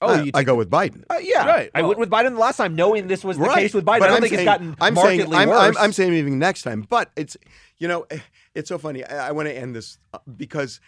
Oh, 0.00 0.08
I, 0.08 0.22
you 0.22 0.30
I 0.34 0.40
take- 0.40 0.46
go 0.46 0.56
with 0.56 0.68
Biden. 0.68 1.04
Uh, 1.08 1.18
yeah, 1.22 1.46
Right. 1.46 1.70
I 1.72 1.82
went 1.82 2.00
with 2.00 2.10
Biden 2.10 2.30
the 2.32 2.40
last 2.40 2.56
time, 2.56 2.74
knowing 2.74 3.06
this 3.06 3.22
was 3.22 3.38
the 3.38 3.48
case 3.48 3.72
with 3.72 3.84
Biden. 3.84 4.00
But 4.00 4.02
I 4.02 4.06
don't 4.08 4.16
I'm 4.16 4.22
think 4.22 4.34
saying, 4.34 4.48
it's 4.48 4.52
gotten 4.58 4.76
I'm 4.80 4.94
markedly 4.94 5.18
saying, 5.20 5.34
I'm, 5.34 5.48
worse. 5.48 5.76
I'm, 5.76 5.82
I'm 5.84 5.92
saying 5.92 6.12
even 6.14 6.40
next 6.40 6.62
time. 6.62 6.84
But 6.88 7.12
it's, 7.14 7.36
you 7.78 7.86
know, 7.86 8.06
it's 8.56 8.68
so 8.68 8.76
funny. 8.76 9.04
I, 9.04 9.28
I 9.28 9.30
want 9.30 9.46
to 9.48 9.56
end 9.56 9.74
this 9.76 9.98
uh, 10.12 10.18
because 10.36 10.80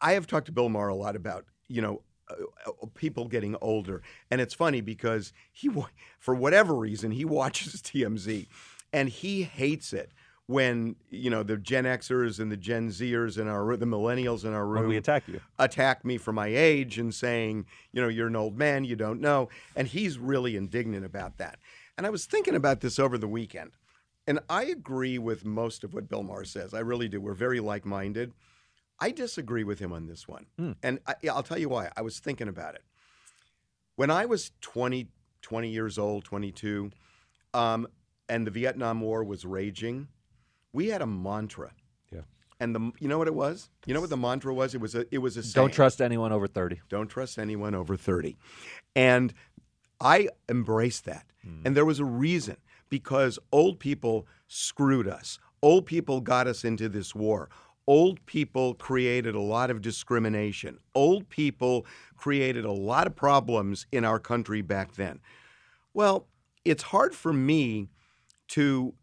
I 0.00 0.12
have 0.12 0.26
talked 0.26 0.46
to 0.46 0.52
Bill 0.52 0.68
Maher 0.68 0.88
a 0.88 0.94
lot 0.94 1.16
about, 1.16 1.46
you 1.72 1.82
know, 1.82 2.02
uh, 2.28 2.86
people 2.94 3.26
getting 3.26 3.56
older, 3.60 4.02
and 4.30 4.40
it's 4.40 4.54
funny 4.54 4.80
because 4.80 5.32
he, 5.50 5.70
for 6.18 6.34
whatever 6.34 6.74
reason, 6.74 7.10
he 7.10 7.24
watches 7.38 7.82
TMZ, 7.82 8.46
and 8.92 9.08
he 9.08 9.42
hates 9.42 9.92
it 9.92 10.12
when 10.46 10.96
you 11.08 11.30
know 11.30 11.42
the 11.42 11.56
Gen 11.56 11.84
Xers 11.84 12.38
and 12.38 12.50
the 12.50 12.56
Gen 12.56 12.88
Zers 12.88 13.38
and 13.38 13.48
our 13.48 13.76
the 13.76 13.86
millennials 13.86 14.44
in 14.44 14.52
our 14.52 14.66
room 14.66 14.82
when 14.82 14.88
we 14.88 14.96
attack 14.96 15.24
you. 15.26 15.40
attack 15.58 16.04
me 16.04 16.18
for 16.18 16.32
my 16.32 16.48
age 16.48 16.98
and 16.98 17.14
saying, 17.14 17.66
you 17.92 18.02
know, 18.02 18.08
you're 18.08 18.26
an 18.26 18.36
old 18.36 18.58
man, 18.58 18.84
you 18.84 18.96
don't 18.96 19.20
know. 19.20 19.48
And 19.76 19.88
he's 19.88 20.18
really 20.18 20.56
indignant 20.56 21.04
about 21.04 21.38
that. 21.38 21.58
And 21.96 22.06
I 22.06 22.10
was 22.10 22.26
thinking 22.26 22.54
about 22.54 22.80
this 22.80 22.98
over 22.98 23.16
the 23.16 23.28
weekend. 23.28 23.72
And 24.26 24.40
I 24.48 24.64
agree 24.64 25.18
with 25.18 25.44
most 25.44 25.82
of 25.84 25.94
what 25.94 26.08
Bill 26.08 26.22
Maher 26.22 26.44
says. 26.44 26.74
I 26.74 26.80
really 26.80 27.08
do. 27.08 27.20
We're 27.20 27.34
very 27.34 27.60
like 27.60 27.84
minded. 27.84 28.32
I 29.00 29.10
disagree 29.10 29.64
with 29.64 29.78
him 29.78 29.92
on 29.92 30.06
this 30.06 30.28
one. 30.28 30.46
And 30.82 31.00
I, 31.06 31.14
I'll 31.28 31.42
tell 31.42 31.58
you 31.58 31.68
why. 31.68 31.90
I 31.96 32.02
was 32.02 32.18
thinking 32.20 32.48
about 32.48 32.74
it. 32.74 32.82
When 33.96 34.10
I 34.10 34.26
was 34.26 34.52
20, 34.60 35.08
20 35.42 35.68
years 35.68 35.98
old, 35.98 36.24
22, 36.24 36.90
um, 37.54 37.86
and 38.28 38.46
the 38.46 38.50
Vietnam 38.50 39.00
War 39.00 39.24
was 39.24 39.44
raging, 39.44 40.08
we 40.72 40.88
had 40.88 41.02
a 41.02 41.06
mantra. 41.06 41.72
Yeah. 42.10 42.20
And 42.60 42.74
the 42.74 42.92
you 43.00 43.08
know 43.08 43.18
what 43.18 43.26
it 43.28 43.34
was? 43.34 43.70
You 43.86 43.94
know 43.94 44.00
what 44.00 44.10
the 44.10 44.16
mantra 44.16 44.54
was? 44.54 44.74
It 44.74 44.80
was 44.80 44.94
a 44.94 45.04
it 45.10 45.18
was 45.18 45.36
a 45.36 45.52
Don't 45.52 45.72
trust 45.72 46.00
anyone 46.00 46.32
over 46.32 46.46
30. 46.46 46.80
Don't 46.88 47.08
trust 47.08 47.38
anyone 47.38 47.74
over 47.74 47.96
30. 47.96 48.36
And 48.96 49.34
I 50.00 50.28
embraced 50.48 51.04
that. 51.06 51.26
And 51.64 51.76
there 51.76 51.84
was 51.84 51.98
a 51.98 52.04
reason 52.04 52.56
because 52.88 53.36
old 53.50 53.80
people 53.80 54.28
screwed 54.46 55.08
us. 55.08 55.40
Old 55.60 55.86
people 55.86 56.20
got 56.20 56.46
us 56.46 56.64
into 56.64 56.88
this 56.88 57.16
war. 57.16 57.48
Old 57.86 58.24
people 58.26 58.74
created 58.74 59.34
a 59.34 59.40
lot 59.40 59.70
of 59.70 59.82
discrimination. 59.82 60.78
Old 60.94 61.28
people 61.28 61.86
created 62.16 62.64
a 62.64 62.72
lot 62.72 63.06
of 63.06 63.16
problems 63.16 63.86
in 63.90 64.04
our 64.04 64.18
country 64.18 64.62
back 64.62 64.94
then. 64.94 65.20
Well, 65.92 66.28
it's 66.64 66.84
hard 66.84 67.14
for 67.14 67.32
me 67.32 67.88
to, 68.48 68.94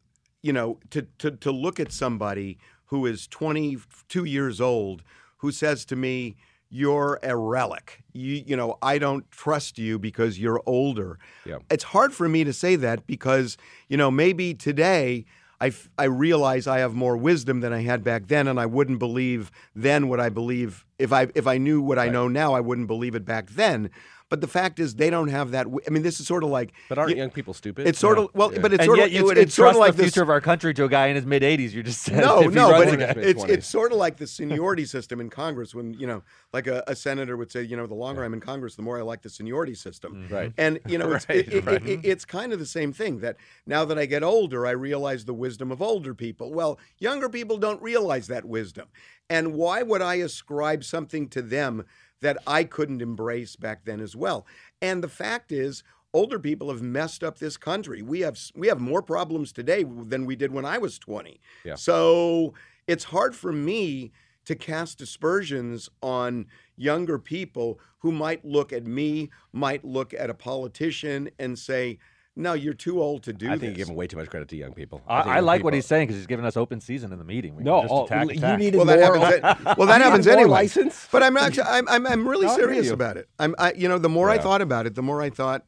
you 0.42 0.54
know, 0.54 0.80
to, 0.92 1.04
to, 1.20 1.32
to 1.32 1.52
look 1.52 1.80
at 1.80 1.92
somebody 1.92 2.58
who 2.86 3.06
is 3.06 3.28
22 3.28 4.24
years 4.24 4.62
old 4.62 5.04
who 5.38 5.52
says 5.52 5.86
to 5.86 5.96
me, 5.96 6.36
you're 6.70 7.20
a 7.24 7.36
relic. 7.36 8.04
You 8.14 8.44
you 8.46 8.56
know, 8.56 8.78
I 8.82 9.00
don't 9.00 9.30
trust 9.32 9.78
you 9.78 9.98
because 9.98 10.40
you're 10.40 10.62
older. 10.66 11.18
Yeah. 11.46 11.58
It's 11.72 11.84
hard 11.84 12.14
for 12.14 12.30
me 12.30 12.44
to 12.44 12.54
say 12.54 12.76
that 12.76 13.08
because, 13.08 13.58
you 13.88 13.98
know, 13.98 14.12
maybe 14.12 14.54
today 14.54 15.26
I, 15.62 15.68
f- 15.68 15.90
I 15.98 16.06
realize 16.06 16.68
I 16.68 16.80
have 16.80 16.94
more 16.94 17.18
wisdom 17.18 17.60
than 17.60 17.74
I 17.74 17.82
had 17.82 18.04
back 18.04 18.28
then, 18.28 18.48
and 18.48 18.60
I 18.60 18.66
wouldn't 18.66 19.00
believe 19.00 19.52
then 19.76 20.08
what 20.08 20.20
I 20.20 20.30
believe 20.30 20.86
if 20.98 21.12
I 21.12 21.28
if 21.36 21.48
I 21.48 21.58
knew 21.58 21.82
what 21.82 22.00
I 22.00 22.10
know 22.10 22.28
now, 22.28 22.54
I 22.54 22.62
wouldn't 22.62 22.88
believe 22.88 23.16
it 23.16 23.26
back 23.26 23.50
then. 23.50 23.90
But 24.30 24.42
the 24.42 24.48
fact 24.48 24.80
is, 24.80 24.94
they 24.96 25.10
don't 25.10 25.30
have 25.30 25.52
that. 25.52 25.64
wi- 25.64 25.84
I 25.88 25.90
mean, 25.90 26.04
this 26.04 26.20
is 26.20 26.28
sort 26.28 26.44
of 26.44 26.52
like. 26.52 26.72
But 26.88 26.98
aren't 27.00 27.12
you- 27.12 27.18
young 27.18 27.32
people 27.32 27.54
stupid? 27.56 27.88
It's 27.88 27.98
sort 27.98 28.20
of 28.20 28.30
well, 28.36 28.50
but 28.52 28.72
it's 28.74 28.82
and 28.82 28.86
sort 28.86 29.00
yet 29.00 29.08
of 29.08 29.12
you 29.14 29.20
it's, 29.22 29.28
would 29.28 29.38
it's 29.40 29.54
sort 29.56 29.72
of 29.72 29.78
like 29.78 29.94
the 29.96 30.04
this. 30.04 30.12
future 30.14 30.22
of 30.22 30.30
our 30.30 30.40
country 30.40 30.72
to 30.76 30.84
a 30.84 30.90
guy 30.90 31.08
in 31.08 31.16
his 31.16 31.26
mid 31.26 31.42
80s. 31.42 31.72
You 31.72 31.82
just 31.82 32.02
said 32.04 32.20
No, 32.20 32.42
no, 32.42 32.70
but 32.72 32.88
it, 32.90 33.18
it's 33.18 33.44
it's 33.44 33.68
sort 33.68 33.92
of 33.92 33.98
like 33.98 34.18
the 34.18 34.28
seniority 34.40 34.86
system 34.86 35.20
in 35.20 35.30
Congress 35.32 35.74
when 35.74 35.94
you 35.96 36.06
know, 36.06 36.22
like 36.54 36.68
a, 36.68 36.84
a 36.88 36.96
senator 36.96 37.38
would 37.38 37.52
say, 37.52 37.64
you 37.64 37.76
know, 37.76 37.88
the 37.88 37.96
longer 37.96 38.24
I'm 38.24 38.34
in 38.34 38.40
Congress, 38.40 38.76
the 38.76 38.84
more 38.84 39.00
I 39.00 39.02
like 39.02 39.24
the 39.24 39.30
seniority 39.32 39.74
system. 39.74 40.14
Mm-hmm. 40.14 40.34
Right. 40.34 40.54
And 40.58 40.80
you 40.88 40.98
know, 41.00 41.12
it's, 41.14 41.28
Right, 41.28 41.40
it, 41.40 41.54
it- 41.54 41.66
right. 41.66 41.86
it- 41.88 42.00
it's 42.04 42.24
kind 42.26 42.54
of 42.54 42.60
the 42.60 42.66
same 42.68 42.94
thing. 42.94 43.20
That 43.22 43.36
now 43.66 43.84
that 43.86 43.98
I 43.98 44.06
get 44.06 44.22
older, 44.24 44.68
I 44.68 44.72
realize 44.72 45.26
the 45.26 45.34
wisdom 45.34 45.72
of 45.72 45.82
older 45.82 46.14
people. 46.14 46.54
Well, 46.54 46.78
younger 47.00 47.30
people 47.30 47.58
don't 47.58 47.82
realize 47.82 48.28
that 48.28 48.46
wisdom, 48.46 48.88
and 49.28 49.54
why 49.56 49.82
would 49.82 50.04
I 50.04 50.16
ascribe 50.16 50.84
something 50.84 51.28
to 51.30 51.42
them 51.42 51.86
that 52.22 52.38
I 52.48 52.64
couldn't 52.64 53.02
embrace 53.02 53.56
back 53.56 53.86
then 53.86 54.00
as 54.00 54.16
well? 54.16 54.46
And 54.82 55.04
the 55.04 55.10
fact 55.10 55.52
is. 55.52 55.84
Older 56.12 56.40
people 56.40 56.72
have 56.72 56.82
messed 56.82 57.24
up 57.24 57.38
this 57.38 57.56
country. 57.56 58.02
We 58.02 58.22
have 58.22 58.36
we 58.56 58.68
have 58.68 58.80
more 58.80 59.04
problems 59.04 59.52
today 59.52 59.84
than 59.84 60.26
we 60.26 60.36
did 60.36 60.52
when 60.52 60.66
I 60.66 60.80
was 60.80 60.98
20. 60.98 61.40
Yeah. 61.64 61.76
So 61.76 62.56
it's 62.88 63.04
hard 63.04 63.36
for 63.36 63.52
me 63.52 64.12
to 64.46 64.56
cast 64.56 65.02
aspersions 65.02 65.88
on 66.02 66.48
younger 66.76 67.20
people 67.20 67.80
who 68.00 68.12
might 68.12 68.44
look 68.44 68.74
at 68.74 68.88
me, 68.88 69.30
might 69.54 69.86
look 69.86 70.12
at 70.12 70.32
a 70.32 70.34
politician 70.34 71.30
and 71.38 71.60
say, 71.60 72.00
"No, 72.40 72.54
you're 72.54 72.74
too 72.74 73.02
old 73.02 73.24
to 73.24 73.34
do 73.34 73.48
I 73.48 73.50
think 73.52 73.62
this." 73.62 73.68
you're 73.68 73.76
giving 73.76 73.96
way 73.96 74.08
too 74.08 74.18
much 74.18 74.30
credit 74.30 74.48
to 74.50 74.56
young 74.56 74.74
people. 74.74 75.02
I, 75.08 75.22
think 75.22 75.28
I 75.34 75.36
young 75.38 75.46
like 75.46 75.64
what 75.64 75.74
he's 75.74 75.86
saying 75.86 76.08
because 76.08 76.18
he's 76.18 76.28
giving 76.28 76.46
us 76.46 76.58
open 76.58 76.82
season 76.82 77.12
in 77.12 77.20
the 77.20 77.26
meeting. 77.26 77.56
We 77.56 77.64
can 77.64 77.66
No, 77.66 77.82
just 77.82 77.94
oh, 77.94 78.06
attack, 78.06 78.26
you 78.26 78.38
attack. 78.38 78.60
needed 78.60 78.78
well, 78.78 78.86
that 78.88 79.00
more. 79.00 79.18
happens. 79.18 79.66
an- 79.68 79.76
well, 79.78 79.88
that 79.88 80.02
happens 80.02 80.28
anyway. 80.28 80.50
license? 80.50 81.08
But 81.12 81.22
I'm 81.24 81.38
actually, 81.38 81.64
I'm, 81.64 81.88
I'm, 81.90 82.08
I'm 82.08 82.28
really 82.28 82.46
No, 82.46 82.54
I 82.54 82.56
hear 82.56 82.68
serious 82.68 82.90
about 82.90 83.18
it. 83.18 83.28
I'm, 83.38 83.54
I, 83.60 83.74
you 83.74 83.88
know, 83.88 83.98
the 84.00 84.10
more 84.10 84.30
I 84.30 84.38
thought 84.38 84.62
about 84.62 84.86
it, 84.88 84.96
the 84.96 85.04
more 85.04 85.22
I 85.22 85.30
thought, 85.30 85.66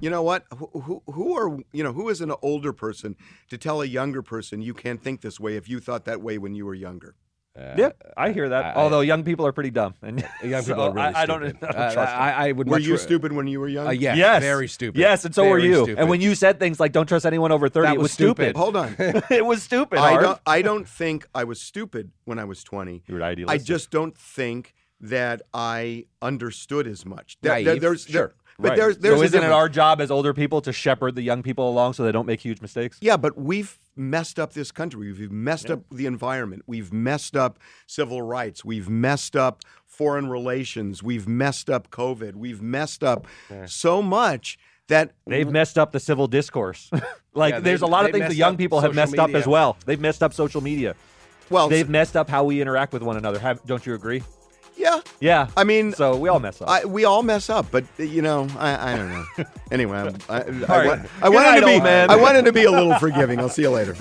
you 0.00 0.08
know 0.10 0.22
what? 0.22 0.44
Who, 0.56 0.68
who, 0.80 1.02
who 1.06 1.36
are, 1.36 1.58
you 1.72 1.82
know, 1.82 1.92
who 1.92 2.08
is 2.08 2.20
an 2.20 2.32
older 2.42 2.72
person 2.72 3.16
to 3.48 3.58
tell 3.58 3.82
a 3.82 3.86
younger 3.86 4.22
person 4.22 4.62
you 4.62 4.74
can't 4.74 5.02
think 5.02 5.20
this 5.20 5.40
way 5.40 5.56
if 5.56 5.68
you 5.68 5.80
thought 5.80 6.04
that 6.04 6.20
way 6.22 6.38
when 6.38 6.54
you 6.54 6.64
were 6.66 6.74
younger? 6.74 7.14
Uh, 7.56 7.74
yeah, 7.78 7.90
I 8.16 8.32
hear 8.32 8.48
that. 8.48 8.64
I- 8.64 8.70
I- 8.70 8.74
Although 8.74 9.00
young 9.00 9.22
people 9.22 9.46
are 9.46 9.52
pretty 9.52 9.70
dumb, 9.70 9.94
and 10.02 10.26
Young 10.42 10.62
so 10.64 10.72
people 10.74 10.82
are 10.84 10.92
really 10.92 11.14
I, 11.14 11.22
I 11.22 11.26
don't, 11.26 11.44
I 11.44 11.50
don't 11.52 11.62
Uh, 11.64 11.92
trust 11.92 11.94
them. 12.12 12.22
I, 12.22 12.48
I 12.48 12.52
would 12.52 12.68
Were 12.68 12.80
you 12.80 12.92
ra- 12.94 12.98
stupid 12.98 13.32
when 13.32 13.46
you 13.46 13.60
were 13.60 13.68
young? 13.68 13.86
Uh, 13.86 13.90
yes, 13.90 14.16
yes, 14.18 14.42
very 14.42 14.66
stupid. 14.66 14.98
Yes, 14.98 15.24
and 15.24 15.32
so 15.32 15.48
were 15.48 15.58
you. 15.60 15.84
stupid. 15.84 15.98
And 16.00 16.08
when 16.08 16.20
you 16.20 16.34
said 16.34 16.58
things 16.58 16.80
like 16.80 16.90
"Don't 16.90 17.06
trust 17.06 17.24
anyone 17.24 17.52
over 17.52 17.68
30, 17.68 17.86
That 17.86 17.94
it 17.94 17.98
was 17.98 18.04
was 18.06 18.12
stupid. 18.12 18.56
stupid. 18.56 18.56
Hold 18.56 18.76
on. 18.76 18.96
it 19.30 19.46
was 19.46 19.62
stupid. 19.62 20.00
I 20.00 20.20
don't. 20.20 20.40
I 20.46 20.62
don't 20.62 20.88
think 20.88 21.28
I 21.34 21.44
was 21.44 21.60
stupid 21.60 22.10
when 22.24 22.40
I 22.40 22.44
was 22.44 22.64
20. 22.64 23.04
You 23.06 23.14
were 23.14 23.22
I 23.22 23.58
just 23.58 23.90
don't 23.92 24.16
think 24.18 24.74
that 25.00 25.42
I 25.52 26.06
understood 26.22 26.86
as 26.88 27.04
much. 27.06 27.36
There- 27.40 27.52
Naive, 27.52 27.66
there- 27.66 27.78
there's, 27.78 28.06
there- 28.06 28.12
sure. 28.30 28.34
But 28.58 28.70
Right. 28.70 28.78
there's, 28.78 28.98
there's 28.98 29.18
so 29.18 29.24
isn't 29.24 29.42
it 29.42 29.50
our 29.50 29.68
job 29.68 30.00
as 30.00 30.10
older 30.10 30.32
people 30.32 30.60
to 30.62 30.72
shepherd 30.72 31.14
the 31.16 31.22
young 31.22 31.42
people 31.42 31.68
along 31.68 31.94
so 31.94 32.04
they 32.04 32.12
don't 32.12 32.26
make 32.26 32.40
huge 32.40 32.60
mistakes? 32.60 32.98
Yeah, 33.00 33.16
but 33.16 33.36
we've 33.36 33.78
messed 33.96 34.38
up 34.38 34.52
this 34.52 34.70
country. 34.70 35.12
We've 35.12 35.30
messed 35.30 35.70
up 35.70 35.80
the 35.90 36.06
environment. 36.06 36.62
We've 36.66 36.92
messed 36.92 37.36
up 37.36 37.58
civil 37.86 38.22
rights. 38.22 38.64
We've 38.64 38.88
messed 38.88 39.36
up 39.36 39.62
foreign 39.86 40.28
relations. 40.28 41.02
We've 41.02 41.26
messed 41.28 41.68
up 41.70 41.90
COVID. 41.90 42.34
We've 42.34 42.62
messed 42.62 43.02
up 43.04 43.26
so 43.66 44.02
much 44.02 44.58
that 44.88 45.12
They've 45.26 45.50
messed 45.50 45.78
up 45.78 45.92
the 45.92 46.00
civil 46.00 46.26
discourse. 46.26 46.90
like, 47.34 47.54
Yeah, 47.54 47.60
there's 47.60 47.82
a 47.82 47.86
lot 47.86 48.04
of 48.04 48.12
things 48.12 48.28
the 48.28 48.34
young 48.34 48.56
people 48.56 48.80
have 48.80 48.94
messed 48.94 49.18
up 49.18 49.34
as 49.34 49.46
well. 49.46 49.76
They've 49.86 50.00
messed 50.00 50.22
up 50.22 50.34
social 50.34 50.60
media. 50.60 50.94
well, 51.50 51.68
They've 51.68 51.88
messed 51.88 52.16
up 52.16 52.28
how 52.28 52.44
we 52.44 52.60
interact 52.60 52.92
with 52.92 53.02
one 53.02 53.16
another. 53.16 53.38
Have, 53.38 53.64
don't 53.64 53.84
you 53.86 53.94
agree? 53.94 54.22
Yeah. 54.76 55.00
Yeah. 55.20 55.48
I 55.56 55.64
mean, 55.64 55.92
so 55.92 56.16
we 56.16 56.28
all 56.28 56.40
mess 56.40 56.60
up. 56.60 56.68
I, 56.68 56.84
we 56.84 57.04
all 57.04 57.22
mess 57.22 57.50
up, 57.50 57.66
but 57.70 57.84
you 57.98 58.22
know, 58.22 58.48
I, 58.58 58.92
I 58.92 58.96
don't 58.96 59.10
know. 59.12 59.24
anyway, 59.70 59.98
I, 60.28 60.34
I, 60.34 60.38
I, 60.38 60.42
right. 60.42 60.86
wa- 61.00 61.06
I 61.22 61.28
wanted 61.28 61.50
night, 61.50 61.60
to 61.60 61.66
be, 61.66 61.80
man. 61.80 62.10
I 62.10 62.16
wanted 62.16 62.44
to 62.46 62.52
be 62.52 62.64
a 62.64 62.70
little 62.70 62.94
forgiving. 62.98 63.38
I'll 63.40 63.48
see 63.48 63.62
you 63.62 63.70
later. 63.70 63.94